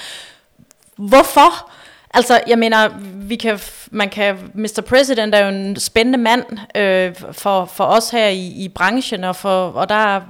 Hvorfor? 0.96 1.70
Altså, 2.14 2.40
jeg 2.46 2.58
mener, 2.58 2.88
vi 3.14 3.36
kan, 3.36 3.58
man 3.90 4.08
kan, 4.08 4.50
Mr. 4.54 4.82
President 4.88 5.34
er 5.34 5.38
jo 5.38 5.48
en 5.48 5.76
spændende 5.76 6.18
mand 6.18 6.44
øh, 6.76 7.14
for, 7.32 7.64
for 7.64 7.84
os 7.84 8.10
her 8.10 8.28
i, 8.28 8.46
i 8.46 8.68
branchen, 8.68 9.24
og, 9.24 9.36
for, 9.36 9.68
og 9.68 9.88
der 9.88 10.20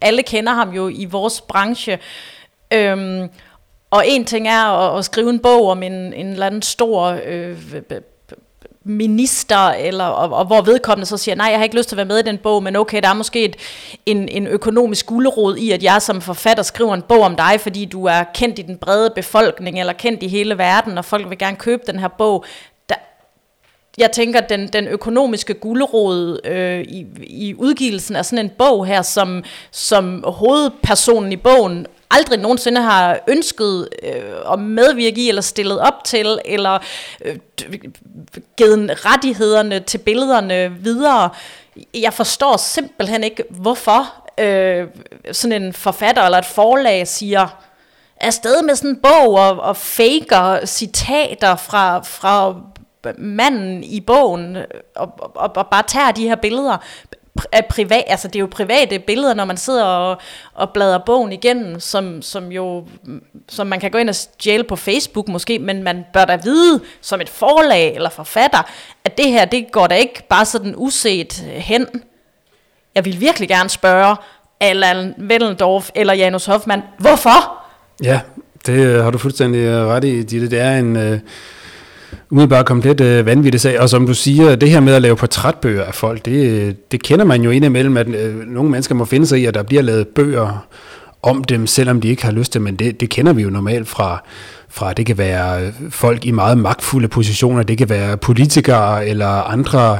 alle 0.00 0.22
kender 0.22 0.52
ham 0.52 0.70
jo 0.70 0.88
i 0.88 1.04
vores 1.04 1.40
branche. 1.40 1.98
Øhm, 2.72 3.28
og 3.90 4.04
en 4.06 4.24
ting 4.24 4.48
er 4.48 4.64
at, 4.64 4.98
at 4.98 5.04
skrive 5.04 5.30
en 5.30 5.38
bog 5.38 5.68
om 5.68 5.82
en, 5.82 5.92
en 5.92 6.26
eller 6.26 6.46
anden 6.46 6.62
stor 6.62 7.18
øh, 7.24 7.56
minister, 8.88 9.68
eller, 9.68 10.04
og, 10.04 10.38
og 10.38 10.44
hvor 10.44 10.62
vedkommende 10.62 11.06
så 11.06 11.16
siger, 11.16 11.34
nej, 11.34 11.46
jeg 11.46 11.58
har 11.58 11.64
ikke 11.64 11.76
lyst 11.76 11.88
til 11.88 11.94
at 11.94 11.96
være 11.96 12.06
med 12.06 12.18
i 12.18 12.22
den 12.22 12.38
bog, 12.38 12.62
men 12.62 12.76
okay, 12.76 13.02
der 13.02 13.08
er 13.08 13.14
måske 13.14 13.44
et, 13.44 13.56
en, 14.06 14.28
en 14.28 14.46
økonomisk 14.46 15.06
gulderod 15.06 15.56
i, 15.56 15.70
at 15.70 15.82
jeg 15.82 16.02
som 16.02 16.20
forfatter 16.20 16.62
skriver 16.62 16.94
en 16.94 17.02
bog 17.02 17.20
om 17.20 17.36
dig, 17.36 17.60
fordi 17.60 17.84
du 17.84 18.04
er 18.04 18.24
kendt 18.34 18.58
i 18.58 18.62
den 18.62 18.76
brede 18.76 19.10
befolkning, 19.14 19.80
eller 19.80 19.92
kendt 19.92 20.22
i 20.22 20.28
hele 20.28 20.58
verden, 20.58 20.98
og 20.98 21.04
folk 21.04 21.30
vil 21.30 21.38
gerne 21.38 21.56
købe 21.56 21.82
den 21.86 21.98
her 21.98 22.08
bog. 22.08 22.44
Der, 22.88 22.94
jeg 23.98 24.12
tænker, 24.12 24.40
den, 24.40 24.68
den 24.68 24.88
økonomiske 24.88 25.54
gulderod 25.54 26.40
øh, 26.44 26.80
i, 26.80 27.06
i 27.18 27.54
udgivelsen 27.54 28.16
af 28.16 28.24
sådan 28.24 28.44
en 28.44 28.52
bog 28.58 28.86
her, 28.86 29.02
som, 29.02 29.44
som 29.70 30.24
hovedpersonen 30.26 31.32
i 31.32 31.36
bogen 31.36 31.86
aldrig 32.10 32.38
nogensinde 32.38 32.80
har 32.80 33.18
ønsket 33.26 33.88
øh, 34.02 34.52
at 34.52 34.58
medvirke 34.58 35.20
i, 35.20 35.28
eller 35.28 35.42
stillet 35.42 35.80
op 35.80 36.04
til, 36.04 36.38
eller 36.44 36.78
øh, 37.24 37.38
øh, 37.68 37.78
givet 38.56 39.06
rettighederne 39.06 39.80
til 39.80 39.98
billederne 39.98 40.72
videre. 40.80 41.30
Jeg 41.94 42.12
forstår 42.12 42.56
simpelthen 42.56 43.24
ikke, 43.24 43.44
hvorfor 43.50 44.14
øh, 44.40 44.86
sådan 45.32 45.62
en 45.62 45.72
forfatter 45.72 46.22
eller 46.22 46.38
et 46.38 46.46
forlag 46.46 47.08
siger, 47.08 47.48
afsted 48.20 48.62
med 48.62 48.74
sådan 48.74 48.90
en 48.90 49.00
bog 49.02 49.34
og, 49.34 49.60
og 49.60 49.76
faker 49.76 50.66
citater 50.66 51.56
fra, 51.56 51.98
fra 51.98 52.54
manden 53.18 53.84
i 53.84 54.00
bogen 54.00 54.56
øh, 54.56 54.64
og, 54.96 55.12
og, 55.34 55.56
og 55.56 55.66
bare 55.66 55.82
tager 55.86 56.10
de 56.10 56.28
her 56.28 56.36
billeder 56.36 56.76
er 57.52 57.60
privat, 57.70 58.04
altså 58.06 58.28
det 58.28 58.36
er 58.36 58.40
jo 58.40 58.48
private 58.50 58.98
billeder, 58.98 59.34
når 59.34 59.44
man 59.44 59.56
sidder 59.56 59.84
og, 59.84 60.18
og 60.54 60.70
bladrer 60.70 60.98
bogen 61.06 61.32
igennem, 61.32 61.80
som, 61.80 62.22
som 62.22 62.52
jo, 62.52 62.86
som 63.48 63.66
man 63.66 63.80
kan 63.80 63.90
gå 63.90 63.98
ind 63.98 64.08
og 64.08 64.14
stjæle 64.14 64.64
på 64.64 64.76
Facebook 64.76 65.28
måske, 65.28 65.58
men 65.58 65.82
man 65.82 66.04
bør 66.12 66.24
da 66.24 66.38
vide, 66.44 66.80
som 67.00 67.20
et 67.20 67.28
forlag 67.28 67.94
eller 67.94 68.10
forfatter, 68.10 68.62
at 69.04 69.18
det 69.18 69.26
her, 69.26 69.44
det 69.44 69.72
går 69.72 69.86
da 69.86 69.94
ikke 69.94 70.22
bare 70.28 70.44
sådan 70.44 70.74
uset 70.76 71.44
øh, 71.46 71.54
hen. 71.54 71.86
Jeg 72.94 73.04
vil 73.04 73.20
virkelig 73.20 73.48
gerne 73.48 73.68
spørge 73.68 74.16
Allan 74.60 75.14
Wellendorf 75.28 75.90
eller 75.94 76.14
Janus 76.14 76.46
Hoffmann, 76.46 76.82
hvorfor? 76.98 77.58
Ja, 78.02 78.20
det 78.66 79.02
har 79.02 79.10
du 79.10 79.18
fuldstændig 79.18 79.68
ret 79.70 80.04
i, 80.04 80.22
Ditte. 80.22 80.50
Det 80.50 80.60
er 80.60 80.78
en... 80.78 80.96
Øh 80.96 81.20
umiddelbart 82.30 82.66
komplet 82.66 83.00
øh, 83.00 83.26
vanvittig 83.26 83.60
sag. 83.60 83.80
Og 83.80 83.88
som 83.88 84.06
du 84.06 84.14
siger, 84.14 84.56
det 84.56 84.70
her 84.70 84.80
med 84.80 84.94
at 84.94 85.02
lave 85.02 85.16
portrætbøger 85.16 85.84
af 85.84 85.94
folk, 85.94 86.24
det, 86.24 86.50
øh, 86.50 86.74
det 86.90 87.02
kender 87.02 87.24
man 87.24 87.42
jo 87.42 87.50
indimellem, 87.50 87.96
at 87.96 88.08
øh, 88.08 88.36
nogle 88.46 88.70
mennesker 88.70 88.94
må 88.94 89.04
finde 89.04 89.26
sig 89.26 89.40
i, 89.40 89.44
at 89.44 89.54
der 89.54 89.62
bliver 89.62 89.82
lavet 89.82 90.08
bøger 90.08 90.66
om 91.22 91.44
dem, 91.44 91.66
selvom 91.66 92.00
de 92.00 92.08
ikke 92.08 92.24
har 92.24 92.32
lyst 92.32 92.52
til, 92.52 92.60
men 92.60 92.76
det, 92.76 93.00
det 93.00 93.10
kender 93.10 93.32
vi 93.32 93.42
jo 93.42 93.50
normalt 93.50 93.88
fra, 93.88 94.22
fra, 94.68 94.92
det 94.92 95.06
kan 95.06 95.18
være 95.18 95.66
øh, 95.66 95.72
folk 95.90 96.26
i 96.26 96.30
meget 96.30 96.58
magtfulde 96.58 97.08
positioner, 97.08 97.62
det 97.62 97.78
kan 97.78 97.88
være 97.88 98.16
politikere 98.16 99.06
eller 99.06 99.28
andre 99.28 99.98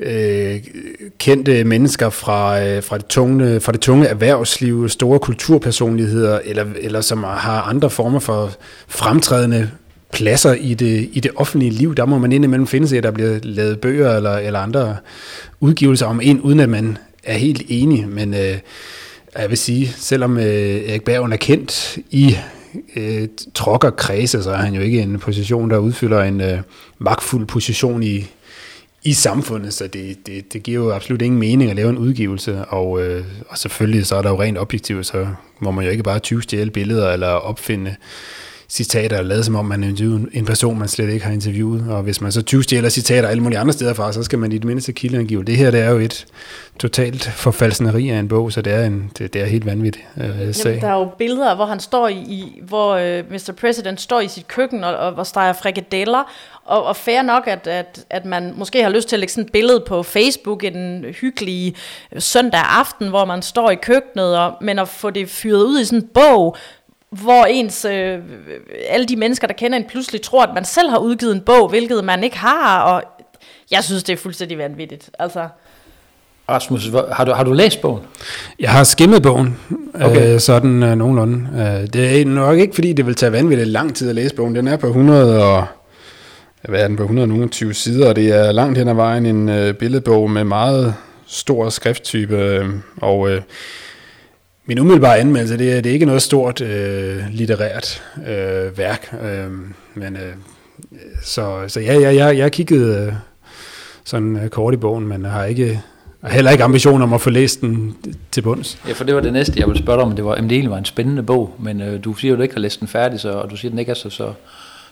øh, 0.00 0.56
kendte 1.18 1.64
mennesker 1.64 2.10
fra, 2.10 2.64
øh, 2.64 2.82
fra, 2.82 2.98
det 2.98 3.06
tunge, 3.06 3.60
fra 3.60 3.72
det 3.72 3.80
tunge 3.80 4.06
erhvervsliv, 4.06 4.88
store 4.88 5.18
kulturpersonligheder, 5.18 6.40
eller, 6.44 6.64
eller 6.80 7.00
som 7.00 7.24
har 7.24 7.62
andre 7.62 7.90
former 7.90 8.18
for 8.18 8.50
fremtrædende 8.88 9.70
pladser 10.12 10.52
i 10.52 10.74
det, 10.74 11.08
i 11.12 11.20
det 11.20 11.30
offentlige 11.36 11.70
liv, 11.70 11.94
der 11.94 12.04
må 12.04 12.18
man 12.18 12.32
indimellem 12.32 12.66
finde 12.66 12.88
sig, 12.88 12.98
at 12.98 13.04
der 13.04 13.10
bliver 13.10 13.38
lavet 13.42 13.80
bøger 13.80 14.16
eller, 14.16 14.36
eller 14.36 14.60
andre 14.60 14.96
udgivelser 15.60 16.06
om 16.06 16.20
en, 16.20 16.40
uden 16.40 16.60
at 16.60 16.68
man 16.68 16.98
er 17.24 17.38
helt 17.38 17.62
enig. 17.68 18.08
Men 18.08 18.34
øh, 18.34 18.58
jeg 19.38 19.50
vil 19.50 19.58
sige, 19.58 19.88
selvom 19.96 20.38
øh, 20.38 20.44
Erik 20.44 21.04
Bergen 21.04 21.32
er 21.32 21.36
kendt 21.36 21.98
i 22.10 22.36
øh, 22.96 23.28
trokkerkredse, 23.54 24.42
så 24.42 24.50
er 24.50 24.56
han 24.56 24.74
jo 24.74 24.80
ikke 24.80 25.00
en 25.00 25.18
position, 25.18 25.70
der 25.70 25.78
udfylder 25.78 26.22
en 26.22 26.40
øh, 26.40 26.58
magtfuld 26.98 27.46
position 27.46 28.02
i, 28.02 28.26
i 29.02 29.12
samfundet, 29.12 29.74
så 29.74 29.86
det, 29.86 30.26
det, 30.26 30.52
det 30.52 30.62
giver 30.62 30.84
jo 30.84 30.92
absolut 30.92 31.22
ingen 31.22 31.40
mening 31.40 31.70
at 31.70 31.76
lave 31.76 31.90
en 31.90 31.98
udgivelse, 31.98 32.64
og, 32.64 33.02
øh, 33.02 33.24
og 33.48 33.58
selvfølgelig 33.58 34.06
så 34.06 34.16
er 34.16 34.22
der 34.22 34.30
jo 34.30 34.42
rent 34.42 34.58
objektivt, 34.58 35.06
så 35.06 35.26
må 35.60 35.70
man 35.70 35.84
jo 35.84 35.90
ikke 35.90 36.02
bare 36.02 36.18
20 36.18 36.42
stjæle 36.42 36.70
billeder 36.70 37.12
eller 37.12 37.28
opfinde 37.28 37.96
citater, 38.70 39.22
lavet 39.22 39.44
som 39.44 39.56
om 39.56 39.64
man 39.64 39.84
interviewer 39.84 40.26
en 40.32 40.44
person, 40.44 40.78
man 40.78 40.88
slet 40.88 41.10
ikke 41.10 41.24
har 41.24 41.32
interviewet. 41.32 41.84
Og 41.90 42.02
hvis 42.02 42.20
man 42.20 42.32
så 42.32 42.42
20 42.42 42.62
stjæler 42.62 42.88
citater 42.88 43.28
alle 43.28 43.42
mulige 43.42 43.58
andre 43.58 43.72
steder 43.72 43.94
fra, 43.94 44.12
så 44.12 44.22
skal 44.22 44.38
man 44.38 44.52
i 44.52 44.58
det 44.58 44.64
mindste 44.64 44.92
kildeangive. 44.92 45.44
Det 45.44 45.56
her 45.56 45.70
det 45.70 45.80
er 45.80 45.90
jo 45.90 45.98
et 45.98 46.26
totalt 46.78 47.24
forfalsneri 47.24 48.08
af 48.08 48.18
en 48.18 48.28
bog, 48.28 48.52
så 48.52 48.62
det 48.62 48.72
er, 48.72 48.84
en, 48.84 49.12
det, 49.18 49.32
det 49.32 49.42
er 49.42 49.46
helt 49.46 49.66
vanvittigt 49.66 50.04
øh, 50.16 50.54
sag. 50.54 50.68
Jamen, 50.68 50.82
der 50.82 50.88
er 50.88 50.98
jo 50.98 51.10
billeder, 51.18 51.54
hvor 51.54 51.66
han 51.66 51.80
står 51.80 52.08
i, 52.08 52.14
i 52.14 52.60
hvor 52.62 52.94
øh, 52.94 53.24
Mr. 53.30 53.52
President 53.60 54.00
står 54.00 54.20
i 54.20 54.28
sit 54.28 54.48
køkken 54.48 54.84
og, 54.84 54.96
og, 54.96 55.14
og 55.14 55.26
steger 55.26 55.52
frikadeller, 55.52 56.24
og, 56.64 56.84
og 56.84 56.96
fair 56.96 57.22
nok, 57.22 57.46
at, 57.46 57.66
at, 57.66 58.04
at 58.10 58.24
man 58.24 58.54
måske 58.56 58.82
har 58.82 58.90
lyst 58.90 59.08
til 59.08 59.16
at 59.16 59.20
lægge 59.20 59.32
sådan 59.32 59.44
et 59.44 59.52
billede 59.52 59.84
på 59.86 60.02
Facebook 60.02 60.64
en 60.64 61.04
hyggelig 61.20 61.74
søndag 62.18 62.60
aften, 62.64 63.08
hvor 63.08 63.24
man 63.24 63.42
står 63.42 63.70
i 63.70 63.74
køkkenet, 63.74 64.38
og, 64.38 64.54
men 64.60 64.78
at 64.78 64.88
få 64.88 65.10
det 65.10 65.28
fyret 65.28 65.64
ud 65.64 65.80
i 65.80 65.84
sådan 65.84 65.98
en 65.98 66.08
bog, 66.14 66.56
hvor 67.10 67.44
ens, 67.44 67.84
øh, 67.84 68.18
alle 68.88 69.06
de 69.06 69.16
mennesker, 69.16 69.46
der 69.46 69.54
kender 69.54 69.78
en, 69.78 69.84
pludselig 69.88 70.22
tror, 70.22 70.42
at 70.42 70.54
man 70.54 70.64
selv 70.64 70.90
har 70.90 70.98
udgivet 70.98 71.34
en 71.34 71.40
bog, 71.40 71.68
hvilket 71.68 72.04
man 72.04 72.24
ikke 72.24 72.38
har, 72.38 72.80
og 72.80 73.02
jeg 73.70 73.84
synes, 73.84 74.04
det 74.04 74.12
er 74.12 74.16
fuldstændig 74.16 74.58
vanvittigt. 74.58 75.10
Altså. 75.18 75.48
Rasmus, 76.48 76.90
har 77.12 77.24
du, 77.24 77.32
har 77.32 77.44
du 77.44 77.52
læst 77.52 77.80
bogen? 77.80 78.02
Jeg 78.60 78.70
har 78.70 78.84
skimmet 78.84 79.22
bogen, 79.22 79.56
okay. 79.94 80.34
øh, 80.34 80.40
sådan 80.40 80.82
øh, 80.82 80.96
nogenlunde. 80.96 81.48
Øh, 81.52 81.86
det 81.92 82.20
er 82.20 82.24
nok 82.24 82.58
ikke, 82.58 82.74
fordi 82.74 82.92
det 82.92 83.06
vil 83.06 83.14
tage 83.14 83.32
vanvittigt 83.32 83.68
lang 83.68 83.96
tid 83.96 84.08
at 84.08 84.14
læse 84.14 84.34
bogen. 84.34 84.54
Den 84.54 84.68
er 84.68 84.76
på 84.76 84.86
100 84.86 85.44
og 85.44 85.66
hvad 86.68 86.82
er 86.82 86.88
den 86.88 86.96
på 86.96 87.02
120 87.02 87.74
sider, 87.74 88.08
og 88.08 88.16
det 88.16 88.28
er 88.28 88.52
langt 88.52 88.78
hen 88.78 88.88
ad 88.88 88.94
vejen 88.94 89.26
en 89.26 89.48
øh, 89.48 89.74
billedbog 89.74 90.30
med 90.30 90.44
meget 90.44 90.94
stor 91.26 91.68
skrifttype, 91.68 92.36
øh, 92.36 92.68
og 92.96 93.30
øh, 93.30 93.42
min 94.68 94.78
umiddelbare 94.78 95.18
anmeldelse, 95.18 95.58
det 95.58 95.72
er, 95.72 95.80
det 95.80 95.90
er 95.90 95.94
ikke 95.94 96.06
noget 96.06 96.22
stort 96.22 96.60
øh, 96.60 97.24
litterært 97.30 98.02
øh, 98.28 98.78
værk, 98.78 99.14
øh, 99.22 99.50
men 99.94 100.16
øh, 100.16 100.32
så, 101.22 101.64
så 101.68 101.80
ja, 101.80 101.94
ja, 101.98 102.14
jeg, 102.14 102.38
jeg 102.38 102.52
kiggede 102.52 103.06
øh, 103.06 103.12
sådan 104.04 104.36
øh, 104.36 104.48
kort 104.48 104.74
i 104.74 104.76
bogen, 104.76 105.08
men 105.08 105.24
har 105.24 105.44
ikke 105.44 105.82
har 106.22 106.30
heller 106.30 106.50
ikke 106.50 106.64
ambition 106.64 107.02
om 107.02 107.12
at 107.12 107.20
få 107.20 107.30
læst 107.30 107.60
den 107.60 107.96
til 108.30 108.42
bunds. 108.42 108.78
Ja, 108.88 108.92
for 108.92 109.04
det 109.04 109.14
var 109.14 109.20
det 109.20 109.32
næste, 109.32 109.52
jeg 109.56 109.66
ville 109.66 109.82
spørge 109.82 109.96
dig 109.96 110.04
om, 110.04 110.16
det 110.16 110.24
var, 110.24 110.34
om 110.34 110.48
det 110.48 110.52
egentlig 110.52 110.70
var 110.70 110.78
en 110.78 110.84
spændende 110.84 111.22
bog, 111.22 111.54
men 111.58 111.80
øh, 111.80 112.04
du 112.04 112.14
siger 112.14 112.30
jo, 112.30 112.34
at 112.34 112.38
du 112.38 112.42
ikke 112.42 112.54
har 112.54 112.60
læst 112.60 112.80
den 112.80 112.88
færdig, 112.88 113.20
så, 113.20 113.30
og 113.30 113.50
du 113.50 113.56
siger, 113.56 113.68
at 113.68 113.72
den 113.72 113.78
ikke 113.78 113.90
er 113.90 113.94
så, 113.94 114.10
så, 114.10 114.32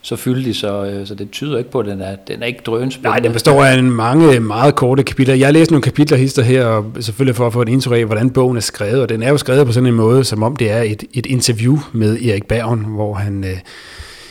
så 0.07 0.17
fyldig, 0.17 0.57
så, 0.57 0.85
øh, 0.85 1.07
så 1.07 1.15
det 1.15 1.31
tyder 1.31 1.59
ikke 1.59 1.71
på, 1.71 1.81
at 1.81 1.87
den 1.87 2.01
er, 2.01 2.17
den 2.17 2.43
er 2.43 2.47
ikke 2.47 2.61
drønspændende. 2.67 3.11
Nej, 3.11 3.19
den 3.19 3.33
består 3.33 3.65
af 3.65 3.79
en 3.79 3.91
mange 3.91 4.41
meget 4.41 4.75
korte 4.75 5.03
kapitler. 5.03 5.35
Jeg 5.35 5.47
har 5.47 5.53
læst 5.53 5.71
nogle 5.71 5.83
kapitler 5.83 6.19
hister 6.19 6.43
her, 6.43 6.65
og 6.65 6.93
selvfølgelig 7.01 7.37
for 7.37 7.47
at 7.47 7.53
få 7.53 7.63
et 7.63 7.69
indtryk 7.69 7.99
af, 7.99 8.05
hvordan 8.05 8.31
bogen 8.31 8.57
er 8.57 8.61
skrevet, 8.61 9.03
og 9.03 9.09
den 9.09 9.23
er 9.23 9.29
jo 9.29 9.39
skrevet 9.39 9.67
på 9.67 9.73
sådan 9.73 9.87
en 9.87 9.95
måde, 9.95 10.25
som 10.25 10.43
om 10.43 10.57
det 10.57 10.71
er 10.71 10.83
et, 10.83 11.05
et 11.15 11.27
interview 11.27 11.79
med 11.93 12.23
Erik 12.23 12.47
Bergen, 12.47 12.85
hvor 12.85 13.15
han 13.15 13.45
øh, 13.45 13.59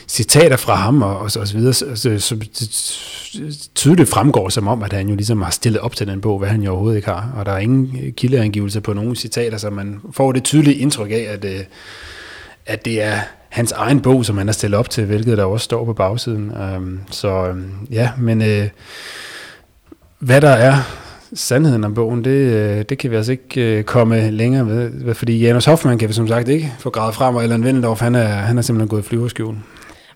citater 0.08 0.56
fra 0.56 0.74
ham 0.74 1.02
og, 1.02 1.18
og, 1.18 1.30
så, 1.30 1.40
og 1.40 1.48
så 1.48 1.56
videre, 1.56 1.72
så, 1.72 1.96
så, 1.96 2.18
så 2.18 2.36
tydeligt 3.74 4.08
fremgår 4.08 4.48
som 4.48 4.68
om, 4.68 4.82
at 4.82 4.92
han 4.92 5.08
jo 5.08 5.14
ligesom 5.14 5.42
har 5.42 5.50
stillet 5.50 5.80
op 5.80 5.96
til 5.96 6.06
den 6.06 6.20
bog, 6.20 6.38
hvad 6.38 6.48
han 6.48 6.62
jo 6.62 6.70
overhovedet 6.70 6.96
ikke 6.96 7.08
har, 7.08 7.32
og 7.36 7.46
der 7.46 7.52
er 7.52 7.58
ingen 7.58 8.12
kildeangivelse 8.16 8.80
på 8.80 8.92
nogen 8.92 9.16
citater, 9.16 9.58
så 9.58 9.70
man 9.70 10.00
får 10.12 10.32
det 10.32 10.44
tydelige 10.44 10.76
indtryk 10.76 11.10
af, 11.10 11.26
at, 11.28 11.44
øh, 11.44 11.60
at 12.66 12.84
det 12.84 13.02
er 13.02 13.18
hans 13.56 13.72
egen 13.72 14.00
bog, 14.00 14.24
som 14.24 14.38
han 14.38 14.46
har 14.46 14.52
stillet 14.52 14.78
op 14.78 14.90
til, 14.90 15.04
hvilket 15.04 15.38
der 15.38 15.44
også 15.44 15.64
står 15.64 15.84
på 15.84 15.92
bagsiden. 15.92 16.52
Øhm, 16.56 17.00
så 17.10 17.28
øhm, 17.28 17.72
ja, 17.90 18.10
men 18.18 18.42
øh, 18.42 18.68
hvad 20.18 20.40
der 20.40 20.50
er 20.50 20.74
sandheden 21.34 21.84
om 21.84 21.94
bogen, 21.94 22.24
det, 22.24 22.30
øh, 22.30 22.84
det 22.88 22.98
kan 22.98 23.10
vi 23.10 23.16
altså 23.16 23.32
ikke 23.32 23.60
øh, 23.78 23.84
komme 23.84 24.30
længere 24.30 24.64
med, 24.64 25.14
fordi 25.14 25.38
Janus 25.38 25.64
Hoffmann 25.64 25.98
kan 25.98 26.08
vi 26.08 26.14
som 26.14 26.28
sagt 26.28 26.48
ikke 26.48 26.72
få 26.78 26.90
gravet 26.90 27.14
frem, 27.14 27.36
og 27.36 27.42
Allan 27.42 27.64
Vindendorf, 27.64 28.00
han 28.00 28.14
er, 28.14 28.24
han 28.24 28.58
er 28.58 28.62
simpelthen 28.62 28.88
gået 28.88 29.02
i 29.02 29.08
flyverskjul. 29.08 29.54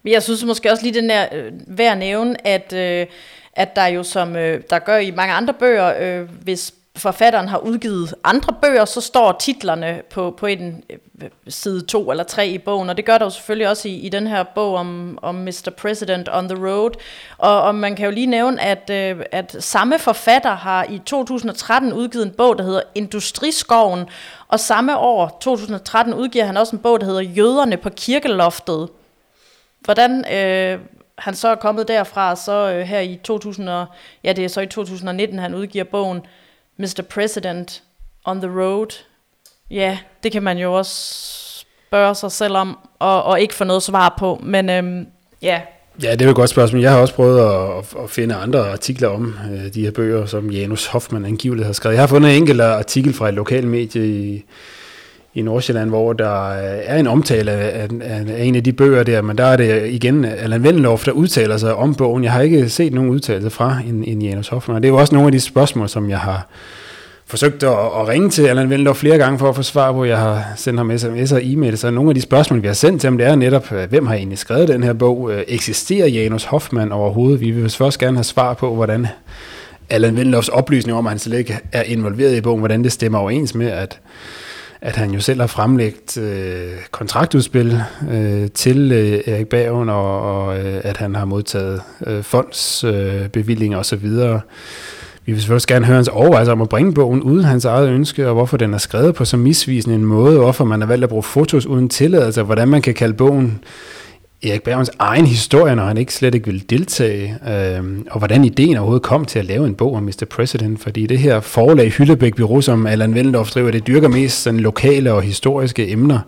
Men 0.02 0.12
jeg 0.12 0.22
synes 0.22 0.44
måske 0.44 0.72
også 0.72 0.84
lige 0.84 1.00
den 1.00 1.08
der 1.08 1.26
øh, 1.32 1.52
værd 1.66 1.92
at 1.92 1.98
nævne, 1.98 2.46
at, 2.46 2.72
øh, 2.72 3.06
at 3.52 3.76
der 3.76 3.86
jo 3.86 4.02
som 4.02 4.36
øh, 4.36 4.60
der 4.70 4.78
gør 4.78 4.96
i 4.96 5.10
mange 5.10 5.34
andre 5.34 5.54
bøger, 5.54 5.92
øh, 6.00 6.28
hvis 6.42 6.72
forfatteren 7.00 7.48
har 7.48 7.58
udgivet 7.58 8.14
andre 8.24 8.54
bøger, 8.62 8.84
så 8.84 9.00
står 9.00 9.36
titlerne 9.40 10.02
på, 10.10 10.34
på 10.38 10.46
en 10.46 10.84
øh, 10.90 11.28
side 11.48 11.86
to 11.86 12.10
eller 12.10 12.24
tre 12.24 12.48
i 12.48 12.58
bogen, 12.58 12.90
og 12.90 12.96
det 12.96 13.04
gør 13.04 13.18
der 13.18 13.24
jo 13.26 13.30
selvfølgelig 13.30 13.68
også 13.68 13.88
i, 13.88 13.94
i 13.94 14.08
den 14.08 14.26
her 14.26 14.42
bog 14.42 14.74
om, 14.74 15.18
om 15.22 15.34
Mr. 15.34 15.70
President 15.76 16.28
on 16.32 16.48
the 16.48 16.66
Road. 16.68 16.90
Og, 17.38 17.62
og 17.62 17.74
man 17.74 17.96
kan 17.96 18.04
jo 18.04 18.10
lige 18.10 18.26
nævne, 18.26 18.60
at, 18.60 18.90
øh, 18.90 19.24
at 19.32 19.56
samme 19.58 19.98
forfatter 19.98 20.54
har 20.54 20.86
i 20.88 20.98
2013 21.06 21.92
udgivet 21.92 22.26
en 22.26 22.32
bog, 22.32 22.58
der 22.58 22.64
hedder 22.64 22.82
Industriskoven, 22.94 24.04
og 24.48 24.60
samme 24.60 24.98
år, 24.98 25.38
2013, 25.40 26.14
udgiver 26.14 26.44
han 26.44 26.56
også 26.56 26.76
en 26.76 26.82
bog, 26.82 27.00
der 27.00 27.06
hedder 27.06 27.20
Jøderne 27.20 27.76
på 27.76 27.90
kirkeloftet. 27.90 28.88
Hvordan 29.80 30.34
øh, 30.34 30.80
han 31.18 31.34
så 31.34 31.48
er 31.48 31.54
kommet 31.54 31.88
derfra, 31.88 32.36
så 32.36 32.72
øh, 32.72 32.80
her 32.80 33.00
i 33.00 33.20
2000, 33.24 33.68
ja 34.24 34.32
det 34.32 34.44
er 34.44 34.48
så 34.48 34.60
i 34.60 34.66
2019, 34.66 35.38
han 35.38 35.54
udgiver 35.54 35.84
bogen 35.84 36.20
Mr. 36.80 37.02
President 37.10 37.82
on 38.24 38.40
the 38.40 38.50
Road. 38.60 38.86
Ja, 39.70 39.98
det 40.22 40.32
kan 40.32 40.42
man 40.42 40.58
jo 40.58 40.74
også 40.74 40.94
spørge 41.88 42.14
sig 42.14 42.32
selv 42.32 42.56
om, 42.56 42.78
og, 42.98 43.22
og 43.22 43.40
ikke 43.40 43.54
få 43.54 43.64
noget 43.64 43.82
svar 43.82 44.14
på. 44.18 44.40
Men 44.42 44.70
øhm, 44.70 45.06
ja, 45.42 45.60
Ja, 46.02 46.12
det 46.12 46.20
er 46.20 46.24
jo 46.24 46.30
et 46.30 46.36
godt 46.36 46.50
spørgsmål. 46.50 46.82
Jeg 46.82 46.92
har 46.92 46.98
også 46.98 47.14
prøvet 47.14 47.40
at, 47.40 48.02
at 48.02 48.10
finde 48.10 48.34
andre 48.34 48.70
artikler 48.72 49.08
om 49.08 49.34
øh, 49.52 49.74
de 49.74 49.82
her 49.82 49.90
bøger, 49.90 50.26
som 50.26 50.50
Janus 50.50 50.86
Hoffmann 50.86 51.24
angiveligt 51.24 51.66
har 51.66 51.72
skrevet. 51.72 51.94
Jeg 51.94 52.02
har 52.02 52.06
fundet 52.06 52.30
en 52.30 52.36
enkelt 52.36 52.60
artikel 52.60 53.14
fra 53.14 53.28
et 53.28 53.34
lokalt 53.34 53.66
medie 53.66 54.06
i, 54.06 54.44
i 55.34 55.42
Nordsjælland, 55.42 55.88
hvor 55.88 56.12
der 56.12 56.48
øh, 56.48 56.78
er 56.84 56.96
en 56.96 57.06
omtale 57.06 57.50
af, 57.50 57.88
af, 58.02 58.24
af 58.28 58.44
en 58.44 58.54
af 58.54 58.64
de 58.64 58.72
bøger 58.72 59.02
der, 59.02 59.22
men 59.22 59.38
der 59.38 59.44
er 59.44 59.56
det 59.56 59.86
igen 59.86 60.24
Allan 60.24 60.62
Vendelhoff, 60.62 61.04
der 61.04 61.12
udtaler 61.12 61.56
sig 61.56 61.74
om 61.74 61.94
bogen. 61.94 62.24
Jeg 62.24 62.32
har 62.32 62.40
ikke 62.40 62.68
set 62.68 62.92
nogen 62.92 63.10
udtalelse 63.10 63.50
fra 63.50 63.78
en, 63.88 64.04
en 64.04 64.22
Janus 64.22 64.48
Hoffmann. 64.48 64.82
Det 64.82 64.88
er 64.88 64.92
jo 64.92 64.98
også 64.98 65.14
nogle 65.14 65.28
af 65.28 65.32
de 65.32 65.40
spørgsmål, 65.40 65.88
som 65.88 66.10
jeg 66.10 66.18
har 66.18 66.46
forsøgt 67.26 67.62
at, 67.62 67.70
at 67.70 68.08
ringe 68.08 68.30
til 68.30 68.46
Allan 68.46 68.70
Vendelhoff 68.70 68.98
flere 68.98 69.18
gange 69.18 69.38
for 69.38 69.48
at 69.48 69.56
få 69.56 69.62
svar 69.62 69.92
på. 69.92 70.04
Jeg 70.04 70.18
har 70.18 70.44
sendt 70.56 70.80
ham 70.80 70.90
sms'er 70.90 71.34
og 71.34 71.40
e-mail, 71.44 71.78
så 71.78 71.90
nogle 71.90 72.10
af 72.10 72.14
de 72.14 72.20
spørgsmål, 72.20 72.62
vi 72.62 72.66
har 72.66 72.74
sendt 72.74 73.00
til 73.00 73.08
ham, 73.08 73.18
det 73.18 73.26
er 73.26 73.34
netop, 73.34 73.72
øh, 73.72 73.90
hvem 73.90 74.06
har 74.06 74.14
egentlig 74.14 74.38
skrevet 74.38 74.68
den 74.68 74.82
her 74.82 74.92
bog? 74.92 75.32
Øh, 75.32 75.42
eksisterer 75.48 76.06
Janus 76.06 76.44
Hoffmann 76.44 76.92
overhovedet? 76.92 77.40
Vi 77.40 77.50
vil 77.50 77.70
først 77.70 77.98
gerne 77.98 78.16
have 78.16 78.24
svar 78.24 78.54
på, 78.54 78.74
hvordan 78.74 79.06
Allan 79.90 80.16
Vendelofs 80.16 80.48
oplysning 80.48 80.98
om, 80.98 81.06
at 81.06 81.10
han 81.10 81.18
slet 81.18 81.38
ikke 81.38 81.58
er 81.72 81.82
involveret 81.82 82.36
i 82.36 82.40
bogen, 82.40 82.58
hvordan 82.58 82.84
det 82.84 82.92
stemmer 82.92 83.18
overens 83.18 83.54
med, 83.54 83.66
at 83.66 84.00
at 84.82 84.96
han 84.96 85.10
jo 85.10 85.20
selv 85.20 85.40
har 85.40 85.46
fremlægt 85.46 86.18
øh, 86.18 86.70
kontraktudspil 86.90 87.82
øh, 88.10 88.50
til 88.50 88.92
øh, 88.92 89.34
Erik 89.34 89.46
Bagen, 89.46 89.88
og, 89.88 90.20
og 90.22 90.58
øh, 90.58 90.80
at 90.84 90.96
han 90.96 91.14
har 91.14 91.24
modtaget 91.24 91.82
øh, 92.06 92.22
fondsbevillinger 92.22 93.78
øh, 93.78 93.80
osv. 93.80 94.08
Vi 95.26 95.32
vil 95.32 95.40
selvfølgelig 95.40 95.66
gerne 95.66 95.86
høre 95.86 95.94
hans 95.94 96.08
overvejelser 96.08 96.52
om 96.52 96.62
at 96.62 96.68
bringe 96.68 96.94
bogen 96.94 97.22
uden 97.22 97.44
hans 97.44 97.64
eget 97.64 97.88
ønske, 97.88 98.28
og 98.28 98.34
hvorfor 98.34 98.56
den 98.56 98.74
er 98.74 98.78
skrevet 98.78 99.14
på 99.14 99.24
så 99.24 99.36
misvisende 99.36 99.96
en 99.96 100.04
måde, 100.04 100.38
hvorfor 100.38 100.64
man 100.64 100.80
har 100.80 100.88
valgt 100.88 101.04
at 101.04 101.10
bruge 101.10 101.22
fotos 101.22 101.66
uden 101.66 101.88
tilladelse, 101.88 102.40
og 102.40 102.44
hvordan 102.44 102.68
man 102.68 102.82
kan 102.82 102.94
kalde 102.94 103.14
bogen 103.14 103.60
Erik 104.42 104.62
Bergens 104.62 104.90
egen 104.98 105.26
historie, 105.26 105.74
når 105.74 105.84
han 105.84 105.96
ikke 105.96 106.14
slet 106.14 106.34
ikke 106.34 106.46
vil 106.46 106.70
deltage, 106.70 107.38
øh, 107.48 107.98
og 108.10 108.18
hvordan 108.18 108.44
ideen 108.44 108.76
overhovedet 108.76 109.02
kom 109.02 109.24
til 109.24 109.38
at 109.38 109.44
lave 109.44 109.66
en 109.66 109.74
bog 109.74 109.94
om 109.94 110.02
Mr. 110.02 110.26
President, 110.30 110.80
fordi 110.80 111.06
det 111.06 111.18
her 111.18 111.40
forlag 111.40 111.90
Hyllebæk 111.90 112.36
Bureau, 112.36 112.60
som 112.60 112.86
Allan 112.86 113.14
Wendendorf 113.14 113.50
driver, 113.50 113.70
det 113.70 113.86
dyrker 113.86 114.08
mest 114.08 114.42
sådan 114.42 114.60
lokale 114.60 115.12
og 115.12 115.22
historiske 115.22 115.90
emner. 115.90 116.18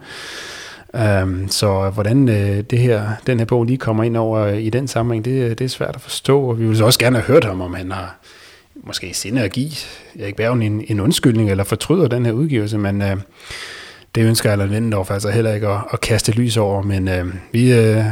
Øh, 0.95 1.49
så 1.49 1.91
hvordan 1.95 2.29
øh, 2.29 2.65
det 2.71 2.79
her, 2.79 3.09
den 3.27 3.39
her 3.39 3.47
bog 3.47 3.65
lige 3.65 3.79
kommer 3.79 4.05
ind 4.05 4.17
over 4.17 4.47
i 4.49 4.71
den 4.71 4.89
sammenhæng, 4.89 5.25
det, 5.25 5.59
det 5.59 5.65
er 5.65 5.69
svært 5.69 5.95
at 5.95 6.01
forstå, 6.01 6.41
og 6.41 6.59
vi 6.59 6.67
vil 6.67 6.77
så 6.77 6.85
også 6.85 6.99
gerne 6.99 7.17
have 7.17 7.27
hørt 7.27 7.45
ham, 7.45 7.61
om 7.61 7.75
han 7.75 7.93
har 7.93 8.19
måske 8.75 9.07
i 9.07 9.13
sinde 9.13 9.43
at 9.43 9.53
give 9.53 9.71
Erik 10.21 10.37
Bergen 10.37 10.63
en, 10.63 10.85
en 10.89 11.01
undskyldning, 11.01 11.51
eller 11.51 11.65
fortryder 11.65 12.09
den 12.09 12.27
her 12.27 12.33
udgivelse, 12.33 12.79
men 12.79 13.03
Øh, 13.03 13.17
det 14.15 14.25
ønsker 14.25 14.53
Allan 14.53 14.69
Lindendorf 14.69 15.11
altså 15.11 15.31
heller 15.31 15.55
ikke 15.55 15.69
at, 15.69 15.81
at 15.93 16.01
kaste 16.01 16.33
lys 16.33 16.57
over, 16.57 16.83
men 16.83 17.09
øh, 17.09 17.27
vi 17.53 17.73
øh, 17.73 18.05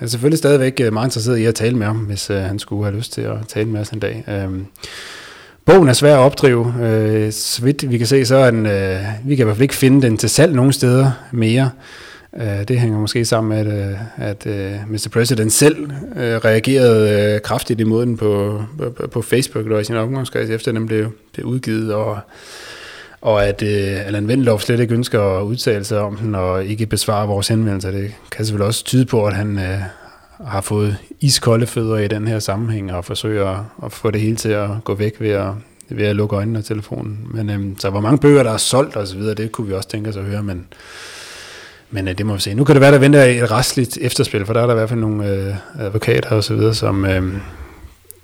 er 0.00 0.06
selvfølgelig 0.06 0.38
stadigvæk 0.38 0.80
øh, 0.80 0.92
meget 0.92 1.06
interesseret 1.06 1.38
i 1.38 1.44
at 1.44 1.54
tale 1.54 1.76
med 1.76 1.86
ham, 1.86 1.96
hvis 1.96 2.30
øh, 2.30 2.36
han 2.36 2.58
skulle 2.58 2.84
have 2.84 2.96
lyst 2.96 3.12
til 3.12 3.20
at 3.20 3.36
tale 3.48 3.68
med 3.68 3.80
os 3.80 3.90
en 3.90 3.98
dag. 3.98 4.24
Øh, 4.28 4.60
Bogen 5.64 5.88
er 5.88 5.92
svær 5.92 6.14
at 6.14 6.20
opdrive. 6.20 6.74
Øh, 6.82 7.32
så 7.32 7.62
vidt 7.62 7.90
vi 7.90 7.98
kan 7.98 8.06
se, 8.06 8.24
så 8.24 8.36
er 8.36 8.50
den, 8.50 8.66
øh, 8.66 9.00
vi 9.24 9.36
kan 9.36 9.42
i 9.42 9.44
hvert 9.44 9.56
fald 9.56 9.62
ikke 9.62 9.74
finde 9.74 10.02
den 10.02 10.16
til 10.16 10.30
salg 10.30 10.54
nogen 10.54 10.72
steder 10.72 11.10
mere. 11.32 11.70
Øh, 12.36 12.68
det 12.68 12.80
hænger 12.80 12.98
måske 12.98 13.24
sammen 13.24 13.48
med, 13.48 13.72
at, 13.72 13.90
øh, 13.90 13.98
at 14.16 14.46
øh, 14.46 14.90
Mr. 14.90 15.08
President 15.12 15.52
selv 15.52 15.90
øh, 16.16 16.36
reagerede 16.36 17.34
øh, 17.34 17.40
kraftigt 17.40 17.80
imod 17.80 18.06
den 18.06 18.16
på, 18.16 18.62
på, 18.78 19.06
på 19.12 19.22
Facebook 19.22 19.66
og 19.66 19.80
i 19.80 19.84
sin 19.84 19.96
omgangskreds, 19.96 20.50
efter 20.50 20.72
den 20.72 20.86
blev, 20.86 21.12
blev 21.32 21.46
udgivet, 21.46 21.94
og, 21.94 22.18
og 23.24 23.46
at 23.46 23.62
øh, 23.62 24.06
Allan 24.06 24.28
Vendelov 24.28 24.60
slet 24.60 24.80
ikke 24.80 24.94
ønsker 24.94 25.20
at 25.38 25.42
udtale 25.42 25.84
sig 25.84 26.00
om 26.00 26.16
den, 26.16 26.34
og 26.34 26.64
ikke 26.64 26.86
besvare 26.86 27.26
vores 27.26 27.48
henvendelser. 27.48 27.90
Det 27.90 28.14
kan 28.30 28.44
selvfølgelig 28.44 28.66
også 28.66 28.84
tyde 28.84 29.06
på, 29.06 29.26
at 29.26 29.34
han 29.34 29.58
øh, 29.58 29.78
har 30.46 30.60
fået 30.60 30.96
iskolde 31.20 31.66
fødder 31.66 31.96
i 31.96 32.08
den 32.08 32.28
her 32.28 32.38
sammenhæng, 32.38 32.92
og 32.92 33.04
forsøger 33.04 33.48
at, 33.48 33.60
at 33.84 33.92
få 33.92 34.10
det 34.10 34.20
hele 34.20 34.36
til 34.36 34.48
at 34.48 34.68
gå 34.84 34.94
væk 34.94 35.20
ved 35.20 35.30
at, 35.30 35.50
ved 35.88 36.06
at 36.06 36.16
lukke 36.16 36.36
øjnene 36.36 36.58
og 36.58 36.64
telefonen. 36.64 37.18
Men 37.34 37.50
øh, 37.50 37.76
så 37.78 37.90
hvor 37.90 38.00
mange 38.00 38.18
bøger, 38.18 38.42
der 38.42 38.50
er 38.50 38.56
solgt 38.56 38.96
osv., 38.96 39.20
det 39.20 39.52
kunne 39.52 39.66
vi 39.66 39.72
også 39.72 39.88
tænke 39.88 40.10
os 40.10 40.16
at 40.16 40.24
høre, 40.24 40.42
men 40.42 40.66
men 41.90 42.08
øh, 42.08 42.18
det 42.18 42.26
må 42.26 42.34
vi 42.34 42.40
se. 42.40 42.54
Nu 42.54 42.64
kan 42.64 42.74
det 42.74 42.80
være, 42.80 42.92
der 42.92 42.98
venter 42.98 43.24
et 43.24 43.50
restligt 43.50 43.98
efterspil, 44.00 44.46
for 44.46 44.52
der 44.52 44.60
er 44.60 44.66
der 44.66 44.74
i 44.74 44.76
hvert 44.76 44.88
fald 44.88 45.00
nogle 45.00 45.30
øh, 45.30 45.54
advokater 45.78 46.30
og 46.30 46.44
så 46.44 46.54
videre, 46.54 46.74
som, 46.74 47.04
øh, 47.04 47.34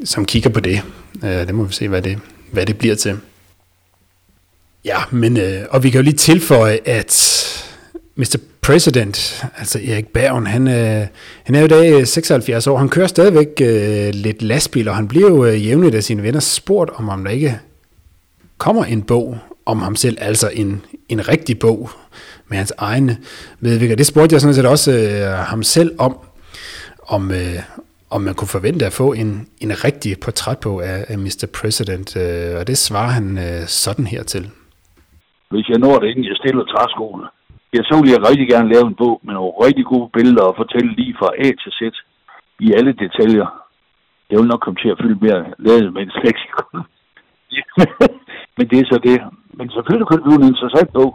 som 0.04 0.24
kigger 0.24 0.50
på 0.50 0.60
det. 0.60 0.82
Øh, 1.24 1.30
det 1.30 1.54
må 1.54 1.64
vi 1.64 1.72
se, 1.72 1.88
hvad 1.88 2.02
det, 2.02 2.18
hvad 2.52 2.66
det 2.66 2.78
bliver 2.78 2.94
til. 2.94 3.16
Ja, 4.84 4.98
men, 5.10 5.36
øh, 5.36 5.62
og 5.70 5.82
vi 5.82 5.90
kan 5.90 5.98
jo 5.98 6.04
lige 6.04 6.16
tilføje, 6.16 6.78
at 6.84 7.36
Mr. 8.16 8.36
President, 8.62 9.44
altså 9.58 9.80
Erik 9.88 10.08
Bergen, 10.08 10.46
han, 10.46 10.68
øh, 10.68 11.06
han 11.44 11.54
er 11.54 11.58
jo 11.60 11.64
i 11.64 11.68
dag 11.68 11.92
øh, 11.92 12.06
76 12.06 12.66
år. 12.66 12.78
Han 12.78 12.88
kører 12.88 13.06
stadigvæk 13.06 13.48
øh, 13.60 14.08
lidt 14.14 14.42
lastbil, 14.42 14.88
og 14.88 14.96
han 14.96 15.08
bliver 15.08 15.28
jo 15.28 15.44
øh, 15.44 15.66
jævnligt 15.66 15.94
af 15.94 16.04
sine 16.04 16.22
venner 16.22 16.40
spurgt 16.40 16.90
om, 16.94 17.08
om 17.08 17.24
der 17.24 17.30
ikke 17.30 17.58
kommer 18.58 18.84
en 18.84 19.02
bog 19.02 19.38
om 19.66 19.82
ham 19.82 19.96
selv, 19.96 20.18
altså 20.20 20.50
en, 20.52 20.82
en 21.08 21.28
rigtig 21.28 21.58
bog 21.58 21.90
med 22.48 22.58
hans 22.58 22.72
egne 22.78 23.18
medvirker. 23.60 23.96
Det 23.96 24.06
spurgte 24.06 24.34
jeg 24.34 24.40
sådan 24.40 24.54
set 24.54 24.66
også 24.66 24.92
øh, 24.92 25.32
ham 25.32 25.62
selv 25.62 25.94
om, 25.98 26.16
om, 27.02 27.30
øh, 27.30 27.56
om 28.10 28.20
man 28.20 28.34
kunne 28.34 28.48
forvente 28.48 28.86
at 28.86 28.92
få 28.92 29.12
en, 29.12 29.46
en 29.60 29.84
rigtig 29.84 30.20
portrætbog 30.20 30.86
af, 30.86 31.04
af 31.08 31.18
Mr. 31.18 31.46
President, 31.52 32.16
øh, 32.16 32.56
og 32.56 32.66
det 32.66 32.78
svarer 32.78 33.10
han 33.10 33.38
øh, 33.38 33.66
sådan 33.66 34.06
her 34.06 34.22
til. 34.22 34.50
Hvis 35.50 35.68
jeg 35.68 35.78
når 35.78 35.98
det, 35.98 36.08
inden 36.08 36.30
jeg 36.30 36.36
stiller 36.36 36.64
træskoene, 36.64 37.26
jeg 37.76 37.84
så 37.88 37.94
vil 38.00 38.10
jeg 38.14 38.26
rigtig 38.28 38.48
gerne 38.52 38.72
lave 38.72 38.86
en 38.88 39.00
bog 39.02 39.20
med 39.24 39.34
nogle 39.34 39.52
rigtig 39.66 39.84
gode 39.92 40.08
billeder 40.16 40.44
og 40.50 40.58
fortælle 40.60 40.90
lige 40.98 41.14
fra 41.20 41.30
A 41.44 41.48
til 41.62 41.72
Z 41.78 41.80
i 42.66 42.66
alle 42.78 42.92
detaljer. 43.02 43.48
Det 44.28 44.34
vil 44.38 44.50
nok 44.52 44.60
komme 44.62 44.80
til 44.80 44.92
at 44.92 45.00
fylde 45.02 45.18
mere 45.24 45.40
lavet 45.66 45.92
med 45.94 46.02
en 46.02 46.12
leksikon. 46.24 46.80
Men 48.56 48.64
det 48.70 48.78
er 48.78 48.86
så 48.92 48.98
det. 49.08 49.18
Men 49.58 49.70
selvfølgelig 49.70 50.06
kunne 50.06 50.20
det 50.20 50.26
blive 50.28 50.40
en 50.42 50.52
interessant 50.52 50.92
bog. 50.92 51.10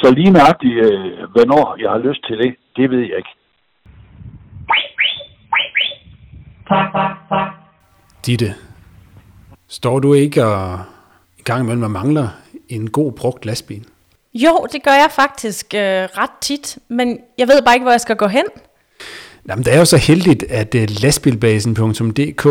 Så 0.00 0.06
lige 0.14 0.30
nøjagtigt, 0.30 0.76
øh, 0.86 1.30
hvornår 1.34 1.76
jeg 1.82 1.90
har 1.90 1.98
lyst 1.98 2.22
til 2.26 2.36
det, 2.38 2.56
det 2.76 2.90
ved 2.90 3.02
jeg 3.10 3.16
ikke. 3.22 3.34
Ditte, 8.26 8.50
står 9.68 9.98
du 10.00 10.14
ikke 10.14 10.44
og 10.44 10.78
i 11.38 11.42
gang 11.42 11.62
imellem 11.62 11.84
at 11.84 11.90
mangler 11.90 12.28
en 12.68 12.90
god 12.90 13.12
brugt 13.12 13.46
lastbil? 13.46 13.84
Jo, 14.34 14.66
det 14.72 14.82
gør 14.82 14.92
jeg 14.92 15.08
faktisk 15.10 15.74
øh, 15.74 15.80
ret 15.80 16.30
tit, 16.42 16.78
men 16.88 17.18
jeg 17.38 17.48
ved 17.48 17.62
bare 17.62 17.74
ikke, 17.74 17.84
hvor 17.84 17.92
jeg 17.92 18.00
skal 18.00 18.16
gå 18.16 18.26
hen. 18.26 18.44
Jamen, 19.48 19.64
det 19.64 19.74
er 19.74 19.78
jo 19.78 19.84
så 19.84 19.96
heldigt, 19.96 20.42
at 20.42 20.74
uh, 20.74 21.02
lastbilbasen.dk, 21.02 22.44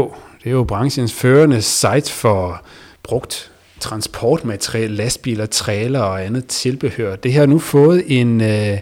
det 0.43 0.49
er 0.49 0.51
jo 0.51 0.63
branchens 0.63 1.13
førende 1.13 1.61
site 1.61 2.11
for 2.11 2.65
brugt 3.03 3.51
transportmateriel, 3.79 4.91
lastbiler, 4.91 5.45
trailer 5.45 5.99
og 5.99 6.25
andet 6.25 6.47
tilbehør. 6.47 7.15
Det 7.15 7.33
har 7.33 7.45
nu 7.45 7.59
fået 7.59 8.03
en 8.07 8.41
øh, 8.41 8.77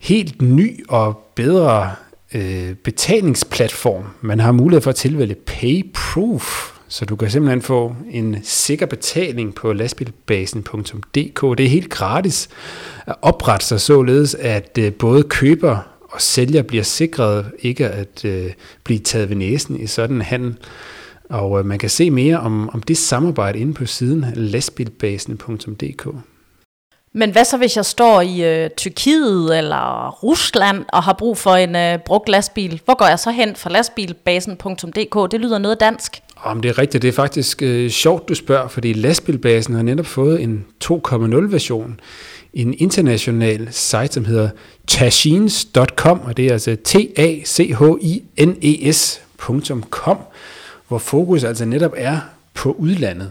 helt 0.00 0.42
ny 0.42 0.84
og 0.88 1.18
bedre 1.34 1.92
øh, 2.34 2.74
betalingsplatform. 2.74 4.04
Man 4.20 4.40
har 4.40 4.52
mulighed 4.52 4.82
for 4.82 4.90
at 4.90 4.96
tilvælge 4.96 5.34
PayProof, 5.34 6.78
så 6.90 7.04
du 7.04 7.16
kan 7.16 7.30
simpelthen 7.30 7.62
få 7.62 7.94
en 8.10 8.36
sikker 8.42 8.86
betaling 8.86 9.54
på 9.54 9.72
lastbilbasen.dk. 9.72 11.58
Det 11.58 11.66
er 11.66 11.68
helt 11.68 11.90
gratis 11.90 12.48
at 13.06 13.14
oprette 13.22 13.66
sig 13.66 13.80
således, 13.80 14.34
at 14.34 14.78
øh, 14.78 14.92
både 14.92 15.22
køber 15.22 15.78
og 16.02 16.20
sælger 16.20 16.62
bliver 16.62 16.84
sikret 16.84 17.52
ikke 17.58 17.88
at 17.88 18.24
øh, 18.24 18.52
blive 18.84 18.98
taget 18.98 19.28
ved 19.28 19.36
næsen 19.36 19.80
i 19.80 19.86
sådan 19.86 20.16
en 20.16 20.22
handel. 20.22 20.56
Og 21.28 21.58
øh, 21.58 21.66
man 21.66 21.78
kan 21.78 21.90
se 21.90 22.10
mere 22.10 22.40
om, 22.40 22.68
om 22.68 22.82
det 22.82 22.98
samarbejde 22.98 23.58
inde 23.58 23.74
på 23.74 23.86
siden 23.86 24.26
lastbilbasen.dk. 24.34 26.08
Men 27.12 27.30
hvad 27.30 27.44
så, 27.44 27.56
hvis 27.56 27.76
jeg 27.76 27.84
står 27.84 28.20
i 28.20 28.64
øh, 28.64 28.70
Tyrkiet 28.76 29.58
eller 29.58 30.10
Rusland 30.10 30.84
og 30.88 31.02
har 31.02 31.12
brug 31.12 31.38
for 31.38 31.54
en 31.54 31.76
øh, 31.76 31.98
brugt 31.98 32.28
lastbil? 32.28 32.80
Hvor 32.84 32.94
går 32.94 33.06
jeg 33.06 33.18
så 33.18 33.30
hen 33.30 33.56
fra 33.56 33.70
lastbilbasen.dk? 33.70 35.32
Det 35.32 35.40
lyder 35.40 35.58
noget 35.58 35.80
dansk. 35.80 36.22
Om 36.42 36.60
det 36.60 36.68
er 36.68 36.78
rigtigt, 36.78 37.02
det 37.02 37.08
er 37.08 37.12
faktisk 37.12 37.62
øh, 37.62 37.90
sjovt, 37.90 38.28
du 38.28 38.34
spørger, 38.34 38.68
fordi 38.68 38.92
lastbilbasen 38.92 39.74
har 39.74 39.82
netop 39.82 40.06
fået 40.06 40.42
en 40.42 40.64
2.0 40.84 41.36
version 41.36 42.00
en 42.54 42.74
international 42.78 43.68
site, 43.70 44.12
som 44.12 44.24
hedder 44.24 44.50
tachines.com, 44.86 46.20
og 46.20 46.36
det 46.36 46.46
er 46.46 46.52
altså 46.52 46.76
T-A-C-H-I-N-E-S.com, 46.84 47.78
hvor 50.88 50.98
fokus 50.98 51.44
altså 51.44 51.64
netop 51.64 51.92
er 51.96 52.18
på 52.54 52.72
udlandet. 52.72 53.30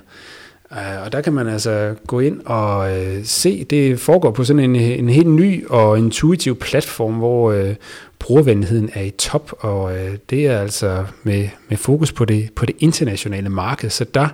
Øh, 0.72 1.04
og 1.06 1.12
der 1.12 1.22
kan 1.22 1.34
man 1.34 1.48
altså 1.48 1.96
gå 2.08 2.20
ind 2.20 2.42
og 2.46 2.98
øh, 2.98 3.26
se, 3.26 3.64
det 3.64 4.00
foregår 4.00 4.32
på 4.32 4.44
sådan 4.44 4.60
en, 4.60 4.76
en 4.76 5.10
helt 5.10 5.30
ny 5.30 5.68
og 5.68 5.98
intuitiv 5.98 6.60
platform, 6.60 7.14
hvor 7.14 7.52
øh, 7.52 7.76
brugervenligheden 8.20 8.90
er 8.94 9.02
i 9.02 9.10
top, 9.10 9.54
og 9.60 9.84
uh, 9.84 10.16
det 10.30 10.48
er 10.48 10.60
altså 10.60 11.06
med, 11.24 11.50
med 11.70 11.78
fokus 11.78 12.12
på 12.12 12.26
det, 12.26 12.50
på 12.56 12.66
det 12.66 12.76
internationale 12.80 13.50
marked, 13.50 13.90
så 13.90 14.04
der 14.04 14.28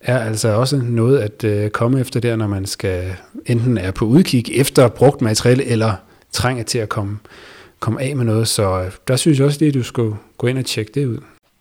er 0.00 0.18
altså 0.18 0.48
også 0.48 0.76
noget 0.76 1.18
at 1.18 1.64
uh, 1.64 1.70
komme 1.70 2.00
efter 2.00 2.20
der, 2.20 2.36
når 2.36 2.46
man 2.46 2.66
skal 2.66 3.14
enten 3.46 3.78
er 3.78 3.90
på 3.90 4.04
udkig 4.04 4.44
efter 4.54 4.88
brugt 4.88 5.22
materiale, 5.22 5.64
eller 5.64 5.92
trænger 6.32 6.64
til 6.64 6.78
at 6.78 6.88
komme, 6.88 7.18
komme 7.80 8.02
af 8.02 8.16
med 8.16 8.24
noget, 8.24 8.48
så 8.48 8.80
uh, 8.80 8.86
der 9.08 9.16
synes 9.16 9.38
jeg 9.38 9.46
også 9.46 9.58
lige, 9.58 9.68
at 9.68 9.74
du 9.74 9.82
skulle 9.82 10.16
gå 10.38 10.46
ind 10.46 10.58
og 10.58 10.64
tjekke 10.64 10.92
det 10.94 11.06
ud. 11.06 11.18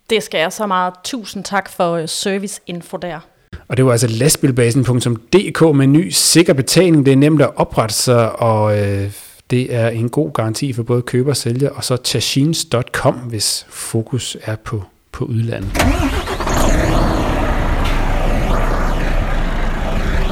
Det 0.09 0.23
skal 0.23 0.39
jeg 0.39 0.53
så 0.53 0.67
meget. 0.67 0.93
Tusind 1.03 1.43
tak 1.43 1.69
for 1.69 2.05
serviceinfo 2.05 2.97
der. 2.97 3.19
Og 3.67 3.77
det 3.77 3.85
var 3.85 3.91
altså 3.91 4.07
lastbilbasen.dk 4.07 5.75
med 5.75 5.87
ny 5.87 6.09
sikker 6.09 6.53
betaling. 6.53 7.05
Det 7.05 7.11
er 7.11 7.17
nemt 7.17 7.41
at 7.41 7.51
oprette 7.55 7.95
sig, 7.95 8.39
og 8.39 8.79
øh, 8.79 9.11
det 9.49 9.75
er 9.75 9.89
en 9.89 10.09
god 10.09 10.33
garanti 10.33 10.73
for 10.73 10.83
både 10.83 11.01
køber 11.01 11.29
og 11.29 11.37
sælger. 11.37 11.69
Og 11.69 11.83
så 11.83 11.97
tashins.com, 11.97 13.15
hvis 13.15 13.65
fokus 13.69 14.37
er 14.41 14.55
på, 14.55 14.83
på 15.11 15.25
udlandet. 15.25 15.71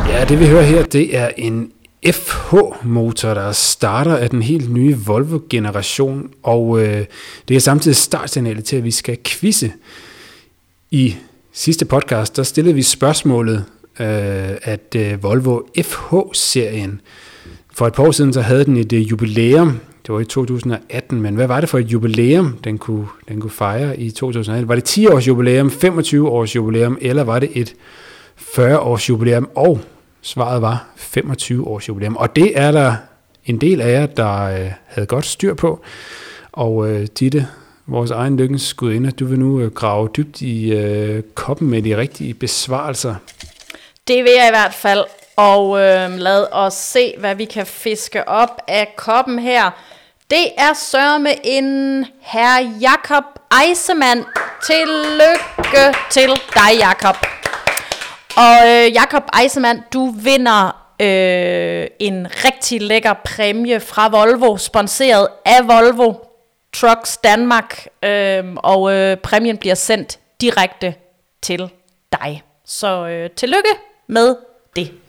Ja, 0.09 0.25
det 0.25 0.39
vi 0.39 0.47
hører 0.47 0.63
her, 0.63 0.83
det 0.83 1.17
er 1.17 1.29
en 1.37 1.71
FH-motor, 2.11 3.33
der 3.33 3.51
starter 3.51 4.15
af 4.15 4.29
den 4.29 4.41
helt 4.41 4.73
nye 4.73 4.97
Volvo-generation, 4.97 6.29
og 6.43 6.81
øh, 6.81 7.05
det 7.47 7.55
er 7.55 7.59
samtidig 7.59 7.95
startsignalet 7.95 8.65
til, 8.65 8.75
at 8.75 8.83
vi 8.83 8.91
skal 8.91 9.17
quizze 9.25 9.71
i 10.91 11.15
sidste 11.53 11.85
podcast, 11.85 12.35
der 12.37 12.43
stillede 12.43 12.75
vi 12.75 12.81
spørgsmålet, 12.81 13.65
øh, 13.99 14.57
at 14.61 14.95
øh, 14.95 15.23
Volvo 15.23 15.61
FH-serien, 15.81 17.01
for 17.73 17.87
et 17.87 17.93
par 17.93 18.03
år 18.03 18.11
siden, 18.11 18.33
så 18.33 18.41
havde 18.41 18.65
den 18.65 18.77
et 18.77 18.93
øh, 18.93 19.11
jubilæum, 19.11 19.79
det 20.07 20.13
var 20.13 20.19
i 20.19 20.25
2018, 20.25 21.21
men 21.21 21.35
hvad 21.35 21.47
var 21.47 21.59
det 21.59 21.69
for 21.69 21.79
et 21.79 21.85
jubilæum, 21.85 22.57
den 22.63 22.77
kunne, 22.77 23.07
den 23.27 23.41
kunne 23.41 23.51
fejre 23.51 23.99
i 23.99 24.11
2018? 24.11 24.67
Var 24.67 24.75
det 24.75 24.83
10 24.83 25.07
års 25.07 25.27
jubilæum, 25.27 25.71
25 25.71 26.29
års 26.29 26.55
jubilæum, 26.55 26.97
eller 27.01 27.23
var 27.23 27.39
det 27.39 27.49
et 27.53 27.75
40 28.35 28.79
års 28.79 29.09
jubilæum? 29.09 29.49
Og 29.55 29.79
svaret 30.21 30.61
var 30.61 30.85
25 30.95 31.67
års 31.67 31.87
jubilæum. 31.89 32.15
Og 32.15 32.35
det 32.35 32.59
er 32.59 32.71
der 32.71 32.95
en 33.45 33.61
del 33.61 33.81
af 33.81 33.91
jer, 33.91 34.05
der 34.05 34.43
øh, 34.43 34.71
havde 34.85 35.07
godt 35.07 35.25
styr 35.25 35.53
på. 35.53 35.81
Og 36.51 36.89
øh, 36.89 37.07
Ditte, 37.19 37.47
vores 37.87 38.11
egen 38.11 38.37
lykkens 38.37 38.73
gudinde, 38.73 39.11
du 39.11 39.25
vil 39.25 39.39
nu 39.39 39.59
øh, 39.59 39.71
grave 39.71 40.09
dybt 40.17 40.41
i 40.41 40.73
øh, 40.73 41.23
koppen 41.35 41.69
med 41.69 41.81
de 41.81 41.97
rigtige 41.97 42.33
besvarelser. 42.33 43.15
Det 44.07 44.23
vil 44.23 44.31
jeg 44.37 44.47
i 44.47 44.51
hvert 44.51 44.73
fald, 44.73 45.03
og 45.35 45.79
øh, 45.79 46.11
lad 46.17 46.47
os 46.51 46.73
se, 46.73 47.13
hvad 47.17 47.35
vi 47.35 47.45
kan 47.45 47.65
fiske 47.65 48.27
op 48.27 48.61
af 48.67 48.93
koppen 48.95 49.39
her. 49.39 49.71
Det 50.29 50.51
er 50.57 50.73
sørme 50.73 51.45
en 51.45 52.05
herr 52.21 52.59
Jakob 52.81 53.23
Eisemann. 53.63 54.25
Tillykke 54.65 55.97
til 56.09 56.29
dig, 56.53 56.77
Jakob. 56.79 57.15
Og 58.37 58.67
øh, 58.67 58.93
Jakob 58.93 59.23
Eisemann, 59.41 59.83
du 59.93 60.09
vinder 60.09 60.83
øh, 61.01 61.87
en 61.99 62.27
rigtig 62.45 62.81
lækker 62.81 63.13
præmie 63.25 63.79
fra 63.79 64.09
Volvo, 64.09 64.57
sponsoreret 64.57 65.27
af 65.45 65.67
Volvo. 65.67 66.13
Trucks 66.73 67.17
Danmark, 67.17 67.87
øh, 68.03 68.43
og 68.55 68.93
øh, 68.93 69.17
præmien 69.17 69.57
bliver 69.57 69.75
sendt 69.75 70.19
direkte 70.41 70.95
til 71.41 71.69
dig. 72.11 72.43
Så 72.65 73.07
øh, 73.07 73.29
tillykke 73.29 73.69
med 74.07 74.35
det. 74.75 75.02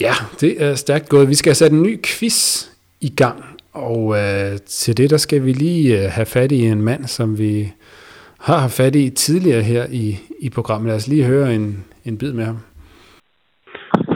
Ja, 0.00 0.12
det 0.40 0.62
er 0.62 0.74
stærkt 0.74 1.08
gået. 1.08 1.28
Vi 1.28 1.34
skal 1.34 1.50
have 1.50 1.54
sat 1.54 1.72
en 1.72 1.82
ny 1.82 2.00
quiz 2.04 2.68
i 3.00 3.14
gang, 3.16 3.44
og 3.72 4.16
øh, 4.16 4.58
til 4.66 4.96
det 4.96 5.10
der 5.10 5.16
skal 5.16 5.44
vi 5.44 5.52
lige 5.52 6.04
øh, 6.04 6.10
have 6.10 6.26
fat 6.26 6.52
i 6.52 6.66
en 6.66 6.82
mand, 6.82 7.04
som 7.04 7.38
vi 7.38 7.72
har 8.40 8.58
haft 8.58 8.76
fat 8.76 8.94
i 8.96 9.10
tidligere 9.10 9.62
her 9.62 9.86
i, 9.90 10.18
i 10.40 10.50
programmet. 10.50 10.88
Lad 10.88 10.96
os 10.96 11.08
lige 11.08 11.24
høre 11.24 11.54
en, 11.54 11.84
en 12.04 12.18
bid 12.18 12.32
med 12.32 12.44
ham. 12.44 12.58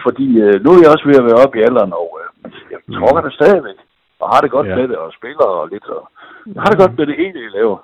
Fordi 0.02 0.40
øh, 0.40 0.64
nu 0.64 0.70
er 0.70 0.80
jeg 0.82 0.90
også 0.90 1.06
ved 1.06 1.16
at 1.16 1.24
være 1.24 1.42
oppe 1.44 1.58
i 1.58 1.62
alderen, 1.62 1.92
og 1.92 2.18
øh, 2.20 2.52
jeg 2.70 2.80
tror 2.98 3.20
det 3.20 3.32
stadigvæk, 3.32 3.78
og 4.20 4.28
har 4.34 4.40
det 4.40 4.50
godt 4.50 4.68
ja. 4.68 4.76
med 4.76 4.88
det, 4.88 4.96
og 4.96 5.12
spiller 5.18 5.46
og 5.58 5.68
lidt, 5.68 5.84
og 5.84 6.10
jeg 6.54 6.62
har 6.62 6.70
det 6.70 6.78
godt 6.78 6.98
med 6.98 7.06
det 7.06 7.14
ene, 7.24 7.40
jeg 7.44 7.50
laver. 7.58 7.78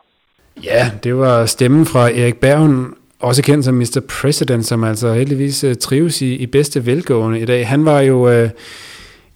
Ja, 0.65 0.85
det 1.05 1.17
var 1.17 1.47
stemmen 1.47 1.87
fra 1.87 2.03
Erik 2.11 2.41
Bergen, 2.41 2.95
også 3.25 3.43
kendt 3.43 3.65
som 3.65 3.75
Mr. 3.75 4.01
President, 4.09 4.67
som 4.67 4.85
altså 4.85 5.13
heldigvis 5.13 5.65
uh, 5.65 5.75
trives 5.75 6.23
i, 6.23 6.35
i 6.35 6.47
bedste 6.47 6.87
velgående 6.87 7.41
i 7.41 7.45
dag. 7.45 7.69
Han 7.69 7.85
var 7.85 8.01
jo 8.01 8.29
øh, 8.29 8.51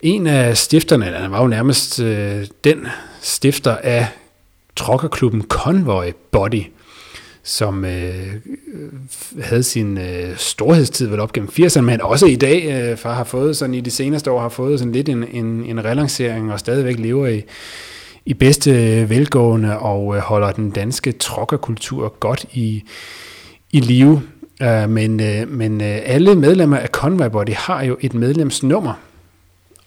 en 0.01 0.26
af 0.26 0.57
stifterne, 0.57 1.07
eller 1.07 1.18
han 1.18 1.30
var 1.30 1.41
jo 1.41 1.47
nærmest 1.47 2.01
øh, 2.01 2.47
den 2.64 2.86
stifter 3.20 3.76
af 3.76 4.07
trokkerklubben 4.76 5.43
Convoy 5.49 6.05
Body, 6.30 6.62
som 7.43 7.84
øh, 7.84 8.34
havde 9.41 9.62
sin 9.62 9.99
øh, 9.99 10.36
storhedstid 10.36 11.07
vel 11.07 11.20
op 11.20 11.32
gennem 11.32 11.51
80'erne, 11.61 11.80
men 11.80 12.01
også 12.01 12.26
i 12.26 12.36
dag, 12.36 12.91
øh, 12.91 12.99
for 12.99 13.09
har 13.09 13.24
fået 13.24 13.57
sådan 13.57 13.74
i 13.74 13.80
de 13.80 13.91
seneste 13.91 14.30
år, 14.30 14.41
har 14.41 14.49
fået 14.49 14.78
sådan 14.78 14.93
lidt 14.93 15.09
en, 15.09 15.24
en, 15.32 15.64
en 15.64 15.84
relancering 15.84 16.53
og 16.53 16.59
stadigvæk 16.61 16.99
lever 16.99 17.26
i, 17.26 17.43
i 18.24 18.34
bedste 18.34 18.70
velgående 19.09 19.78
og 19.78 20.16
øh, 20.16 20.22
holder 20.22 20.53
den 20.53 20.70
danske 20.70 21.12
trokkerkultur 21.12 22.14
godt 22.20 22.45
i, 22.53 22.84
i 23.73 23.81
live. 23.81 24.23
Uh, 24.61 24.91
men 24.91 25.21
uh, 25.21 25.49
men 25.49 25.81
uh, 25.81 25.87
alle 25.87 26.35
medlemmer 26.35 26.77
af 26.77 26.89
Convoy 26.89 27.29
Body 27.29 27.53
har 27.53 27.83
jo 27.83 27.97
et 28.01 28.14
medlemsnummer. 28.14 28.93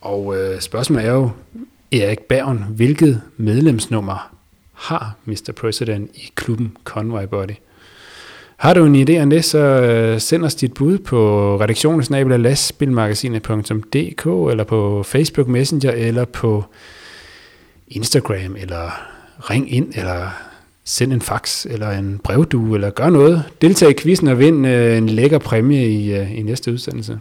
Og 0.02 0.26
uh, 0.26 0.60
spørgsmålet 0.60 1.08
er 1.08 1.12
jo, 1.12 1.30
Erik 1.92 2.20
Bergen, 2.20 2.58
hvilket 2.58 3.22
medlemsnummer 3.38 4.32
har 4.74 5.16
Mr. 5.26 5.52
President 5.56 6.12
i 6.14 6.32
klubben 6.36 6.78
Convoy 6.84 7.24
Body? 7.24 7.54
Har 8.58 8.74
du 8.74 8.86
en 8.86 9.10
idé 9.10 9.22
om 9.22 9.30
det, 9.30 9.46
så 9.46 10.16
send 10.20 10.46
os 10.46 10.56
dit 10.56 10.74
bud 10.74 10.98
på 10.98 11.58
redaktionsnabelalastspilmagasinet.dk 11.62 14.26
eller 14.26 14.64
på 14.64 15.04
Facebook 15.04 15.48
Messenger 15.48 15.92
eller 15.92 16.26
på 16.26 16.64
Instagram, 17.88 18.56
eller 18.56 19.08
ring 19.50 19.74
ind, 19.74 19.94
eller 19.96 20.30
send 20.86 21.14
en 21.14 21.22
fax, 21.22 21.66
eller 21.66 21.90
en 21.90 22.20
brevdue, 22.24 22.76
eller 22.76 22.90
gør 22.90 23.10
noget. 23.10 23.44
Deltag 23.62 23.90
i 23.90 23.94
quizzen 23.94 24.28
og 24.28 24.40
vind 24.40 24.68
øh, 24.68 24.98
en 24.98 25.10
lækker 25.10 25.38
præmie 25.38 25.90
i, 25.90 26.14
øh, 26.14 26.38
i 26.40 26.42
næste 26.42 26.72
udsendelse. 26.72 27.20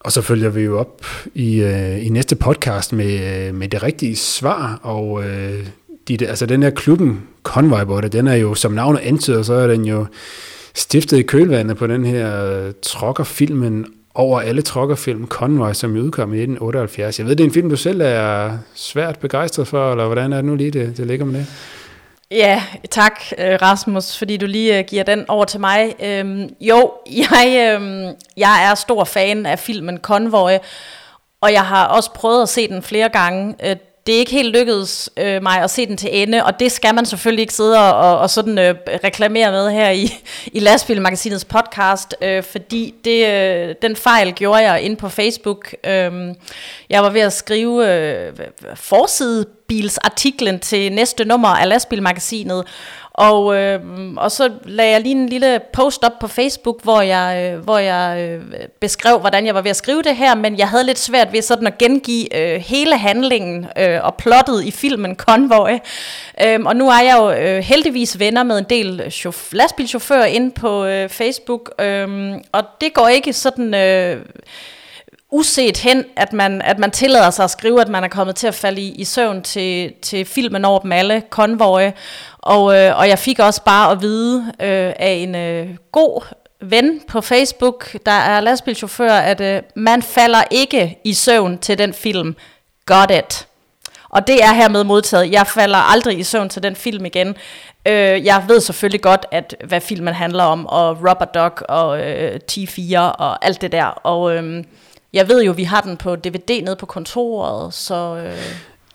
Og 0.00 0.12
så 0.12 0.22
følger 0.22 0.48
vi 0.48 0.60
jo 0.60 0.78
op 0.78 1.06
i, 1.34 1.60
øh, 1.60 2.06
i 2.06 2.08
næste 2.08 2.36
podcast 2.36 2.92
med, 2.92 3.46
øh, 3.48 3.54
med 3.54 3.68
det 3.68 3.82
rigtige 3.82 4.16
svar, 4.16 4.80
og 4.82 5.24
øh, 5.24 5.66
de, 6.08 6.26
altså 6.26 6.46
den 6.46 6.62
her 6.62 6.70
klubben 6.70 7.22
Convoy 7.42 7.84
Botte, 7.84 8.08
den 8.08 8.26
er 8.26 8.34
jo, 8.34 8.54
som 8.54 8.72
navnet 8.72 9.00
antyder, 9.00 9.42
så 9.42 9.52
er 9.52 9.66
den 9.66 9.84
jo 9.84 10.06
stiftet 10.74 11.18
i 11.18 11.22
kølvandet 11.22 11.76
på 11.76 11.86
den 11.86 12.04
her 12.04 12.44
øh, 12.44 12.72
trokkerfilmen 12.82 13.86
over 14.18 14.40
alle 14.40 14.62
trokkerfilm 14.62 15.26
Convoy, 15.26 15.72
som 15.72 15.96
udkom 15.96 16.34
i 16.34 16.36
1978. 16.36 17.18
Jeg 17.18 17.26
ved, 17.26 17.36
det 17.36 17.44
er 17.44 17.48
en 17.48 17.54
film, 17.54 17.70
du 17.70 17.76
selv 17.76 18.00
er 18.04 18.58
svært 18.74 19.18
begejstret 19.18 19.68
for, 19.68 19.90
eller 19.90 20.06
hvordan 20.06 20.32
er 20.32 20.36
det 20.36 20.44
nu 20.44 20.54
lige, 20.54 20.70
det, 20.70 20.96
det 20.96 21.06
ligger 21.06 21.26
med 21.26 21.34
det? 21.34 21.46
Ja, 22.30 22.62
tak 22.90 23.20
øh, 23.38 23.58
Rasmus, 23.62 24.18
fordi 24.18 24.36
du 24.36 24.46
lige 24.46 24.78
øh, 24.78 24.84
giver 24.84 25.02
den 25.04 25.24
over 25.28 25.44
til 25.44 25.60
mig. 25.60 25.94
Øhm, 26.02 26.48
jo, 26.60 26.92
jeg, 27.06 27.72
øhm, 27.74 28.14
jeg 28.36 28.70
er 28.70 28.74
stor 28.74 29.04
fan 29.04 29.46
af 29.46 29.58
filmen 29.58 29.98
Convoy, 29.98 30.50
og 31.40 31.52
jeg 31.52 31.64
har 31.64 31.86
også 31.86 32.12
prøvet 32.12 32.42
at 32.42 32.48
se 32.48 32.68
den 32.68 32.82
flere 32.82 33.08
gange 33.08 33.54
øh, 33.64 33.76
det 34.06 34.14
er 34.14 34.18
ikke 34.18 34.32
helt 34.32 34.56
lykkedes 34.56 35.10
øh, 35.16 35.42
mig 35.42 35.62
at 35.62 35.70
se 35.70 35.86
den 35.86 35.96
til 35.96 36.08
ende, 36.12 36.44
og 36.44 36.60
det 36.60 36.72
skal 36.72 36.94
man 36.94 37.06
selvfølgelig 37.06 37.42
ikke 37.42 37.54
sidde 37.54 37.92
og, 37.94 38.18
og 38.18 38.30
sådan 38.30 38.58
øh, 38.58 38.74
reklamere 39.04 39.50
med 39.50 39.70
her 39.70 39.90
i, 39.90 40.12
i 40.46 40.60
Lastbilmagasinets 40.60 41.44
podcast, 41.44 42.14
øh, 42.22 42.42
fordi 42.42 42.94
det, 43.04 43.26
øh, 43.26 43.74
den 43.82 43.96
fejl 43.96 44.32
gjorde 44.32 44.70
jeg 44.70 44.82
ind 44.82 44.96
på 44.96 45.08
Facebook. 45.08 45.74
Øh, 45.84 46.12
jeg 46.90 47.02
var 47.02 47.10
ved 47.10 47.20
at 47.20 47.32
skrive 47.32 47.94
øh, 47.94 48.32
forsidebilsartiklen 48.74 50.58
til 50.60 50.92
næste 50.92 51.24
nummer 51.24 51.48
af 51.48 51.68
Lastbilmagasinet, 51.68 52.64
og, 53.16 53.56
øh, 53.56 53.80
og 54.16 54.32
så 54.32 54.50
lagde 54.64 54.92
jeg 54.92 55.00
lige 55.00 55.14
en 55.14 55.28
lille 55.28 55.60
post 55.72 56.04
op 56.04 56.18
på 56.20 56.28
Facebook, 56.28 56.82
hvor 56.82 57.00
jeg, 57.00 57.52
øh, 57.54 57.64
hvor 57.64 57.78
jeg 57.78 58.20
øh, 58.20 58.42
beskrev, 58.80 59.18
hvordan 59.18 59.46
jeg 59.46 59.54
var 59.54 59.60
ved 59.60 59.70
at 59.70 59.76
skrive 59.76 60.02
det 60.02 60.16
her, 60.16 60.34
men 60.34 60.58
jeg 60.58 60.68
havde 60.68 60.84
lidt 60.84 60.98
svært 60.98 61.32
ved 61.32 61.42
sådan 61.42 61.66
at 61.66 61.78
gengive 61.78 62.36
øh, 62.36 62.60
hele 62.60 62.98
handlingen 62.98 63.66
øh, 63.78 64.04
og 64.04 64.14
plottet 64.14 64.64
i 64.64 64.70
filmen 64.70 65.16
Convoy. 65.16 65.78
Øh, 66.44 66.60
og 66.64 66.76
nu 66.76 66.88
er 66.88 67.00
jeg 67.00 67.16
jo 67.18 67.30
øh, 67.30 67.58
heldigvis 67.58 68.18
venner 68.18 68.42
med 68.42 68.58
en 68.58 68.64
del 68.70 69.00
chauff- 69.00 69.48
lastbilchauffører 69.52 70.26
inde 70.26 70.50
på 70.50 70.84
øh, 70.84 71.08
Facebook, 71.08 71.70
øh, 71.80 72.34
og 72.52 72.62
det 72.80 72.94
går 72.94 73.08
ikke 73.08 73.32
sådan... 73.32 73.74
Øh, 73.74 74.20
uset 75.30 75.78
hen, 75.78 76.04
at 76.16 76.32
man, 76.32 76.62
at 76.62 76.78
man 76.78 76.90
tillader 76.90 77.30
sig 77.30 77.44
at 77.44 77.50
skrive, 77.50 77.80
at 77.80 77.88
man 77.88 78.04
er 78.04 78.08
kommet 78.08 78.36
til 78.36 78.46
at 78.46 78.54
falde 78.54 78.80
i, 78.80 78.94
i 78.94 79.04
søvn 79.04 79.42
til, 79.42 79.92
til 80.02 80.24
filmen 80.24 80.64
over 80.64 80.78
dem 80.78 80.92
alle, 80.92 81.22
Convoy. 81.30 81.90
Og, 82.46 82.76
øh, 82.76 82.98
og 82.98 83.08
jeg 83.08 83.18
fik 83.18 83.38
også 83.38 83.62
bare 83.62 83.92
at 83.92 84.02
vide 84.02 84.44
øh, 84.60 84.92
af 84.96 85.12
en 85.12 85.34
øh, 85.34 85.68
god 85.92 86.22
ven 86.60 87.00
på 87.08 87.20
Facebook, 87.20 88.06
der 88.06 88.12
er 88.12 88.40
lastbilchauffør, 88.40 89.12
at 89.12 89.40
øh, 89.40 89.62
man 89.76 90.02
falder 90.02 90.42
ikke 90.50 90.98
i 91.04 91.14
søvn 91.14 91.58
til 91.58 91.78
den 91.78 91.94
film. 91.94 92.36
Got 92.86 93.10
it. 93.10 93.46
Og 94.08 94.26
det 94.26 94.44
er 94.44 94.52
hermed 94.52 94.84
modtaget. 94.84 95.32
Jeg 95.32 95.46
falder 95.46 95.78
aldrig 95.78 96.18
i 96.18 96.22
søvn 96.22 96.48
til 96.48 96.62
den 96.62 96.76
film 96.76 97.04
igen. 97.04 97.36
Øh, 97.86 98.24
jeg 98.24 98.44
ved 98.48 98.60
selvfølgelig 98.60 99.02
godt, 99.02 99.26
at 99.30 99.56
hvad 99.64 99.80
filmen 99.80 100.14
handler 100.14 100.44
om, 100.44 100.66
og 100.66 100.96
Rubber 100.96 101.24
Duck 101.24 101.62
og 101.68 102.00
øh, 102.00 102.40
T4 102.52 102.98
og 102.98 103.44
alt 103.44 103.60
det 103.60 103.72
der. 103.72 103.84
Og 103.84 104.36
øh, 104.36 104.64
jeg 105.12 105.28
ved 105.28 105.42
jo, 105.42 105.52
vi 105.52 105.64
har 105.64 105.80
den 105.80 105.96
på 105.96 106.16
DVD 106.16 106.62
nede 106.62 106.76
på 106.76 106.86
kontoret, 106.86 107.74
så... 107.74 108.16
Øh, 108.16 108.42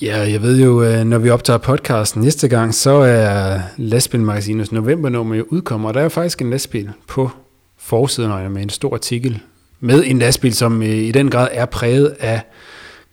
Ja, 0.02 0.18
jeg 0.18 0.42
ved 0.42 0.62
jo, 0.62 0.84
øh, 0.84 1.04
når 1.04 1.18
vi 1.18 1.30
optager 1.30 1.58
podcasten 1.58 2.22
næste 2.22 2.48
gang, 2.48 2.74
så 2.76 2.92
er 2.92 3.60
Lastbilmagasinets 3.78 4.72
novembernummer 4.72 5.36
jo 5.36 5.46
udkommer, 5.50 5.88
og 5.88 5.94
der 5.94 6.00
er 6.00 6.04
jo 6.04 6.10
faktisk 6.10 6.42
en 6.42 6.50
lastbil 6.50 6.90
på 7.08 7.30
forsiden 7.78 8.54
med 8.54 8.62
en 8.62 8.70
stor 8.70 8.94
artikel 8.94 9.40
med 9.80 10.04
en 10.06 10.20
lastbil, 10.20 10.54
som 10.54 10.82
øh, 10.82 10.90
i 10.90 11.12
den 11.12 11.30
grad 11.30 11.48
er 11.52 11.66
præget 11.66 12.16
af 12.20 12.42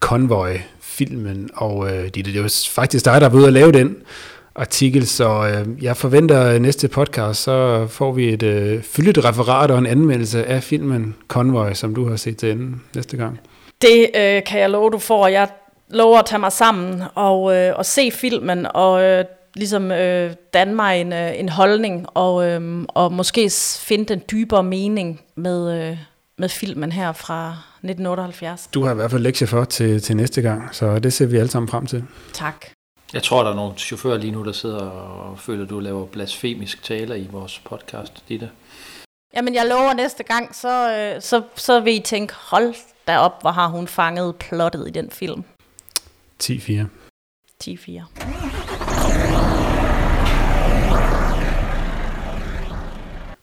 Convoy-filmen, 0.01 1.51
og 1.55 1.91
øh, 1.91 2.05
det, 2.05 2.15
det 2.15 2.37
er 2.37 2.43
jo 2.43 2.49
faktisk 2.71 3.05
dig, 3.05 3.21
der 3.21 3.29
er 3.29 3.35
ude 3.35 3.47
at 3.47 3.53
lave 3.53 3.73
den 3.73 3.97
artikel, 4.55 5.07
så 5.07 5.49
øh, 5.49 5.85
jeg 5.85 5.97
forventer 5.97 6.53
øh, 6.53 6.61
næste 6.61 6.89
podcast, 6.89 7.43
så 7.43 7.87
får 7.87 8.13
vi 8.13 8.29
et 8.29 8.43
øh, 8.43 8.83
fyldigt 8.83 9.25
referat 9.25 9.71
og 9.71 9.79
en 9.79 9.87
anmeldelse 9.87 10.45
af 10.45 10.63
filmen 10.63 11.15
Convoy, 11.29 11.73
som 11.73 11.95
du 11.95 12.09
har 12.09 12.17
set 12.17 12.37
til 12.37 12.51
ende 12.51 12.77
næste 12.95 13.17
gang. 13.17 13.41
Det 13.83 14.11
øh, 14.17 14.43
kan 14.47 14.61
jeg 14.61 14.71
love, 14.71 14.91
du 14.91 14.99
får. 14.99 15.29
Jeg 15.29 15.49
lover 15.91 16.19
at 16.19 16.27
tage 16.27 16.39
mig 16.39 16.53
sammen 16.53 17.03
og, 17.15 17.57
øh, 17.57 17.75
og 17.77 17.87
se 17.87 18.11
filmen 18.11 18.67
og 18.75 19.03
øh, 19.03 19.25
ligesom 19.55 19.93
øh, 19.93 20.35
danne 20.55 20.75
mig 20.75 21.01
en, 21.01 21.13
øh, 21.13 21.39
en 21.39 21.49
holdning 21.49 22.07
og, 22.15 22.49
øh, 22.49 22.85
og 22.89 23.13
måske 23.13 23.51
finde 23.81 24.05
den 24.05 24.23
dybere 24.31 24.63
mening 24.63 25.21
med, 25.35 25.91
øh, 25.91 25.99
med 26.39 26.49
filmen 26.49 26.93
her 26.93 27.13
fra 27.13 27.49
1978. 27.83 28.69
Du 28.75 28.85
har 28.85 28.93
i 28.93 28.95
hvert 28.95 29.11
fald 29.11 29.23
lektier 29.23 29.49
for 29.49 29.65
til, 29.65 30.03
til 30.03 30.17
næste 30.17 30.43
gang, 30.43 30.75
så 30.75 30.99
det 30.99 31.13
ser 31.13 31.27
vi 31.27 31.37
alle 31.37 31.51
sammen 31.51 31.69
frem 31.69 31.87
til. 31.87 32.05
Tak. 32.33 32.67
Jeg 33.13 33.23
tror, 33.23 33.43
der 33.43 33.51
er 33.51 33.55
nogle 33.55 33.75
chauffører 33.77 34.19
lige 34.19 34.31
nu, 34.31 34.45
der 34.45 34.53
sidder 34.53 34.81
og 34.91 35.39
føler, 35.39 35.65
at 35.65 35.71
du 35.71 35.81
laver 35.81 36.07
blasfemisk 36.07 36.83
taler 36.83 37.15
i 37.15 37.29
vores 37.33 37.59
podcast, 37.65 38.13
Ditte. 38.29 38.51
Jamen, 39.37 39.55
jeg 39.55 39.67
lover 39.67 39.95
næste 39.95 40.23
gang, 40.23 40.55
så, 40.55 40.93
øh, 40.93 41.23
så, 41.23 41.43
så 41.55 41.81
vil 41.81 41.95
I 41.95 42.01
tænke, 42.01 42.35
hold 42.35 42.75
da 43.07 43.19
op, 43.19 43.41
hvor 43.41 43.51
har 43.51 43.69
hun 43.69 43.89
fanget 43.89 44.37
plottet 44.37 44.89
i 44.89 44.91
den 44.91 45.11
film. 45.11 45.45
10-4. 46.39 46.89
10-4. 47.61 48.68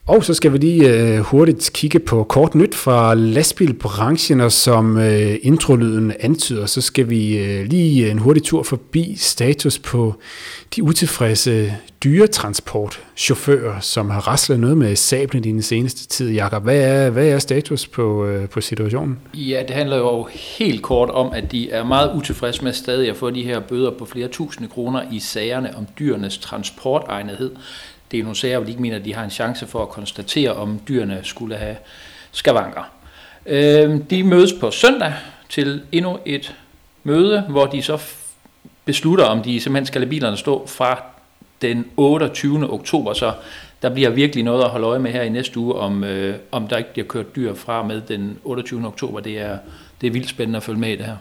Og 0.08 0.24
så 0.24 0.34
skal 0.34 0.53
vi 0.53 0.58
lige 0.58 0.89
øh, 0.89 1.20
hurtigt 1.20 1.70
kigge 1.74 1.99
på 1.99 2.24
kort 2.24 2.56
nyt 2.56 2.76
fra 2.76 3.14
lastbilbranchen, 3.14 4.41
og 4.41 4.51
som 4.51 4.97
øh, 4.97 5.36
introlyden 5.41 6.14
antyder, 6.20 6.66
så 6.66 6.82
skal 6.82 7.10
vi 7.10 7.38
øh, 7.38 7.66
lige 7.66 8.12
en 8.12 8.18
hurtig 8.18 8.43
tur 8.43 8.64
forbi 8.64 9.16
status 9.18 9.80
på 9.80 10.16
de 10.76 10.84
utilfredse 10.84 11.74
dyretransportchauffører, 12.03 13.80
som 13.80 14.10
har 14.10 14.28
raslet 14.28 14.60
noget 14.60 14.78
med 14.78 14.95
sablen 14.95 15.45
i 15.45 15.51
den 15.51 15.62
seneste 15.62 16.08
tid. 16.08 16.32
Jakob, 16.32 16.64
hvad 16.64 16.78
er, 16.78 17.10
hvad 17.10 17.28
er 17.28 17.39
status 17.39 17.88
på, 17.88 18.26
øh, 18.26 18.49
på 18.49 18.62
situationen? 18.62 19.20
Ja, 19.34 19.64
det 19.68 19.76
handler 19.76 19.97
jo 19.97 20.28
helt 20.34 20.82
kort 20.82 21.10
om, 21.10 21.32
at 21.34 21.51
de 21.51 21.72
er 21.72 21.84
meget 21.84 22.12
utilfredse 22.16 22.64
med 22.64 22.74
stadig 22.74 23.10
at 23.10 23.16
få 23.16 23.30
de 23.30 23.43
her 23.43 23.60
bøder 23.60 23.91
på 23.91 24.06
flere 24.06 24.28
tusinde 24.28 24.70
kroner 24.70 25.01
i 25.12 25.20
sagerne 25.20 25.78
om 25.78 25.88
dyrenes 25.99 26.38
transportegnethed 26.38 27.51
det 28.16 28.20
er 28.20 28.24
nogle 28.24 28.38
sager, 28.38 28.57
hvor 28.57 28.66
de 28.66 28.72
ikke 28.72 28.82
mener, 28.82 28.95
at 28.95 29.05
de 29.05 29.13
har 29.13 29.24
en 29.24 29.30
chance 29.30 29.68
for 29.68 29.82
at 29.82 29.89
konstatere, 29.89 30.53
om 30.53 30.80
dyrene 30.88 31.20
skulle 31.24 31.55
have 31.55 31.76
skavanker. 32.32 32.91
Øh, 33.45 33.99
de 34.09 34.24
mødes 34.24 34.53
på 34.53 34.72
søndag 34.72 35.13
til 35.49 35.82
endnu 35.91 36.20
et 36.26 36.55
møde, 37.03 37.41
hvor 37.41 37.66
de 37.66 37.82
så 37.82 38.01
beslutter, 38.86 39.26
om 39.26 39.41
de 39.41 39.61
simpelthen 39.61 39.86
skal 39.86 40.01
lade 40.01 40.09
bilerne 40.09 40.38
stå 40.38 40.68
fra 40.68 41.03
den 41.61 41.86
28. 41.97 42.74
oktober, 42.74 43.13
så 43.13 43.34
der 43.82 43.89
bliver 43.89 44.09
virkelig 44.09 44.43
noget 44.43 44.63
at 44.63 44.70
holde 44.70 44.88
øje 44.88 44.99
med 44.99 45.11
her 45.11 45.22
i 45.22 45.30
næste 45.30 45.59
uge, 45.59 45.76
om, 45.76 46.03
øh, 46.03 46.36
om 46.51 46.68
der 46.68 46.78
ikke 46.78 46.93
bliver 46.93 47.07
kørt 47.07 47.36
dyr 47.36 47.53
fra 47.53 47.84
med 47.84 48.01
den 48.01 48.39
28. 48.43 48.88
oktober. 48.88 49.20
Det 49.20 49.39
er, 49.39 49.57
det 50.01 50.07
er 50.07 50.11
vildt 50.11 50.30
spændende 50.30 50.57
at 50.57 50.63
følge 50.63 50.80
med 50.80 50.89
i 50.89 50.95
det 50.95 51.05
her. 51.05 51.18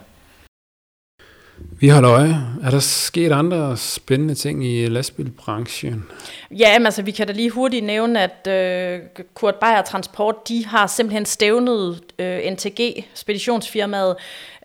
Vi 1.57 1.89
holder 1.89 2.11
øje. 2.11 2.35
Er 2.63 2.69
der 2.69 2.79
sket 2.79 3.31
andre 3.31 3.77
spændende 3.77 4.35
ting 4.35 4.65
i 4.65 4.87
lastbilbranchen? 4.87 6.05
Ja, 6.51 6.79
men 6.79 6.85
altså, 6.85 7.01
vi 7.01 7.11
kan 7.11 7.27
da 7.27 7.33
lige 7.33 7.49
hurtigt 7.49 7.85
nævne, 7.85 8.21
at 8.21 8.47
øh, 8.47 8.99
Kurt 9.33 9.55
Beyer 9.55 9.81
Transport, 9.81 10.49
de 10.49 10.65
har 10.65 10.87
simpelthen 10.87 11.25
stævnet 11.25 12.01
øh, 12.19 12.51
NTG, 12.51 13.05
speditionsfirmaet. 13.13 14.15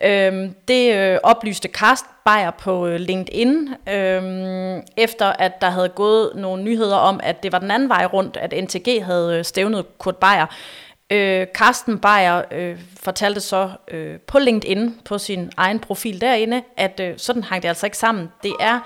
Øh, 0.02 0.50
det 0.68 0.94
øh, 0.94 1.18
oplyste 1.22 1.68
Karst 1.68 2.04
Beyer 2.24 2.50
på 2.50 2.86
øh, 2.86 3.00
LinkedIn, 3.00 3.68
øh, 3.88 4.82
efter 4.96 5.26
at 5.26 5.60
der 5.60 5.70
havde 5.70 5.88
gået 5.88 6.32
nogle 6.34 6.62
nyheder 6.62 6.96
om, 6.96 7.20
at 7.22 7.42
det 7.42 7.52
var 7.52 7.58
den 7.58 7.70
anden 7.70 7.88
vej 7.88 8.06
rundt, 8.06 8.36
at 8.36 8.64
NTG 8.64 9.04
havde 9.04 9.38
øh, 9.38 9.44
stævnet 9.44 9.98
Kurt 9.98 10.16
Beyer. 10.16 10.46
Øh, 11.10 11.46
Carsten 11.54 11.98
Beyer 11.98 12.42
øh, 12.52 12.78
fortalte 13.00 13.40
så 13.40 13.70
øh, 13.90 14.18
på 14.18 14.38
LinkedIn, 14.38 14.94
på 15.04 15.18
sin 15.18 15.50
egen 15.56 15.78
profil 15.78 16.20
derinde, 16.20 16.62
at 16.76 17.00
øh, 17.02 17.14
sådan 17.16 17.42
hang 17.42 17.62
det 17.62 17.68
altså 17.68 17.86
ikke 17.86 17.98
sammen. 17.98 18.28
Det 18.42 18.52
er 18.60 18.80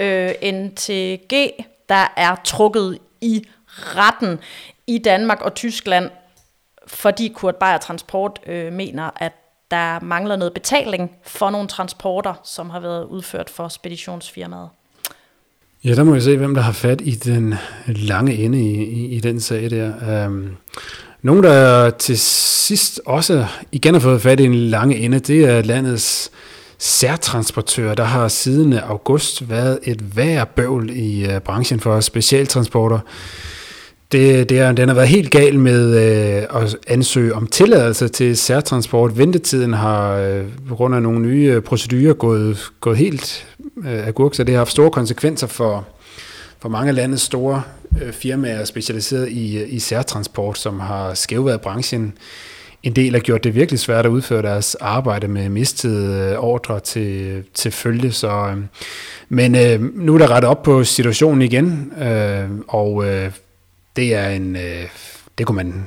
øh, 0.00 0.52
NTG, 0.52 1.50
der 1.88 2.12
er 2.16 2.36
trukket 2.44 2.98
i 3.20 3.44
retten 3.76 4.38
i 4.86 4.98
Danmark 4.98 5.40
og 5.40 5.54
Tyskland, 5.54 6.10
fordi 6.86 7.28
Kurt 7.28 7.56
Beyer 7.56 7.78
Transport 7.78 8.40
øh, 8.46 8.72
mener, 8.72 9.10
at 9.16 9.32
der 9.70 10.00
mangler 10.00 10.36
noget 10.36 10.54
betaling 10.54 11.10
for 11.22 11.50
nogle 11.50 11.68
transporter, 11.68 12.34
som 12.44 12.70
har 12.70 12.80
været 12.80 13.04
udført 13.04 13.50
for 13.50 13.68
speditionsfirmaet. 13.68 14.68
Ja, 15.84 15.94
der 15.94 16.04
må 16.04 16.14
jeg 16.14 16.22
se, 16.22 16.36
hvem 16.36 16.54
der 16.54 16.62
har 16.62 16.72
fat 16.72 17.00
i 17.00 17.10
den 17.10 17.54
lange 17.86 18.34
ende 18.34 18.60
i, 18.60 18.84
i, 18.84 19.06
i 19.06 19.20
den 19.20 19.40
sag 19.40 19.70
der. 19.70 20.26
Um, 20.26 20.56
nogle, 21.24 21.48
der 21.48 21.90
til 21.90 22.18
sidst 22.18 23.00
også 23.06 23.46
igen 23.72 23.94
har 23.94 24.00
fået 24.00 24.22
fat 24.22 24.40
i 24.40 24.44
en 24.44 24.54
lange 24.54 24.96
ende, 24.96 25.18
det 25.18 25.44
er 25.44 25.62
landets 25.62 26.30
særtransportør, 26.78 27.94
der 27.94 28.04
har 28.04 28.28
siden 28.28 28.72
august 28.72 29.50
været 29.50 29.78
et 29.82 30.16
værre 30.16 30.46
bøvl 30.46 30.90
i 30.90 31.24
øh, 31.24 31.40
branchen 31.40 31.80
for 31.80 32.00
specialtransporter. 32.00 32.98
Det, 34.12 34.48
det 34.48 34.58
er, 34.58 34.72
den 34.72 34.88
har 34.88 34.94
været 34.94 35.08
helt 35.08 35.30
gal 35.30 35.58
med 35.58 35.96
øh, 35.96 36.62
at 36.62 36.76
ansøge 36.86 37.34
om 37.34 37.46
tilladelse 37.46 38.08
til 38.08 38.36
særtransport. 38.36 39.18
Ventetiden 39.18 39.72
har 39.72 40.14
øh, 40.14 40.42
på 40.68 40.74
grund 40.74 40.94
af 40.94 41.02
nogle 41.02 41.20
nye 41.20 41.52
øh, 41.54 41.62
procedurer 41.62 42.14
gået, 42.14 42.72
gået 42.80 42.96
helt 42.96 43.46
øh, 43.84 44.06
agurk, 44.06 44.34
så 44.34 44.44
det 44.44 44.54
har 44.54 44.60
haft 44.60 44.70
store 44.70 44.90
konsekvenser 44.90 45.46
for, 45.46 45.86
for 46.64 46.68
mange 46.68 46.88
af 46.88 46.94
landets 46.94 47.22
store 47.22 47.62
øh, 48.02 48.12
firmaer 48.12 48.64
specialiseret 48.64 49.28
i, 49.28 49.64
i 49.64 49.78
særtransport, 49.78 50.58
som 50.58 50.80
har 50.80 51.14
skævværet 51.14 51.60
branchen 51.60 52.18
en 52.82 52.92
del 52.92 53.12
har 53.12 53.20
gjort 53.20 53.44
det 53.44 53.54
virkelig 53.54 53.80
svært 53.80 54.06
at 54.06 54.10
udføre 54.10 54.42
deres 54.42 54.74
arbejde 54.74 55.28
med 55.28 55.48
mistede 55.48 56.30
øh, 56.32 56.38
ordre 56.38 56.80
til, 56.80 57.42
til 57.54 57.72
følge. 57.72 58.12
Så, 58.12 58.28
øh, 58.28 58.56
men 59.28 59.54
øh, 59.54 59.96
nu 59.96 60.14
er 60.14 60.18
der 60.18 60.30
ret 60.30 60.44
op 60.44 60.62
på 60.62 60.84
situationen 60.84 61.42
igen, 61.42 61.92
øh, 62.02 62.50
og 62.68 63.04
øh, 63.06 63.30
det 63.96 64.14
er 64.14 64.28
en, 64.28 64.56
øh, 64.56 64.88
det 65.38 65.46
kunne 65.46 65.56
man 65.56 65.86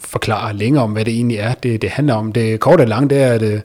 forklare 0.00 0.54
længere 0.56 0.84
om, 0.84 0.92
hvad 0.92 1.04
det 1.04 1.14
egentlig 1.14 1.36
er, 1.36 1.54
det, 1.54 1.82
det 1.82 1.90
handler 1.90 2.14
om. 2.14 2.32
Det 2.32 2.60
korte 2.60 2.82
og 2.82 2.88
lange, 2.88 3.08
det 3.08 3.22
er, 3.22 3.32
at 3.32 3.42
øh, 3.42 3.60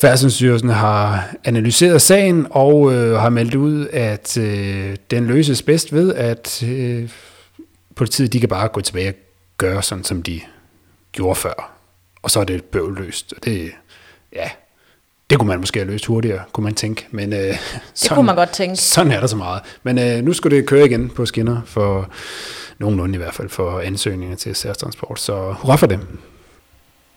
Færdselsstyrelsen 0.00 0.68
har 0.68 1.30
analyseret 1.44 2.02
sagen 2.02 2.46
og 2.50 2.92
øh, 2.92 3.12
har 3.18 3.28
meldt 3.28 3.54
ud, 3.54 3.86
at 3.92 4.38
øh, 4.38 4.96
den 5.10 5.26
løses 5.26 5.62
bedst 5.62 5.92
ved, 5.92 6.14
at 6.14 6.62
øh, 6.62 7.08
politiet 7.96 8.32
de 8.32 8.40
kan 8.40 8.48
bare 8.48 8.68
gå 8.68 8.80
tilbage 8.80 9.08
og 9.08 9.14
gøre 9.58 9.82
sådan, 9.82 10.04
som 10.04 10.22
de 10.22 10.40
gjorde 11.12 11.34
før. 11.34 11.72
Og 12.22 12.30
så 12.30 12.40
er 12.40 12.44
det 12.44 12.64
bøvløst. 12.64 13.32
Og 13.36 13.44
det, 13.44 13.70
ja, 14.32 14.50
Det 15.30 15.38
kunne 15.38 15.48
man 15.48 15.60
måske 15.60 15.78
have 15.78 15.90
løst 15.90 16.06
hurtigere, 16.06 16.40
kunne 16.52 16.64
man 16.64 16.74
tænke. 16.74 17.06
Men, 17.10 17.32
øh, 17.32 17.38
Det 17.38 17.58
sådan, 17.94 18.14
kunne 18.14 18.26
man 18.26 18.36
godt 18.36 18.50
tænke. 18.50 18.76
Sådan 18.76 19.12
er 19.12 19.20
der 19.20 19.26
så 19.26 19.36
meget. 19.36 19.62
Men 19.82 19.98
øh, 19.98 20.24
nu 20.24 20.32
skulle 20.32 20.56
det 20.56 20.66
køre 20.66 20.86
igen 20.86 21.08
på 21.10 21.26
skinner, 21.26 21.60
for 21.66 22.10
nogenlunde 22.78 23.14
i 23.14 23.18
hvert 23.18 23.34
fald, 23.34 23.48
for 23.48 23.80
ansøgninger 23.80 24.36
til 24.36 24.54
særtransport. 24.54 25.20
Så 25.20 25.54
hurra 25.58 25.76
for 25.76 25.86
dem. 25.86 26.00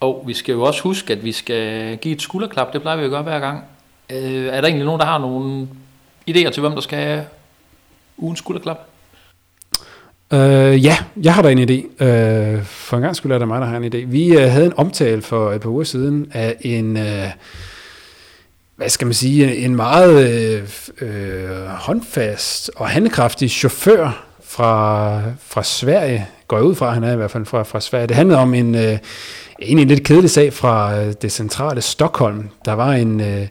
Og 0.04 0.24
vi 0.26 0.34
skal 0.34 0.54
jo 0.54 0.62
også 0.62 0.82
huske, 0.82 1.14
at 1.14 1.24
vi 1.24 1.32
skal 1.32 1.98
give 1.98 2.16
et 2.16 2.22
skulderklap. 2.22 2.74
Det 2.74 2.82
plejer 2.82 2.98
vi 2.98 3.04
jo 3.04 3.10
gøre 3.10 3.24
hver 3.24 3.40
gang. 3.40 3.64
Øh, 4.10 4.46
er 4.46 4.62
der 4.62 4.68
egentlig 4.68 4.86
nogen, 4.86 5.00
der 5.00 5.06
har 5.06 5.18
nogle 5.18 5.68
idéer 6.30 6.50
til, 6.50 6.62
hvem 6.62 6.72
der 6.72 6.82
skal 6.82 7.00
have 7.00 7.26
ugens 8.18 8.40
skulderklap? 8.40 8.80
Øh, 10.34 10.86
ja, 10.86 10.98
jeg 11.24 11.34
har 11.34 11.42
da 11.42 11.52
en 11.52 11.70
idé. 11.70 12.04
Øh, 12.04 12.64
for 12.64 12.98
en 12.98 13.04
gang 13.04 13.16
skulle 13.16 13.40
det 13.40 13.48
mig, 13.48 13.62
der 13.62 13.68
har 13.68 13.78
en 13.78 13.94
idé. 13.94 14.06
Vi 14.06 14.38
øh, 14.38 14.52
havde 14.52 14.66
en 14.66 14.74
omtale 14.78 15.22
for 15.22 15.52
et 15.52 15.62
par 15.62 15.70
uger 15.70 15.84
siden 15.84 16.32
af 16.34 16.56
en, 16.62 16.98
øh, 16.98 17.30
hvad 18.76 18.90
skal 18.90 19.08
man 19.08 19.14
sige, 19.14 19.56
en 19.56 19.76
meget 19.76 20.30
øh, 20.30 20.64
øh, 21.02 21.66
håndfast 21.66 22.72
og 22.76 22.90
handlekraftig 22.90 23.52
chauffør 23.52 24.26
fra, 24.54 25.22
fra 25.40 25.64
Sverige, 25.64 26.28
går 26.48 26.58
jeg 26.58 26.66
ud 26.66 26.76
fra, 26.76 26.94
han 26.94 27.04
er 27.04 27.14
i 27.14 27.16
hvert 27.16 27.32
fald 27.32 27.46
fra, 27.46 27.64
fra 27.64 27.80
Sverige. 27.80 28.08
Det 28.08 28.16
handlede 28.16 28.40
om 28.40 28.54
en, 28.54 28.76
øh, 28.76 28.98
egentlig 29.62 29.82
en 29.82 29.88
lidt 29.88 30.04
kedelig 30.04 30.30
sag 30.30 30.54
fra 30.54 31.00
øh, 31.00 31.14
det 31.22 31.32
centrale 31.32 31.82
Stockholm. 31.82 32.50
Der 32.66 32.74
var 32.74 32.94
en... 32.94 33.22
Øh, 33.22 33.48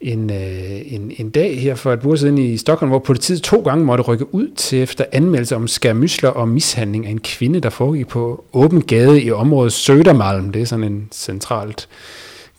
en, 0.00 0.30
øh, 0.30 0.92
en, 0.92 1.12
en 1.16 1.30
dag 1.30 1.60
her 1.60 1.74
for 1.74 1.92
et 1.92 2.04
uger 2.04 2.16
siden 2.16 2.38
i 2.38 2.56
Stockholm, 2.56 2.90
hvor 2.90 2.98
politiet 2.98 3.42
to 3.42 3.60
gange 3.60 3.84
måtte 3.84 4.04
rykke 4.04 4.34
ud 4.34 4.48
til 4.56 4.82
efter 4.82 5.04
anmeldelse 5.12 5.56
om 5.56 5.68
skærmysler 5.68 6.30
og 6.30 6.48
mishandling 6.48 7.06
af 7.06 7.10
en 7.10 7.20
kvinde, 7.20 7.60
der 7.60 7.70
foregik 7.70 8.08
på 8.08 8.44
åben 8.52 8.82
gade 8.82 9.22
i 9.22 9.30
området 9.30 9.72
Södermalm. 9.72 10.50
Det 10.52 10.62
er 10.62 10.66
sådan 10.66 10.84
en 10.84 11.08
centralt 11.12 11.88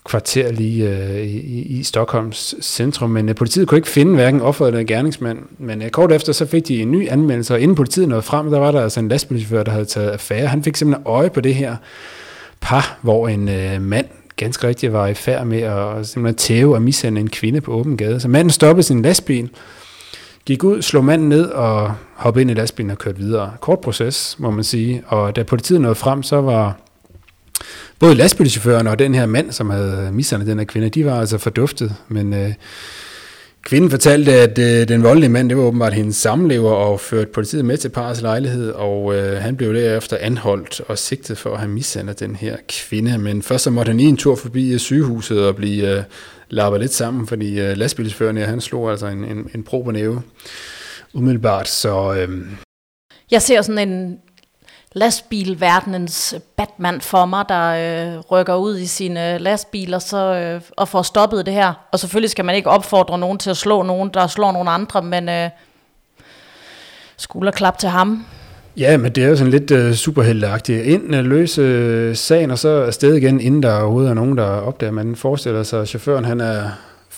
kvarter 0.04 0.52
lige 0.52 0.88
øh, 0.88 1.20
i, 1.20 1.62
i 1.78 1.82
Stockholms 1.82 2.54
centrum, 2.62 3.10
men 3.10 3.28
øh, 3.28 3.34
politiet 3.34 3.68
kunne 3.68 3.78
ikke 3.78 3.88
finde 3.88 4.14
hverken 4.14 4.40
offeret 4.40 4.68
eller 4.68 4.84
gerningsmand. 4.84 5.38
Men 5.58 5.82
øh, 5.82 5.90
kort 5.90 6.12
efter 6.12 6.32
så 6.32 6.46
fik 6.46 6.68
de 6.68 6.82
en 6.82 6.90
ny 6.90 7.08
anmeldelse, 7.08 7.54
og 7.54 7.60
inden 7.60 7.74
politiet 7.74 8.08
nåede 8.08 8.22
frem, 8.22 8.50
der 8.50 8.58
var 8.58 8.70
der 8.70 8.82
altså 8.82 9.00
en 9.00 9.08
lastbilchauffør, 9.08 9.62
der 9.62 9.72
havde 9.72 9.84
taget 9.84 10.10
affære. 10.10 10.46
Han 10.46 10.64
fik 10.64 10.76
simpelthen 10.76 11.06
øje 11.06 11.30
på 11.30 11.40
det 11.40 11.54
her 11.54 11.76
par, 12.60 12.98
hvor 13.02 13.28
en 13.28 13.48
øh, 13.48 13.82
mand 13.82 14.06
ganske 14.36 14.68
rigtigt 14.68 14.92
var 14.92 15.06
i 15.06 15.14
færd 15.14 15.46
med 15.46 15.60
at 15.60 16.06
simpelthen 16.06 16.36
tæve 16.36 16.74
og 16.74 16.82
mishandle 16.82 17.20
en 17.20 17.30
kvinde 17.30 17.60
på 17.60 17.72
åben 17.72 17.96
gade. 17.96 18.20
Så 18.20 18.28
manden 18.28 18.50
stoppede 18.50 18.82
sin 18.82 19.02
lastbil, 19.02 19.50
gik 20.44 20.64
ud, 20.64 20.82
slog 20.82 21.04
manden 21.04 21.28
ned 21.28 21.44
og 21.44 21.94
hoppede 22.14 22.42
ind 22.42 22.50
i 22.50 22.54
lastbilen 22.54 22.90
og 22.90 22.98
kørte 22.98 23.18
videre. 23.18 23.52
Kort 23.60 23.80
proces, 23.80 24.36
må 24.38 24.50
man 24.50 24.64
sige. 24.64 25.02
Og 25.06 25.36
da 25.36 25.42
politiet 25.42 25.80
nåede 25.80 25.94
frem, 25.94 26.22
så 26.22 26.40
var 26.40 26.76
både 28.00 28.14
lastbilchaufføren 28.14 28.86
og 28.86 28.98
den 28.98 29.14
her 29.14 29.26
mand, 29.26 29.52
som 29.52 29.70
havde 29.70 30.10
mishandlet 30.12 30.48
den 30.48 30.58
her 30.58 30.66
kvinde, 30.66 30.88
de 30.88 31.06
var 31.06 31.20
altså 31.20 31.38
forduftet. 31.38 31.94
Men 32.08 32.34
øh, 32.34 32.52
Kvinden 33.62 33.90
fortalte, 33.90 34.32
at 34.32 34.58
øh, 34.58 34.88
den 34.88 35.02
voldelige 35.02 35.30
mand, 35.30 35.48
det 35.48 35.56
var 35.56 35.62
åbenbart 35.62 35.94
hendes 35.94 36.16
samlever, 36.16 36.70
og 36.70 37.00
førte 37.00 37.30
politiet 37.32 37.64
med 37.64 37.76
til 37.76 37.88
parrets 37.88 38.20
lejlighed, 38.20 38.70
og 38.70 39.14
øh, 39.14 39.42
han 39.42 39.56
blev 39.56 39.74
derefter 39.74 40.16
anholdt 40.20 40.80
og 40.80 40.98
sigtet 40.98 41.38
for 41.38 41.52
at 41.52 41.58
have 41.58 41.70
mishandlet 41.70 42.20
den 42.20 42.36
her 42.36 42.56
kvinde. 42.68 43.18
Men 43.18 43.42
først 43.42 43.64
så 43.64 43.70
måtte 43.70 43.90
han 43.90 44.00
i 44.00 44.04
en 44.04 44.16
tur 44.16 44.36
forbi 44.36 44.72
øh, 44.72 44.78
sygehuset 44.78 45.46
og 45.46 45.56
blive 45.56 45.96
øh, 45.96 46.02
lappet 46.48 46.80
lidt 46.80 46.92
sammen, 46.92 47.26
fordi 47.26 47.60
øh, 47.60 47.76
lastbilsføreren, 47.76 48.38
ja, 48.38 48.44
han 48.44 48.60
slog 48.60 48.90
altså 48.90 49.06
en, 49.06 49.24
en, 49.24 49.50
en 49.54 49.62
pro 49.62 49.82
på 49.82 49.90
næve 49.90 50.22
umiddelbart. 51.12 51.68
Så, 51.68 52.14
øh, 52.14 52.38
Jeg 53.30 53.42
ser 53.42 53.62
sådan 53.62 53.88
en 53.88 54.18
lastbilverdenens 54.94 56.34
Batman 56.56 57.00
for 57.00 57.24
mig, 57.26 57.44
der 57.48 58.14
øh, 58.14 58.20
rykker 58.20 58.54
ud 58.54 58.78
i 58.78 58.86
sine 58.86 59.34
øh, 59.34 59.40
lastbiler 59.40 59.98
så, 59.98 60.34
øh, 60.34 60.60
og 60.76 60.88
får 60.88 61.02
stoppet 61.02 61.46
det 61.46 61.54
her. 61.54 61.72
Og 61.92 61.98
selvfølgelig 61.98 62.30
skal 62.30 62.44
man 62.44 62.54
ikke 62.54 62.70
opfordre 62.70 63.18
nogen 63.18 63.38
til 63.38 63.50
at 63.50 63.56
slå 63.56 63.82
nogen, 63.82 64.10
der 64.14 64.26
slår 64.26 64.52
nogen 64.52 64.68
andre, 64.68 65.02
men 65.02 65.28
øh, 65.28 65.50
skulderklap 67.16 67.78
til 67.78 67.88
ham. 67.88 68.26
Ja, 68.76 68.96
men 68.96 69.12
det 69.12 69.24
er 69.24 69.28
jo 69.28 69.36
sådan 69.36 69.50
lidt 69.50 69.70
øh, 69.70 69.94
superhelteagtigt. 69.94 70.84
Ind 70.84 71.14
øh, 71.14 71.20
uh, 71.20 71.26
løse 71.26 71.62
uh, 71.62 71.68
øh, 71.68 72.16
sagen, 72.16 72.50
og 72.50 72.58
så 72.58 72.68
afsted 72.68 73.14
igen, 73.14 73.40
inden 73.40 73.62
der 73.62 73.80
overhovedet 73.80 74.10
er 74.10 74.14
nogen, 74.14 74.38
der 74.38 74.44
opdager. 74.44 74.92
Man 74.92 75.16
forestiller 75.16 75.62
sig, 75.62 75.80
at 75.80 75.88
chaufføren 75.88 76.24
han 76.24 76.40
er 76.40 76.62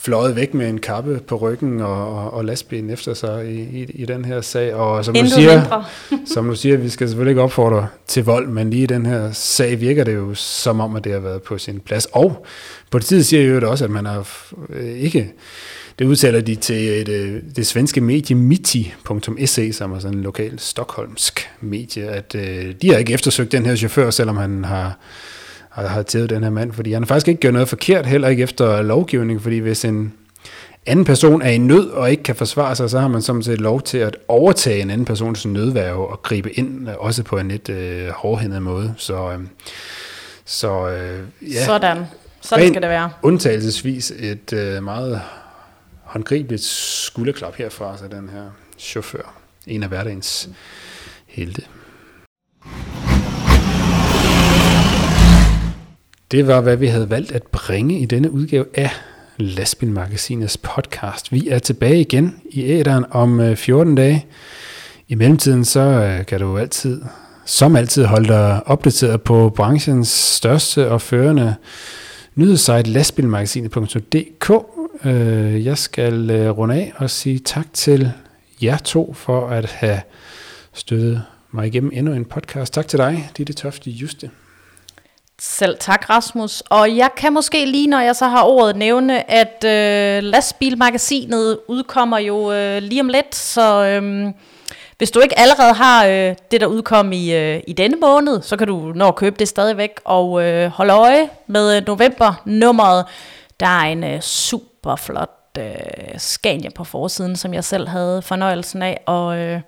fløjet 0.05 0.36
væk 0.36 0.55
med 0.55 0.68
en 0.68 0.78
kappe 0.78 1.20
på 1.26 1.36
ryggen 1.36 1.80
og, 1.80 2.16
og, 2.16 2.34
og 2.34 2.44
lastbilen 2.44 2.90
efter 2.90 3.14
sig 3.14 3.50
i, 3.50 3.61
i, 3.61 3.86
i 3.94 4.05
den 4.05 4.24
her 4.24 4.40
sag. 4.40 4.74
Og 4.74 5.05
som 5.05 5.14
du, 5.14 5.26
siger, 5.26 5.84
som 6.34 6.48
du 6.48 6.57
siger, 6.57 6.76
vi 6.76 6.88
skal 6.88 7.09
selvfølgelig 7.09 7.30
ikke 7.30 7.42
opfordre 7.42 7.86
til 8.07 8.24
vold, 8.24 8.48
men 8.48 8.70
lige 8.70 8.82
i 8.82 8.86
den 8.86 9.07
her 9.07 9.32
sag 9.32 9.80
virker 9.80 10.05
det 10.05 10.14
jo 10.14 10.34
som 10.34 10.80
om, 10.80 10.96
at 10.96 11.05
det 11.05 11.12
har 11.12 11.20
været 11.20 11.42
på 11.42 11.59
sin 11.59 11.80
plads. 11.80 12.07
Og 12.12 12.46
politiet 12.90 13.26
siger 13.26 13.42
jo 13.42 13.70
også, 13.70 13.84
at 13.84 13.90
man 13.90 14.07
har 14.07 14.28
øh, 14.68 14.86
ikke... 14.86 15.32
Det 15.98 16.05
udtaler 16.05 16.40
de 16.40 16.55
til 16.55 16.88
et, 16.88 17.09
øh, 17.09 17.42
det 17.57 17.66
svenske 17.66 18.00
medie 18.00 18.36
Mitti.se, 18.36 19.72
som 19.72 19.92
er 19.92 19.98
sådan 19.98 20.18
en 20.18 20.22
lokal 20.24 20.59
stokholmsk 20.59 21.50
medie, 21.61 22.05
at 22.05 22.34
øh, 22.34 22.74
de 22.82 22.90
har 22.90 22.96
ikke 22.96 23.12
eftersøgt 23.12 23.53
den 23.53 23.66
her 23.66 23.76
chauffør, 23.76 24.11
selvom 24.11 24.36
han 24.36 24.64
har 24.64 24.98
har, 25.73 25.87
har 25.87 26.03
tævet 26.03 26.31
den 26.31 26.43
her 26.43 26.51
mand, 26.51 26.73
fordi 26.73 26.93
han 26.93 27.03
har 27.03 27.07
faktisk 27.07 27.29
ikke 27.29 27.41
gjort 27.41 27.53
noget 27.53 27.68
forkert, 27.68 28.07
heller 28.07 28.29
ikke 28.29 28.43
efter 28.43 28.83
lovgivning, 28.83 29.43
fordi 29.43 29.59
hvis 29.59 29.85
en 29.85 30.12
anden 30.87 31.05
person 31.05 31.43
er 31.43 31.51
i 31.51 31.59
nød 31.59 31.91
og 31.91 32.11
ikke 32.11 32.23
kan 32.23 32.37
forsvare 32.37 32.77
sig, 32.77 32.91
så 32.91 33.01
har 33.01 33.09
man 33.09 33.23
som 33.23 33.43
set 33.43 33.61
lov 33.61 33.83
til 33.83 33.99
at 33.99 34.16
overtage 34.29 34.83
en 34.83 34.91
anden 34.91 35.05
persons 35.05 35.47
nødværve 35.47 36.09
og 36.09 36.23
gribe 36.23 36.53
ind, 36.53 36.89
øh, 36.89 36.95
også 36.99 37.23
på 37.23 37.39
en 37.39 37.49
lidt 37.49 37.68
øh, 37.68 38.09
hårdhændet 38.09 38.62
måde. 38.62 38.95
Så, 38.97 39.33
øh, 39.33 39.39
så 40.45 40.89
øh, 40.89 41.20
ja. 41.55 41.64
Sådan. 41.64 42.05
Sådan 42.41 42.68
skal 42.68 42.83
det 42.83 42.91
være. 42.91 43.11
Undtagelsesvis 43.23 44.12
et 44.18 44.53
øh, 44.53 44.83
meget 44.83 45.23
håndgribeligt 46.03 46.62
skulderklap 46.62 47.55
herfra, 47.55 47.91
altså 47.91 48.09
den 48.09 48.29
her 48.29 48.43
chauffør. 48.79 49.35
En 49.66 49.83
af 49.83 49.89
hverdagens 49.89 50.49
helte. 51.27 51.62
Det 56.33 56.47
var, 56.47 56.61
hvad 56.61 56.76
vi 56.76 56.87
havde 56.87 57.11
valgt 57.11 57.33
at 57.33 57.43
bringe 57.43 58.01
i 58.01 58.05
denne 58.05 58.30
udgave 58.30 58.64
af 58.74 58.91
Lastbilmagasinets 59.37 60.57
podcast. 60.57 61.33
Vi 61.33 61.49
er 61.49 61.59
tilbage 61.59 62.01
igen 62.01 62.41
i 62.51 62.62
æderen 62.64 63.05
om 63.11 63.41
øh, 63.41 63.57
14 63.57 63.95
dage. 63.95 64.26
I 65.09 65.14
mellemtiden 65.14 65.64
så 65.64 65.80
øh, 65.80 66.26
kan 66.26 66.41
du 66.41 66.59
altid, 66.59 67.03
som 67.47 67.76
altid, 67.76 68.05
holde 68.05 68.28
dig 68.28 68.66
opdateret 68.66 69.22
på 69.22 69.53
branchens 69.57 70.09
største 70.09 70.91
og 70.91 71.01
førende 71.01 71.55
nyhedssite 72.35 72.83
lastbilmagasinet.dk. 72.83 74.51
Øh, 75.05 75.64
jeg 75.64 75.78
skal 75.78 76.51
runde 76.51 76.74
af 76.74 76.93
og 76.97 77.11
sige 77.11 77.39
tak 77.39 77.66
til 77.72 78.12
jer 78.62 78.78
to 78.78 79.14
for 79.16 79.49
at 79.49 79.64
have 79.64 80.01
støttet 80.72 81.22
mig 81.51 81.66
igennem 81.66 81.91
endnu 81.95 82.12
en 82.12 82.24
podcast. 82.24 82.72
Tak 82.72 82.89
til 82.89 82.99
dig, 82.99 83.30
Ditte 83.37 83.53
Tofte 83.53 83.91
Juste. 83.91 84.30
Selv 85.45 85.76
tak, 85.78 86.11
Rasmus. 86.11 86.61
Og 86.61 86.97
jeg 86.97 87.11
kan 87.16 87.32
måske 87.32 87.64
lige, 87.66 87.86
når 87.86 88.01
jeg 88.01 88.16
så 88.16 88.26
har 88.26 88.45
ordet, 88.45 88.76
nævne, 88.76 89.30
at 89.30 89.64
øh, 89.64 90.22
lastbilmagasinet 90.22 91.59
udkommer 91.68 92.18
jo 92.18 92.53
øh, 92.53 92.82
lige 92.82 93.01
om 93.01 93.09
lidt, 93.09 93.34
så 93.34 93.84
øh, 93.84 94.32
hvis 94.99 95.11
du 95.11 95.20
ikke 95.20 95.38
allerede 95.38 95.72
har 95.72 96.07
øh, 96.07 96.34
det, 96.51 96.61
der 96.61 96.66
udkom 96.66 97.12
i, 97.12 97.34
øh, 97.34 97.61
i 97.66 97.72
denne 97.72 97.97
måned, 98.01 98.43
så 98.43 98.57
kan 98.57 98.66
du 98.66 98.93
nå 98.95 99.09
at 99.09 99.16
købe 99.16 99.36
det 99.38 99.49
stadigvæk, 99.49 100.01
og 100.05 100.43
øh, 100.43 100.70
holde 100.70 100.93
øje 100.93 101.28
med 101.47 101.76
øh, 101.76 101.82
november-nummeret. 101.86 103.05
Der 103.61 103.66
er 103.66 103.93
en 103.93 104.05
øh, 104.05 104.20
super 104.20 104.97
flot 104.97 105.59
øh, 105.59 106.18
Scania 106.18 106.70
på 106.70 106.84
forsiden, 106.84 107.36
som 107.36 107.55
jeg 107.55 107.64
selv 107.64 107.88
havde 107.88 108.22
fornøjelsen 108.22 108.82
af 108.82 109.01
at, 109.09 109.38
øh, 109.38 109.61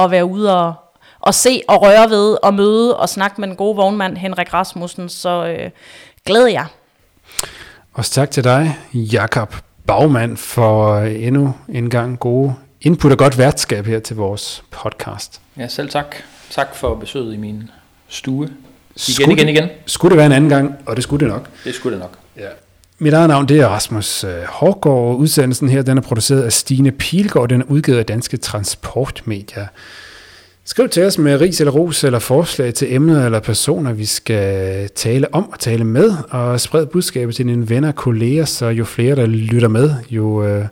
at 0.00 0.10
være 0.10 0.24
ude 0.24 0.58
og, 0.58 0.74
at 1.26 1.34
se 1.34 1.62
og 1.68 1.82
røre 1.82 2.10
ved 2.10 2.36
og 2.42 2.54
møde 2.54 2.96
og 2.96 3.08
snakke 3.08 3.40
med 3.40 3.48
den 3.48 3.56
gode 3.56 3.76
vognmand 3.76 4.16
Henrik 4.16 4.54
Rasmussen, 4.54 5.08
så 5.08 5.46
øh, 5.46 5.70
glæder 6.26 6.48
jeg. 6.48 6.66
Også 7.94 8.10
tak 8.10 8.30
til 8.30 8.44
dig, 8.44 8.78
Jakob 8.94 9.54
Bagmand, 9.86 10.36
for 10.36 10.98
endnu 10.98 11.54
en 11.68 11.90
gang 11.90 12.18
gode 12.18 12.54
input 12.80 13.12
og 13.12 13.18
godt 13.18 13.38
værtskab 13.38 13.86
her 13.86 13.98
til 13.98 14.16
vores 14.16 14.62
podcast. 14.70 15.40
Ja, 15.58 15.68
selv 15.68 15.88
tak. 15.88 16.16
Tak 16.50 16.74
for 16.74 16.94
besøget 16.94 17.34
i 17.34 17.36
min 17.36 17.70
stue. 18.08 18.44
Igen, 18.44 18.54
skulle, 18.96 19.32
igen, 19.32 19.48
igen. 19.48 19.68
Skulle 19.86 20.10
det 20.10 20.16
være 20.16 20.26
en 20.26 20.32
anden 20.32 20.50
gang, 20.50 20.74
og 20.86 20.96
det 20.96 21.04
skulle 21.04 21.26
det 21.26 21.34
nok. 21.34 21.48
Det 21.64 21.74
skulle 21.74 21.92
det 21.92 22.02
nok. 22.02 22.18
Ja. 22.36 22.48
Mit 22.98 23.12
eget 23.12 23.28
navn 23.28 23.48
det 23.48 23.60
er 23.60 23.66
Rasmus 23.68 24.24
øh, 24.24 24.42
Hårgaard, 24.48 25.16
udsendelsen 25.16 25.68
her 25.68 25.82
den 25.82 25.98
er 25.98 26.02
produceret 26.02 26.42
af 26.42 26.52
Stine 26.52 26.90
Pilgaard, 26.90 27.48
den 27.48 27.60
er 27.60 27.64
udgivet 27.64 27.98
af 27.98 28.06
Danske 28.06 28.36
Transportmedier. 28.36 29.66
Skriv 30.64 30.88
til 30.88 31.02
os 31.04 31.18
med 31.18 31.40
ris 31.40 31.60
eller 31.60 31.72
ros 31.72 32.04
eller 32.04 32.18
forslag 32.18 32.74
til 32.74 32.94
emner 32.94 33.24
eller 33.24 33.40
personer, 33.40 33.92
vi 33.92 34.04
skal 34.04 34.88
tale 34.88 35.34
om 35.34 35.48
og 35.48 35.58
tale 35.58 35.84
med, 35.84 36.14
og 36.30 36.60
spred 36.60 36.86
budskabet 36.86 37.34
til 37.34 37.46
dine 37.46 37.68
venner 37.68 37.88
og 37.88 37.94
kolleger, 37.94 38.44
så 38.44 38.66
jo 38.66 38.84
flere, 38.84 39.16
der 39.16 39.26
lytter 39.26 39.68
med, 39.68 39.94
jo 40.10 40.44
øh, 40.44 40.66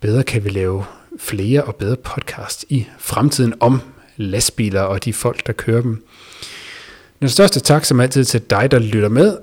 bedre 0.00 0.22
kan 0.22 0.44
vi 0.44 0.50
lave 0.50 0.84
flere 1.18 1.64
og 1.64 1.76
bedre 1.76 1.96
podcast 1.96 2.64
i 2.68 2.86
fremtiden 2.98 3.54
om 3.60 3.80
lastbiler 4.16 4.80
og 4.80 5.04
de 5.04 5.12
folk, 5.12 5.46
der 5.46 5.52
kører 5.52 5.82
dem. 5.82 6.04
Den 7.20 7.28
største 7.28 7.60
tak 7.60 7.84
som 7.84 8.00
altid 8.00 8.24
til 8.24 8.40
dig, 8.40 8.70
der 8.70 8.78
lytter 8.78 9.08
med. 9.08 9.38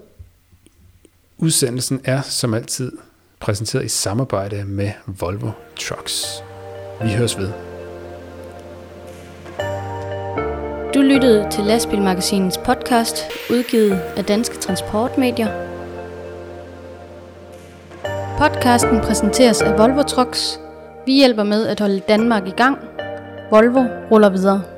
Udsendelsen 1.38 2.02
er 2.04 2.22
som 2.22 2.54
altid 2.54 2.92
præsenteret 3.40 3.86
i 3.86 3.88
samarbejde 3.88 4.64
med 4.66 4.92
Volvo 5.06 5.52
Trucks. 5.76 6.44
Vi 7.04 7.10
høres 7.10 7.38
ved. 7.38 7.77
Du 10.98 11.02
lyttede 11.02 11.48
til 11.52 11.64
Lastbilmagasinets 11.64 12.58
podcast, 12.58 13.18
udgivet 13.50 14.00
af 14.18 14.26
Danske 14.26 14.58
Transportmedier. 14.58 15.48
Podcasten 18.38 19.00
præsenteres 19.02 19.62
af 19.62 19.78
Volvo 19.78 20.02
Trucks. 20.02 20.60
Vi 21.06 21.14
hjælper 21.14 21.44
med 21.44 21.68
at 21.68 21.80
holde 21.80 22.00
Danmark 22.00 22.48
i 22.48 22.52
gang. 22.52 22.78
Volvo 23.52 23.84
ruller 24.12 24.30
videre. 24.30 24.77